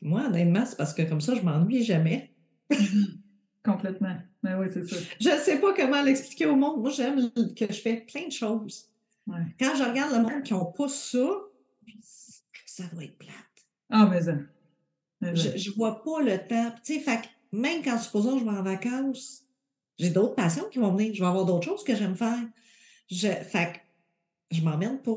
moi, 0.00 0.24
honnêtement, 0.26 0.64
c'est 0.64 0.76
parce 0.76 0.94
que 0.94 1.02
comme 1.02 1.20
ça, 1.20 1.34
je 1.34 1.42
m'ennuie 1.42 1.82
jamais. 1.84 2.32
Complètement. 3.64 4.16
Ben 4.42 4.58
oui, 4.58 4.66
c'est 4.72 4.86
ça. 4.88 4.96
Je 5.20 5.28
ne 5.30 5.36
sais 5.36 5.60
pas 5.60 5.74
comment 5.74 6.00
l'expliquer 6.02 6.46
au 6.46 6.56
monde. 6.56 6.80
Moi, 6.80 6.90
j'aime 6.90 7.30
que 7.54 7.66
je 7.68 7.80
fais 7.80 8.06
plein 8.10 8.26
de 8.26 8.32
choses. 8.32 8.86
Ouais. 9.26 9.40
Quand 9.58 9.74
je 9.76 9.82
regarde 9.82 10.12
le 10.12 10.22
monde 10.22 10.42
qui 10.42 10.54
n'a 10.54 10.64
pas 10.64 10.88
ça, 10.88 11.28
ça 12.64 12.84
doit 12.92 13.04
être 13.04 13.18
plate. 13.18 13.34
Ah, 13.90 14.06
mais 14.10 14.22
ça. 14.22 14.34
Je 15.22 15.70
ne 15.70 15.74
vois 15.76 16.02
pas 16.02 16.20
le 16.22 16.38
temps. 16.38 16.72
Tu 16.84 16.94
sais, 16.94 17.00
fait 17.00 17.16
que 17.22 17.26
même 17.56 17.82
quand 17.84 17.98
supposons 17.98 18.38
je 18.38 18.44
vais 18.44 18.50
en 18.50 18.62
vacances, 18.62 19.42
j'ai 19.98 20.10
d'autres 20.10 20.34
passions 20.34 20.64
qui 20.70 20.78
vont 20.78 20.92
venir. 20.94 21.12
Je 21.14 21.20
vais 21.20 21.28
avoir 21.28 21.44
d'autres 21.44 21.64
choses 21.66 21.82
que 21.82 21.94
j'aime 21.96 22.14
faire. 22.16 22.38
Je, 23.10 23.28
fait 23.28 23.72
que 23.72 24.56
je 24.56 24.62
m'emmène 24.62 24.98
pas. 24.98 25.16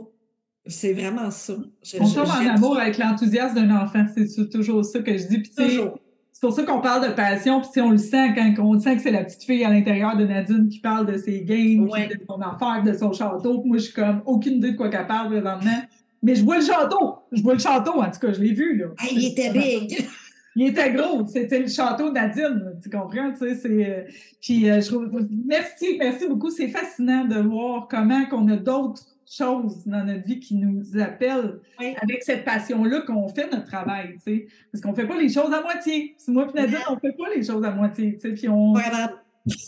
C'est 0.65 0.93
vraiment 0.93 1.29
ça. 1.31 1.53
Je- 1.83 1.97
On 1.99 2.05
je- 2.05 2.15
tombe 2.15 2.27
en 2.29 2.49
amour 2.55 2.75
ça 2.75 2.81
avec 2.83 2.97
l'enthousiasme 2.97 3.55
d'un 3.55 3.75
enfant. 3.81 4.05
C'est 4.15 4.49
toujours 4.49 4.83
ça 4.85 4.99
que 4.99 5.17
je 5.17 5.27
dis. 5.27 5.39
Puis, 5.39 5.51
toujours. 5.55 5.99
c'est 6.31 6.41
pour 6.41 6.53
ça 6.53 6.63
qu'on 6.63 6.81
parle 6.81 7.07
de 7.09 7.13
passion. 7.13 7.61
Puis, 7.61 7.81
on 7.81 7.91
le 7.91 7.97
sent 7.97 8.33
quand 8.35 8.53
on 8.59 8.79
sent 8.79 8.95
que 8.95 9.01
c'est 9.01 9.11
la 9.11 9.23
petite 9.23 9.43
fille 9.43 9.63
à 9.63 9.69
l'intérieur 9.69 10.15
de 10.17 10.25
Nadine 10.25 10.67
qui 10.69 10.79
parle 10.79 11.05
de 11.11 11.17
ses 11.17 11.43
games, 11.43 11.87
Ouais. 11.89 12.07
de 12.07 12.19
son 12.27 12.39
affaire, 12.41 12.81
de 12.83 12.93
son 12.93 13.11
château. 13.11 13.63
Moi, 13.63 13.77
je 13.77 13.83
suis 13.85 13.93
comme 13.93 14.21
aucune 14.25 14.53
idée 14.57 14.71
de 14.71 14.77
quoi 14.77 14.89
qu'elle 14.89 15.07
parle 15.07 15.29
présentement. 15.29 15.81
Mais 16.23 16.35
je 16.35 16.43
vois 16.43 16.57
le 16.57 16.65
château. 16.65 17.15
Je 17.31 17.41
vois 17.41 17.53
le 17.53 17.59
château, 17.59 18.01
en 18.01 18.11
tout 18.11 18.19
cas, 18.19 18.33
je 18.33 18.41
l'ai 18.41 18.53
vu. 18.53 18.77
Là. 18.77 18.87
Il 19.11 19.25
était 19.25 19.51
big. 19.51 20.07
Il 20.55 20.67
était 20.67 20.91
gros, 20.91 21.25
c'était 21.27 21.59
le 21.59 21.67
château 21.67 22.11
là, 22.11 22.29
tu 22.29 22.89
comprends, 22.89 23.31
tu 23.31 23.55
sais, 23.55 23.65
euh, 23.65 24.03
Puis 24.41 24.69
euh, 24.69 24.81
je 24.81 24.87
trouve... 24.87 25.07
Merci, 25.45 25.95
merci 25.97 26.27
beaucoup, 26.27 26.49
c'est 26.49 26.67
fascinant 26.67 27.23
de 27.23 27.39
voir 27.39 27.87
comment 27.89 28.25
qu'on 28.25 28.45
a 28.49 28.57
d'autres 28.57 29.03
choses 29.25 29.85
dans 29.85 30.03
notre 30.03 30.25
vie 30.25 30.41
qui 30.41 30.55
nous 30.55 30.83
appellent 30.99 31.59
Oui. 31.79 31.95
avec 32.01 32.21
cette 32.23 32.43
passion-là 32.43 33.01
qu'on 33.01 33.29
fait 33.29 33.49
notre 33.49 33.67
travail, 33.67 34.15
tu 34.15 34.19
sais, 34.23 34.47
parce 34.71 34.83
qu'on 34.83 34.93
fait 34.93 35.07
pas 35.07 35.17
les 35.17 35.29
choses 35.29 35.53
à 35.53 35.61
moitié. 35.61 36.15
C'est 36.17 36.33
moi 36.33 36.47
et 36.53 36.59
Nadine, 36.59 36.77
on 36.89 36.99
fait 36.99 37.15
pas 37.17 37.29
les 37.33 37.43
choses 37.43 37.63
à 37.63 37.71
moitié, 37.71 38.15
tu 38.15 38.19
sais, 38.19 38.33
puis 38.33 38.49
on. 38.49 38.73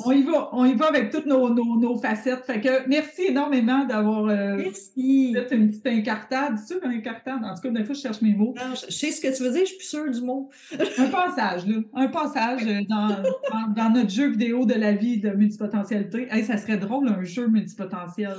On 0.06 0.12
y 0.12 0.22
va, 0.22 0.50
on 0.52 0.66
y 0.66 0.76
va 0.76 0.88
avec 0.88 1.10
toutes 1.10 1.26
nos, 1.26 1.50
nos, 1.50 1.80
nos 1.80 1.98
facettes. 1.98 2.46
Fait 2.46 2.62
que 2.62 2.88
merci 2.88 3.24
énormément 3.30 3.86
d'avoir 3.86 4.26
euh, 4.26 4.58
Merci. 4.58 5.34
fait 5.34 5.56
une 5.56 5.70
petite 5.70 5.88
incartade, 5.88 6.58
c'est 6.58 6.74
sûr, 6.74 6.84
une 6.86 6.92
incartade, 6.92 7.44
en 7.44 7.56
tout 7.56 7.62
cas, 7.62 7.70
des 7.70 7.84
fois, 7.84 7.96
je 7.96 8.02
cherche 8.02 8.22
mes 8.22 8.34
mots. 8.36 8.54
Non, 8.56 8.76
je 8.76 8.94
sais 8.94 9.12
ce 9.12 9.20
que 9.20 9.36
tu 9.36 9.44
veux 9.44 9.52
dire, 9.52 9.62
je 9.62 9.70
suis 9.70 9.78
plus 9.78 9.88
sûre 9.88 10.12
du 10.12 10.22
mot. 10.22 10.50
Un 10.98 11.08
passage, 11.08 11.66
là. 11.66 11.78
Un 11.96 12.08
passage 12.08 12.62
euh, 12.68 12.82
dans, 12.88 13.08
dans, 13.08 13.74
dans 13.76 13.90
notre 13.90 14.12
jeu 14.12 14.30
vidéo 14.30 14.66
de 14.66 14.76
la 14.76 14.94
vie 14.94 15.20
de 15.20 15.30
multipotentialité. 15.30 16.28
Hey, 16.30 16.44
ça 16.44 16.58
serait 16.58 16.78
drôle, 16.78 17.08
un 17.08 17.24
jeu 17.24 17.48
multipotentiel. 17.48 18.36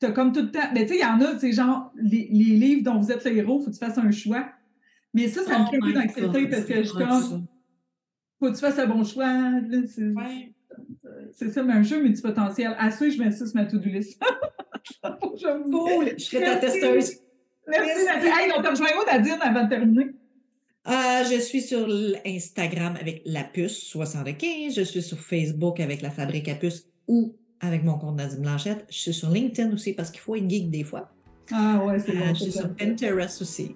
tu 0.00 0.06
as 0.06 0.10
comme 0.10 0.32
tout 0.32 0.42
le 0.42 0.50
temps. 0.50 0.68
Mais 0.74 0.82
tu 0.82 0.94
sais, 0.94 0.98
il 0.98 1.02
y 1.02 1.04
en 1.04 1.20
a, 1.20 1.38
c'est 1.38 1.52
genre, 1.52 1.92
les, 1.96 2.28
les, 2.32 2.56
livres 2.56 2.82
dont 2.82 2.98
vous 2.98 3.12
êtes 3.12 3.24
le 3.24 3.36
héros, 3.36 3.60
faut 3.60 3.70
que 3.70 3.76
tu 3.76 3.78
fasses 3.78 3.98
un 3.98 4.10
choix. 4.10 4.46
Mais 5.14 5.28
ça, 5.28 5.42
ça 5.44 5.58
me 5.60 5.64
Oh 5.64 5.70
plus 5.70 5.80
my 5.80 5.94
d'anxiété 5.94 6.48
parce 6.48 6.64
que 6.64 6.82
je 6.82 6.92
comme, 6.92 7.46
faut 8.38 8.46
que 8.48 8.54
tu 8.54 8.60
fasses 8.60 8.78
un 8.78 8.86
bon 8.86 9.04
choix. 9.04 9.26
là, 9.26 9.60
C'est 11.38 11.50
ça, 11.52 11.62
mais 11.62 11.74
un 11.74 11.82
jeu 11.82 12.02
multipotentiel. 12.02 12.74
À 12.78 12.90
ça, 12.90 13.08
je 13.08 13.18
mets 13.18 13.30
ça 13.30 13.46
sur 13.46 13.54
ma 13.54 13.66
to-do 13.66 13.88
list. 13.90 14.20
Je 14.88 15.62
Cool, 15.70 16.12
je 16.16 16.24
serai 16.24 16.44
ta 16.44 16.56
testeuse. 16.56 17.16
Merci. 17.68 18.04
Nadine. 18.04 18.30
Hey, 18.32 18.52
on 18.56 18.62
te 18.62 18.68
rejoint 18.68 18.86
où, 19.02 19.04
Nadine, 19.06 19.36
avant 19.40 19.64
de 19.64 19.68
terminer? 19.68 20.06
Euh, 20.88 21.24
je 21.30 21.40
suis 21.40 21.60
sur 21.60 21.86
Instagram 22.24 22.96
avec 23.00 23.22
la 23.26 23.42
puce 23.44 23.76
75. 23.78 24.74
Je 24.76 24.82
suis 24.82 25.02
sur 25.02 25.18
Facebook 25.18 25.80
avec 25.80 26.00
la 26.02 26.10
fabrique 26.10 26.48
à 26.48 26.54
puces 26.54 26.88
ou 27.08 27.34
avec 27.60 27.82
mon 27.82 27.98
compte 27.98 28.16
Nadine 28.16 28.42
Blanchette. 28.42 28.86
Je 28.88 28.96
suis 28.98 29.12
sur 29.14 29.28
LinkedIn 29.30 29.72
aussi 29.74 29.92
parce 29.92 30.10
qu'il 30.12 30.20
faut 30.20 30.36
être 30.36 30.48
geek 30.48 30.70
des 30.70 30.84
fois. 30.84 31.10
Ah 31.52 31.82
ouais, 31.84 31.98
c'est 31.98 32.12
Euh, 32.12 32.20
bon. 32.20 32.34
je 32.34 32.42
suis 32.44 32.52
sur. 32.52 32.72
Pinterest 32.76 33.42
aussi. 33.42 33.74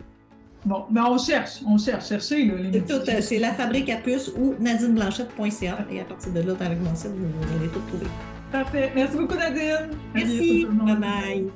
Bon, 0.64 0.85
mais 0.90 1.01
on 1.01 1.16
cherche, 1.16 1.61
on 1.66 1.79
cherche, 1.79 2.09
cherchez, 2.09 2.53
C'est 2.73 2.87
tout, 2.87 3.11
euh, 3.11 3.20
c'est 3.20 3.38
la 3.38 3.53
fabrique 3.53 3.88
à 3.88 3.96
puces 3.96 4.31
ou 4.37 4.55
nadineblanchette.ca 4.61 5.87
et 5.90 6.01
à 6.01 6.05
partir 6.05 6.33
de 6.33 6.40
là, 6.40 6.55
avec 6.61 6.81
mon 6.83 6.94
site, 6.94 7.12
vous, 7.12 7.27
vous 7.27 7.57
allez 7.59 7.68
tout 7.68 7.81
trouver. 7.88 8.07
Parfait. 8.53 8.92
Merci 8.94 9.16
beaucoup, 9.16 9.37
Nadine. 9.37 9.90
Merci. 10.14 10.66
bientôt, 10.66 11.51